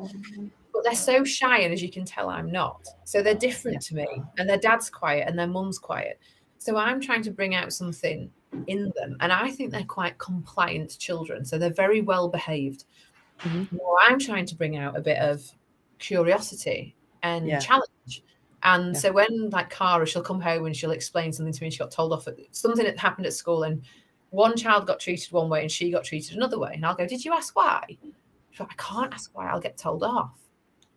but 0.74 0.84
they're 0.84 0.94
so 0.94 1.24
shy 1.24 1.60
and 1.62 1.74
as 1.74 1.82
you 1.82 1.90
can 1.90 2.06
tell 2.06 2.30
i'm 2.30 2.52
not 2.52 2.88
so 3.04 3.24
they're 3.24 3.34
different 3.34 3.82
to 3.82 3.96
me 3.96 4.06
and 4.38 4.48
their 4.48 4.60
dad's 4.60 4.92
quiet 4.92 5.28
and 5.28 5.40
their 5.40 5.48
mum's 5.48 5.80
quiet 5.80 6.20
so 6.60 6.78
i'm 6.78 7.02
trying 7.02 7.24
to 7.24 7.32
bring 7.32 7.56
out 7.56 7.74
something 7.74 8.30
in 8.68 8.92
them 8.96 9.18
and 9.22 9.32
i 9.32 9.50
think 9.50 9.72
they're 9.72 9.84
quite 9.86 10.16
compliant 10.20 10.96
children 11.00 11.44
so 11.44 11.58
they're 11.58 11.74
very 11.74 12.02
well 12.02 12.28
behaved 12.30 12.84
Mhm. 13.44 13.72
Now 13.72 13.96
i'm 14.08 14.20
trying 14.20 14.46
to 14.46 14.56
bring 14.56 14.78
out 14.78 14.96
a 14.96 15.02
bit 15.02 15.18
of 15.18 15.44
curiosity 15.98 16.96
and 17.24 17.48
Yeah. 17.48 17.60
challenge 17.60 18.24
and 18.62 18.94
Yeah. 18.94 19.00
so 19.00 19.12
when 19.12 19.50
like 19.50 19.72
Cara, 19.72 20.06
she'll 20.06 20.22
come 20.22 20.42
home 20.42 20.66
and 20.68 20.76
she'll 20.76 20.92
explain 20.92 21.32
something 21.34 21.54
to 21.54 21.64
me. 21.64 21.70
She 21.72 21.78
got 21.80 21.92
told 21.92 22.12
off 22.14 22.28
at 22.28 22.36
something 22.52 22.86
that 22.86 22.98
happened 23.00 23.26
at 23.28 23.34
school, 23.34 23.64
and 23.64 23.82
one 24.32 24.56
child 24.58 24.88
got 24.88 25.00
treated 25.00 25.32
one 25.32 25.50
way 25.50 25.62
and 25.62 25.72
she 25.72 25.92
got 25.92 26.04
treated 26.04 26.36
another 26.36 26.60
way. 26.60 26.72
And 26.74 26.86
I'll 26.86 26.96
go, 26.96 27.08
"Did 27.08 27.24
you 27.24 27.34
ask 27.34 27.56
why?" 27.56 27.84
She's 28.52 28.60
like, 28.60 28.72
I 28.72 28.76
can't 28.76 29.14
ask 29.14 29.36
why. 29.36 29.50
I'll 29.50 29.60
get 29.62 29.78
told 29.78 30.04
off. 30.04 30.38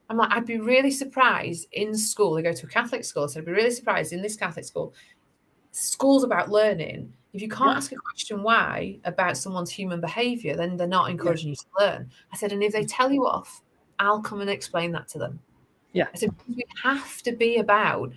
I'm 0.08 0.16
like, 0.16 0.30
I'd 0.32 0.46
be 0.46 0.58
really 0.58 0.90
surprised 0.90 1.68
in 1.72 1.96
school. 1.96 2.34
They 2.34 2.42
go 2.42 2.52
to 2.52 2.66
a 2.66 2.68
Catholic 2.68 3.04
school, 3.04 3.28
so 3.28 3.38
I'd 3.38 3.46
be 3.46 3.52
really 3.52 3.70
surprised 3.70 4.12
in 4.12 4.22
this 4.22 4.34
Catholic 4.34 4.64
school. 4.64 4.94
School's 5.72 6.24
about 6.24 6.50
learning. 6.50 7.12
If 7.32 7.42
you 7.42 7.48
can't 7.48 7.70
Yeah. 7.70 7.76
ask 7.76 7.92
a 7.92 7.96
question 7.96 8.42
why 8.42 8.98
about 9.04 9.36
someone's 9.36 9.70
human 9.70 10.00
behavior, 10.00 10.56
then 10.56 10.76
they're 10.76 10.88
not 10.88 11.10
encouraging 11.10 11.50
you 11.50 11.54
to 11.54 11.66
learn. 11.78 12.10
I 12.32 12.36
said, 12.36 12.50
and 12.52 12.62
if 12.62 12.72
they 12.72 12.84
tell 12.84 13.12
you 13.12 13.24
off, 13.26 13.62
I'll 14.00 14.20
come 14.20 14.40
and 14.40 14.50
explain 14.50 14.90
that 14.92 15.06
to 15.08 15.18
them. 15.18 15.38
Yeah. 15.92 16.08
I 16.12 16.16
said, 16.16 16.34
we 16.48 16.64
have 16.82 17.22
to 17.22 17.32
be 17.32 17.58
about 17.58 18.12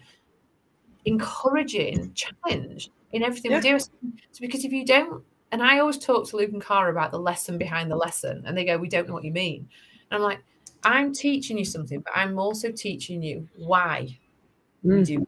encouraging 1.05 2.14
challenge 2.14 2.89
in 3.14 3.24
everything 3.24 3.51
Yeah. 3.51 3.57
we 3.59 3.70
do. 3.70 3.76
"It's 3.76 4.39
because 4.39 4.66
if 4.66 4.74
you 4.74 4.86
don't, 4.86 5.24
and 5.51 5.61
I 5.64 5.80
always 5.80 5.97
talk 5.97 6.28
to 6.30 6.38
Luke 6.38 6.51
and 6.51 6.61
Cara 6.64 6.91
about 6.91 7.11
the 7.11 7.20
lesson 7.20 7.57
behind 7.57 7.89
the 7.89 7.95
lesson, 7.95 8.43
and 8.45 8.57
they 8.57 8.66
go, 8.66 8.78
We 8.78 8.89
don't 8.89 9.07
know 9.07 9.14
what 9.14 9.24
you 9.24 9.32
mean. 9.32 9.70
And 10.09 10.18
I'm 10.18 10.22
like, 10.22 10.39
I'm 10.84 11.14
teaching 11.14 11.57
you 11.57 11.64
something, 11.66 12.01
but 12.01 12.11
I'm 12.16 12.38
also 12.38 12.72
teaching 12.72 13.22
you 13.22 13.47
why 13.55 14.20
we 14.84 14.95
Mm. 14.95 15.05
do. 15.05 15.28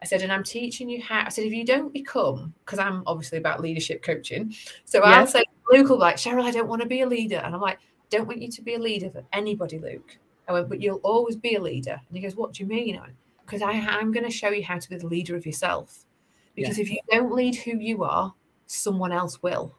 I 0.00 0.06
said, 0.06 0.22
and 0.22 0.32
I'm 0.32 0.44
teaching 0.44 0.88
you 0.88 1.02
how. 1.02 1.24
I 1.26 1.28
said, 1.30 1.44
if 1.44 1.52
you 1.52 1.64
don't 1.64 1.92
become, 1.92 2.54
because 2.64 2.78
I'm 2.78 3.02
obviously 3.06 3.38
about 3.38 3.60
leadership 3.60 4.02
coaching. 4.02 4.54
So 4.84 5.00
Yeah. 5.00 5.20
I'll 5.20 5.26
say, 5.26 5.42
Luke 5.70 5.88
will 5.88 5.96
be 5.96 6.00
like, 6.02 6.16
Cheryl, 6.16 6.44
I 6.44 6.50
don't 6.52 6.68
want 6.68 6.82
to 6.82 6.88
be 6.88 7.00
a 7.00 7.06
leader. 7.06 7.36
And 7.44 7.54
I'm 7.54 7.60
like, 7.60 7.78
don't 8.08 8.26
want 8.28 8.40
you 8.40 8.48
to 8.50 8.62
be 8.62 8.74
a 8.74 8.78
leader 8.78 9.10
for 9.10 9.24
anybody, 9.32 9.78
Luke. 9.78 10.16
I 10.48 10.52
went, 10.52 10.68
but 10.68 10.80
you'll 10.80 11.00
always 11.02 11.34
be 11.34 11.56
a 11.56 11.60
leader. 11.60 12.00
And 12.08 12.16
he 12.16 12.22
goes, 12.22 12.36
what 12.36 12.52
do 12.52 12.62
you 12.62 12.68
mean? 12.68 13.00
Because 13.44 13.62
I'm 13.62 14.12
going 14.12 14.24
to 14.24 14.30
show 14.30 14.50
you 14.50 14.62
how 14.64 14.78
to 14.78 14.88
be 14.88 14.96
the 14.96 15.06
leader 15.08 15.34
of 15.34 15.44
yourself. 15.44 16.05
Because 16.56 16.78
if 16.78 16.90
you 16.90 16.98
don't 17.10 17.32
lead 17.32 17.54
who 17.54 17.78
you 17.78 18.02
are, 18.02 18.34
someone 18.66 19.12
else 19.12 19.42
will. 19.42 19.76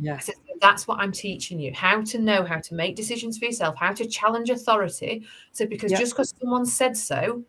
Yes. 0.00 0.26
"So 0.26 0.32
that's 0.60 0.86
what 0.86 0.98
I'm 1.00 1.12
teaching 1.12 1.58
you 1.58 1.72
how 1.72 2.02
to 2.02 2.18
know 2.18 2.44
how 2.44 2.58
to 2.58 2.74
make 2.74 2.96
decisions 2.96 3.38
for 3.38 3.46
yourself, 3.46 3.76
how 3.76 3.92
to 3.92 4.06
challenge 4.06 4.50
authority. 4.50 5.24
So, 5.52 5.66
because 5.66 5.92
Yeah. 5.92 5.98
just 5.98 6.12
because 6.12 6.34
someone 6.40 6.66
said 6.66 6.96
so 6.96 7.44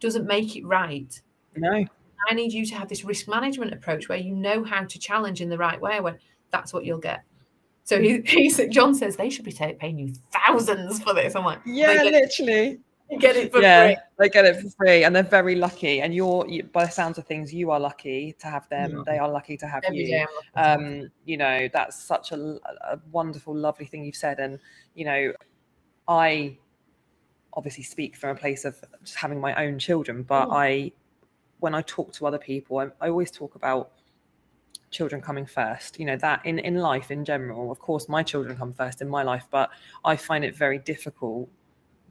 doesn't 0.00 0.26
make 0.26 0.56
it 0.56 0.64
right. 0.64 1.20
No. 1.56 1.84
I 2.30 2.34
need 2.34 2.52
you 2.52 2.64
to 2.66 2.74
have 2.76 2.88
this 2.88 3.04
risk 3.04 3.28
management 3.28 3.72
approach 3.72 4.08
where 4.08 4.18
you 4.18 4.34
know 4.34 4.62
how 4.62 4.84
to 4.84 4.98
challenge 4.98 5.40
in 5.40 5.48
the 5.48 5.58
right 5.58 5.80
way. 5.80 6.00
When 6.00 6.18
that's 6.50 6.72
what 6.72 6.84
you'll 6.84 6.98
get. 6.98 7.22
So 7.84 8.00
he, 8.00 8.20
he 8.26 8.48
said, 8.48 8.70
John 8.70 8.94
says 8.94 9.16
they 9.16 9.30
should 9.30 9.44
be 9.44 9.52
paying 9.52 9.98
you 9.98 10.14
thousands 10.30 11.02
for 11.02 11.14
this. 11.14 11.34
I'm 11.34 11.44
like, 11.44 11.60
Yeah, 11.66 12.02
literally. 12.04 12.78
You 13.10 13.18
get 13.18 13.36
it 13.36 13.52
for 13.52 13.60
yeah, 13.60 13.86
free. 13.86 13.96
they 14.18 14.28
get 14.30 14.44
it 14.46 14.60
for 14.60 14.70
free, 14.70 15.04
and 15.04 15.14
they're 15.14 15.22
very 15.22 15.54
lucky. 15.54 16.00
And 16.00 16.14
you're, 16.14 16.46
you, 16.48 16.62
by 16.64 16.86
the 16.86 16.90
sounds 16.90 17.18
of 17.18 17.26
things, 17.26 17.52
you 17.52 17.70
are 17.70 17.78
lucky 17.78 18.34
to 18.38 18.46
have 18.46 18.68
them. 18.70 18.96
Yeah. 18.96 19.02
They 19.04 19.18
are 19.18 19.30
lucky 19.30 19.56
to 19.58 19.66
have 19.66 19.84
Every 19.84 19.98
you. 20.00 20.06
day 20.06 20.26
um 20.56 21.10
you 21.24 21.36
know 21.36 21.68
that's 21.72 22.02
such 22.02 22.32
a, 22.32 22.58
a 22.90 22.98
wonderful 23.10 23.54
lovely 23.54 23.86
thing 23.86 24.04
you've 24.04 24.14
said 24.16 24.38
and 24.38 24.58
you 24.94 25.04
know 25.04 25.32
i 26.08 26.54
obviously 27.54 27.82
speak 27.82 28.16
from 28.16 28.30
a 28.30 28.34
place 28.34 28.64
of 28.66 28.76
just 29.02 29.16
having 29.16 29.40
my 29.40 29.54
own 29.64 29.78
children 29.78 30.22
but 30.22 30.48
Mm. 30.48 30.54
i 30.54 30.92
when 31.60 31.74
i 31.74 31.80
talk 31.82 32.12
to 32.12 32.26
other 32.26 32.38
people 32.38 32.78
I, 32.78 32.88
I 33.00 33.08
always 33.08 33.30
talk 33.30 33.54
about 33.54 33.92
children 34.90 35.22
coming 35.22 35.46
first 35.46 35.98
you 35.98 36.04
know 36.04 36.16
that 36.16 36.44
in 36.44 36.58
in 36.58 36.76
life 36.76 37.10
in 37.10 37.24
general 37.24 37.70
of 37.72 37.78
course 37.78 38.08
my 38.10 38.22
children 38.22 38.56
come 38.58 38.72
first 38.74 39.00
in 39.00 39.08
my 39.08 39.22
life 39.22 39.46
but 39.50 39.70
i 40.04 40.16
find 40.16 40.44
it 40.44 40.54
very 40.54 40.78
difficult 40.80 41.48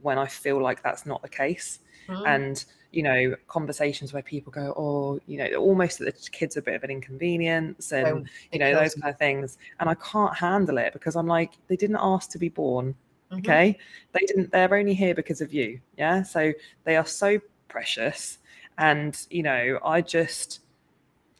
when 0.01 0.17
i 0.17 0.25
feel 0.27 0.61
like 0.61 0.81
that's 0.83 1.05
not 1.05 1.21
the 1.21 1.29
case. 1.29 1.79
Mhm. 2.07 2.23
and 2.25 2.65
you 2.91 3.03
know 3.03 3.35
conversations 3.47 4.11
where 4.11 4.23
people 4.23 4.51
go 4.51 4.73
oh 4.75 5.19
you 5.25 5.37
know 5.37 5.47
almost 5.55 5.99
that 5.99 6.05
the 6.15 6.29
kids 6.31 6.57
are 6.57 6.59
a 6.59 6.63
bit 6.63 6.75
of 6.75 6.83
an 6.83 6.89
inconvenience 6.91 7.93
and 7.93 8.27
you 8.51 8.59
know 8.59 8.73
those 8.81 8.95
kind 8.95 9.13
of 9.13 9.17
things. 9.19 9.57
And 9.79 9.89
i 9.89 9.93
can't 9.95 10.35
handle 10.35 10.77
it 10.77 10.91
because 10.93 11.15
i'm 11.15 11.27
like 11.27 11.51
they 11.67 11.77
didn't 11.77 11.99
ask 12.01 12.29
to 12.31 12.39
be 12.39 12.49
born 12.49 12.95
Mhm. 13.31 13.39
okay? 13.39 13.77
They 14.11 14.25
didn't 14.25 14.51
they're 14.51 14.73
only 14.73 14.93
here 14.93 15.15
because 15.15 15.39
of 15.39 15.53
you 15.53 15.79
yeah? 15.97 16.23
So 16.23 16.51
they 16.83 16.97
are 16.97 17.05
so 17.05 17.39
precious. 17.69 18.39
And 18.77 19.13
you 19.29 19.43
know 19.43 19.79
i 19.85 20.01
just 20.01 20.59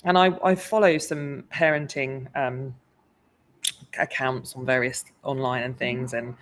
and 0.05 0.17
i 0.17 0.27
i 0.43 0.55
follow 0.55 0.97
some 0.99 1.43
parenting 1.51 2.13
um 2.35 2.73
accounts 3.99 4.55
on 4.55 4.65
various 4.65 5.03
online 5.23 5.63
and 5.63 5.77
things 5.77 6.13
and 6.13 6.35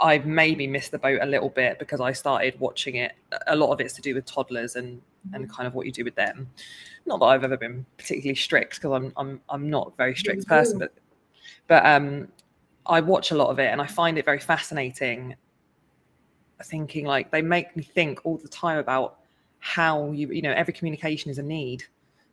i've 0.00 0.26
maybe 0.26 0.66
missed 0.66 0.90
the 0.90 0.98
boat 0.98 1.18
a 1.22 1.26
little 1.26 1.48
bit 1.48 1.78
because 1.78 2.00
i 2.00 2.12
started 2.12 2.58
watching 2.60 2.96
it 2.96 3.12
a 3.46 3.56
lot 3.56 3.72
of 3.72 3.80
it's 3.80 3.94
to 3.94 4.02
do 4.02 4.14
with 4.14 4.24
toddlers 4.24 4.76
and 4.76 5.00
and 5.32 5.50
kind 5.50 5.66
of 5.66 5.74
what 5.74 5.86
you 5.86 5.92
do 5.92 6.04
with 6.04 6.14
them 6.14 6.48
not 7.06 7.18
that 7.18 7.26
i've 7.26 7.44
ever 7.44 7.56
been 7.56 7.84
particularly 7.96 8.34
strict 8.34 8.76
because 8.76 8.92
i'm 8.92 9.12
i'm 9.16 9.40
i'm 9.48 9.70
not 9.70 9.88
a 9.88 9.96
very 9.96 10.14
strict 10.14 10.46
person 10.46 10.78
but 10.78 10.92
but 11.66 11.84
um 11.86 12.28
I 12.86 13.00
watch 13.00 13.30
a 13.30 13.34
lot 13.34 13.48
of 13.48 13.58
it 13.58 13.68
and 13.68 13.80
I 13.80 13.86
find 13.86 14.18
it 14.18 14.24
very 14.24 14.38
fascinating. 14.38 15.34
Thinking 16.64 17.06
like 17.06 17.30
they 17.30 17.42
make 17.42 17.74
me 17.76 17.82
think 17.82 18.20
all 18.24 18.36
the 18.36 18.48
time 18.48 18.78
about 18.78 19.18
how 19.58 20.10
you, 20.12 20.28
you 20.28 20.42
know, 20.42 20.52
every 20.52 20.72
communication 20.72 21.30
is 21.30 21.38
a 21.38 21.42
need. 21.42 21.84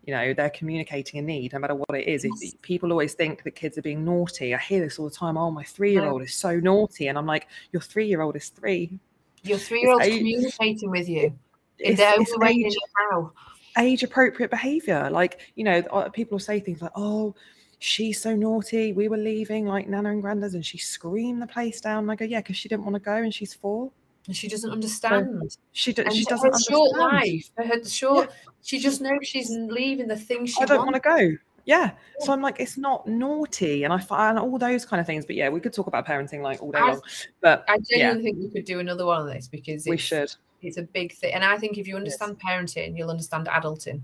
You 0.06 0.14
know, 0.16 0.34
they're 0.34 0.50
communicating 0.50 1.20
a 1.20 1.24
need, 1.24 1.54
no 1.54 1.60
matter 1.60 1.76
what 1.76 1.96
it 1.96 2.08
is. 2.08 2.26
If 2.26 2.32
Yes. 2.42 2.56
people 2.64 2.92
always 2.92 3.14
think 3.14 3.44
that 3.44 3.52
kids 3.52 3.78
are 3.78 3.84
being 3.84 4.04
naughty. 4.04 4.56
I 4.56 4.58
hear 4.58 4.82
this 4.82 4.98
all 4.98 5.08
the 5.08 5.16
time. 5.16 5.38
Oh, 5.38 5.52
my 5.52 5.64
three-year-old 5.64 6.24
is 6.24 6.34
so 6.34 6.60
naughty, 6.60 7.08
and 7.08 7.18
I'm 7.18 7.28
like, 7.28 7.48
your 7.72 7.82
three-year-old 7.82 8.36
is 8.36 8.50
three. 8.50 8.98
Your 9.44 9.58
three 9.58 9.82
year 9.82 9.92
old's 9.92 10.06
age- 10.06 10.18
communicating 10.18 10.90
with 10.92 11.08
you 11.10 11.26
in 11.26 11.36
It's, 11.80 12.00
their 12.00 12.14
own 12.16 12.22
it's 12.22 12.38
way. 12.38 12.50
age, 12.52 12.78
how. 13.10 13.32
age 13.78 14.04
appropriate 14.04 14.50
behavior. 14.52 15.10
Like, 15.12 15.40
you 15.56 15.64
know, 15.64 15.80
uh, 15.92 16.10
people 16.10 16.36
will 16.36 16.40
say 16.40 16.60
things 16.60 16.82
like, 16.82 16.92
oh, 16.96 17.34
she's 17.80 18.22
so 18.22 18.36
naughty. 18.36 18.94
We 18.94 19.08
were 19.08 19.18
leaving 19.18 19.66
like 19.66 19.88
Nana 19.88 20.12
and 20.12 20.22
Grandad's 20.22 20.54
and 20.54 20.66
she 20.66 20.78
screamed 20.78 21.42
the 21.42 21.48
place 21.48 21.82
down. 21.82 22.04
And 22.04 22.12
I 22.12 22.16
go, 22.16 22.26
yeah, 22.26 22.40
because 22.42 22.58
she 22.58 22.70
didn't 22.70 22.84
want 22.86 22.96
to 22.96 23.00
go 23.00 23.16
and 23.16 23.34
she's 23.34 23.54
four. 23.54 23.92
And 24.28 24.36
she 24.36 24.48
doesn't 24.48 24.70
understand. 24.70 25.58
She, 25.72 25.94
do, 25.94 26.04
she 26.12 26.20
her 26.24 26.30
doesn't 26.30 26.56
short 26.70 26.96
understand. 27.00 27.34
life, 27.34 27.50
for 27.56 27.64
her 27.64 27.84
short, 27.84 28.32
she 28.62 28.80
just 28.80 29.02
knows 29.02 29.20
she's 29.24 29.50
leaving 29.50 30.08
the 30.08 30.16
thing 30.16 30.46
she 30.46 30.62
I 30.62 30.66
don't 30.66 30.86
want 30.86 30.96
to 30.96 31.00
go. 31.02 31.38
Yeah. 31.66 31.92
So 32.20 32.34
I'm 32.34 32.42
like, 32.42 32.60
it's 32.60 32.78
not 32.78 33.08
naughty. 33.08 33.84
And 33.84 33.94
I 33.94 34.00
find 34.00 34.38
all 34.38 34.58
those 34.58 34.86
kind 34.86 35.00
of 35.00 35.06
things. 35.06 35.26
But 35.26 35.36
yeah, 35.36 35.50
we 35.50 35.60
could 35.60 35.74
talk 35.74 35.88
about 35.88 36.08
parenting 36.08 36.42
like 36.42 36.62
all 36.62 36.72
day 36.72 36.80
I- 36.80 36.92
long. 36.92 37.02
But 37.42 37.66
I 37.68 37.78
genuinely 37.80 38.24
think 38.24 38.38
we 38.40 38.50
could 38.50 38.66
do 38.66 38.80
another 38.80 39.06
one 39.06 39.22
of 39.22 39.34
this 39.34 39.48
because 39.48 39.86
we 39.88 39.98
should. 39.98 40.32
it's 40.62 40.78
a 40.78 40.84
big 40.84 41.14
thing. 41.14 41.34
And 41.34 41.44
I 41.44 41.58
think 41.58 41.78
if 41.78 41.88
you 41.88 41.96
understand 41.96 42.40
parenting, 42.40 42.98
you'll 42.98 43.10
understand 43.10 43.48
adulting. 43.48 44.02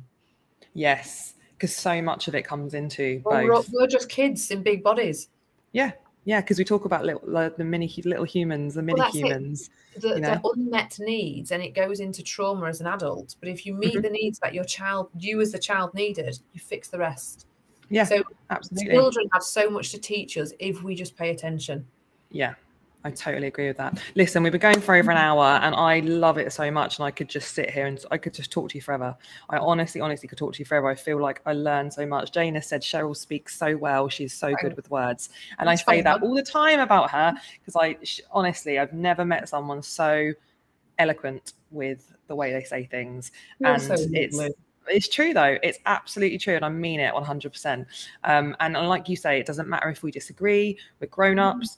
Yes. 0.74 1.36
Because 1.53 1.76
so 1.76 2.01
much 2.01 2.28
of 2.28 2.36
it 2.36 2.43
comes 2.43 2.74
into 2.76 3.22
Well, 3.26 3.43
we're, 3.43 3.51
both. 3.53 3.70
we're 3.74 3.88
just 3.88 4.09
kids 4.09 4.51
in 4.51 4.61
big 4.61 4.84
bodies. 4.84 5.30
Yeah. 5.72 5.91
Yeah. 6.28 6.41
Because 6.41 6.57
we 6.59 6.65
talk 6.65 6.84
about 6.84 7.05
little, 7.05 7.21
like, 7.25 7.55
the 7.55 7.63
mini 7.63 7.88
little 8.03 8.25
humans, 8.25 8.73
the 8.73 8.82
mini 8.84 8.99
it. 8.99 9.15
humans. 9.15 9.69
The, 9.95 10.15
You 10.15 10.19
know? 10.19 10.36
the 10.43 10.49
unmet 10.49 10.99
needs, 10.99 11.51
and 11.51 11.63
it 11.63 11.73
goes 11.73 12.01
into 12.01 12.21
trauma 12.21 12.67
as 12.67 12.82
an 12.82 12.88
adult. 12.88 13.38
But 13.39 13.47
if 13.47 13.65
you 13.65 13.73
meet 13.73 13.95
Mhm. 13.95 14.01
the 14.01 14.09
needs 14.09 14.38
that 14.39 14.53
your 14.53 14.65
child, 14.65 15.09
you 15.17 15.39
as 15.39 15.53
the 15.53 15.57
child 15.59 15.93
needed, 15.93 16.38
you 16.51 16.59
fix 16.59 16.89
the 16.89 16.97
rest. 16.97 17.47
Yeah. 17.89 18.03
So 18.03 18.23
absolutely. 18.49 18.93
children 18.93 19.30
have 19.32 19.41
so 19.41 19.69
much 19.69 19.91
to 19.91 19.97
teach 19.99 20.38
us 20.38 20.51
if 20.59 20.84
we 20.84 20.95
just 20.95 21.15
pay 21.15 21.30
attention. 21.30 21.88
Yeah, 22.30 22.55
I 23.03 23.11
totally 23.11 23.47
agree 23.47 23.67
with 23.67 23.77
that. 23.77 24.01
Listen, 24.15 24.43
we've 24.43 24.51
been 24.51 24.59
going 24.59 24.81
for 24.81 24.95
over 24.95 25.11
an 25.11 25.17
hour 25.17 25.59
and 25.61 25.73
I 25.75 25.99
love 25.99 26.37
it 26.37 26.51
so 26.51 26.69
much. 26.71 26.97
And 26.97 27.05
I 27.05 27.11
could 27.11 27.29
just 27.29 27.53
sit 27.53 27.69
here 27.69 27.85
and 27.85 28.03
I 28.11 28.17
could 28.17 28.33
just 28.33 28.51
talk 28.51 28.69
to 28.69 28.75
you 28.77 28.81
forever. 28.81 29.15
I 29.49 29.57
honestly, 29.57 30.01
honestly 30.01 30.27
could 30.27 30.37
talk 30.37 30.53
to 30.53 30.59
you 30.59 30.65
forever. 30.65 30.89
I 30.89 30.95
feel 30.95 31.21
like 31.21 31.41
I 31.45 31.53
learned 31.53 31.93
so 31.93 32.05
much. 32.05 32.31
Jana 32.31 32.61
said 32.61 32.81
Cheryl 32.81 33.15
speaks 33.15 33.57
so 33.57 33.77
well. 33.77 34.09
She's 34.09 34.33
so 34.33 34.53
good 34.61 34.75
with 34.75 34.89
words. 34.89 35.29
And 35.59 35.69
I 35.69 35.75
say 35.75 36.01
that 36.01 36.21
all 36.21 36.35
the 36.35 36.43
time 36.43 36.79
about 36.79 37.11
her 37.11 37.33
because 37.59 37.75
I 37.75 37.97
honestly, 38.31 38.79
I've 38.79 38.93
never 38.93 39.23
met 39.23 39.47
someone 39.47 39.81
so 39.83 40.33
eloquent 40.99 41.53
with 41.71 42.13
the 42.27 42.35
way 42.35 42.51
they 42.51 42.63
say 42.63 42.85
things. 42.85 43.31
You're 43.59 43.69
and 43.71 43.81
so 43.81 43.95
it's 43.97 44.39
it's 44.89 45.09
true 45.09 45.33
though 45.33 45.57
it's 45.63 45.79
absolutely 45.85 46.37
true 46.37 46.55
and 46.55 46.63
i 46.63 46.69
mean 46.69 47.01
it 47.01 47.13
100% 47.13 47.85
um, 48.23 48.55
and 48.61 48.73
like 48.73 49.09
you 49.09 49.17
say 49.17 49.37
it 49.37 49.45
doesn't 49.45 49.67
matter 49.67 49.89
if 49.89 50.01
we 50.01 50.11
disagree 50.11 50.77
we're 51.01 51.07
grown-ups 51.07 51.77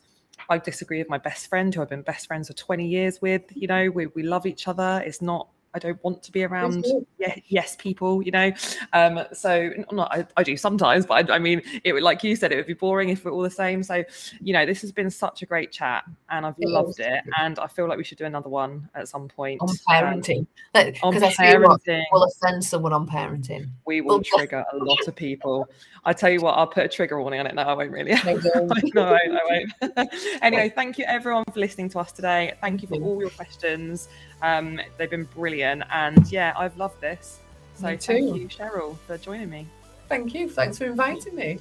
i 0.50 0.58
disagree 0.58 1.00
with 1.00 1.10
my 1.10 1.18
best 1.18 1.48
friend 1.48 1.74
who 1.74 1.82
i've 1.82 1.90
been 1.90 2.02
best 2.02 2.28
friends 2.28 2.48
for 2.48 2.54
20 2.54 2.88
years 2.88 3.22
with 3.22 3.44
you 3.56 3.68
know 3.68 3.90
we, 3.90 4.08
we 4.08 4.24
love 4.24 4.46
each 4.46 4.68
other. 4.68 5.02
It's 5.06 5.22
not 5.22 5.48
i 5.74 5.80
don't 5.80 6.02
want 6.04 6.22
to 6.24 6.32
be 6.32 6.44
around 6.44 6.86
yeah, 7.18 7.36
yes 7.48 7.76
people 7.78 8.22
you 8.22 8.32
know 8.32 8.52
um, 8.94 9.22
so 9.34 9.70
not 9.92 10.12
I, 10.12 10.26
I 10.38 10.44
do 10.44 10.58
sometimes 10.58 11.06
but 11.06 11.30
I, 11.30 11.36
I 11.36 11.40
mean 11.40 11.62
it 11.84 11.94
would 11.94 12.04
like 12.04 12.24
you 12.24 12.36
said 12.36 12.52
it 12.52 12.58
would 12.58 12.68
be 12.68 12.74
boring 12.74 13.10
if 13.10 13.26
we're 13.26 13.32
all 13.32 13.42
the 13.42 13.50
same 13.50 13.84
so 13.84 14.04
you 14.42 14.54
know 14.54 14.66
this 14.66 14.82
has 14.82 14.92
been 14.92 15.10
such 15.10 15.42
a 15.42 15.46
great 15.46 15.72
chat 15.72 16.04
and 16.30 16.46
i've 16.46 16.56
It 16.60 16.70
loved 16.70 17.00
it 17.00 17.24
and 17.40 17.60
i 17.60 17.68
feel 17.68 17.88
like 17.88 17.98
we 17.98 18.04
should 18.04 18.18
do 18.18 18.26
another 18.26 18.50
one 18.50 18.90
at 18.96 19.08
some 19.08 19.28
point 19.28 19.62
on 19.62 19.70
um, 19.70 19.76
parenting. 19.90 20.48
on 20.76 21.14
Because 21.14 21.24
I 21.24 21.32
tell 21.32 21.62
you 21.62 21.68
what, 21.68 21.82
parenting 21.84 22.04
will 22.12 22.24
offend 22.24 22.64
someone 22.64 22.94
on 22.94 23.08
parenting. 23.08 23.70
we 23.86 24.02
will 24.02 24.22
trigger 24.22 24.66
a 24.72 24.78
lot 24.78 25.08
of 25.08 25.16
people. 25.16 25.68
I 26.06 26.14
tell 26.14 26.30
you 26.30 26.42
what, 26.42 26.52
I'll 26.52 26.68
put 26.68 26.86
a 26.86 26.88
trigger 26.88 27.20
warning 27.22 27.40
on 27.40 27.48
it. 27.48 27.56
No, 27.56 27.64
I 27.64 27.74
won't 27.74 27.92
really. 27.92 28.16
No, 28.26 28.68
no. 28.94 29.04
I 29.14 29.68
won't. 29.82 30.14
anyway, 30.42 30.72
thank 30.74 30.98
you 30.98 31.06
everyone 31.06 31.44
for 31.54 31.60
listening 31.60 31.90
to 31.90 32.00
us 32.00 32.12
today. 32.12 32.54
Thank 32.62 32.82
you 32.82 32.88
for 32.88 32.96
all 32.96 33.20
your 33.20 33.30
questions. 33.32 34.10
Um, 34.42 34.80
they've 34.98 35.10
been 35.10 35.26
brilliant, 35.36 35.84
and 35.92 36.32
yeah, 36.32 36.54
I've 36.58 36.78
loved 36.78 37.02
this. 37.02 37.40
So 37.76 37.84
thank 37.98 38.08
you, 38.08 38.48
Cheryl, 38.48 38.98
for 39.08 39.18
joining 39.18 39.50
me. 39.50 39.68
Thank 40.08 40.34
you. 40.34 40.50
Thanks 40.50 40.78
for 40.78 40.86
inviting 40.86 41.36
me. 41.36 41.60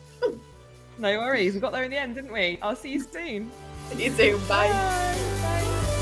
No 0.99 1.19
worries. 1.19 1.55
We 1.55 1.61
got 1.61 1.73
there 1.73 1.85
in 1.85 1.91
the 1.91 1.99
end, 1.99 2.17
didn't 2.17 2.33
we? 2.33 2.59
I'll 2.61 2.75
see 2.75 2.91
you 2.91 3.01
soon. 3.01 3.51
See 3.91 4.05
you 4.05 4.11
soon. 4.13 4.39
Bye. 4.49 4.69
Bye. 5.43 5.95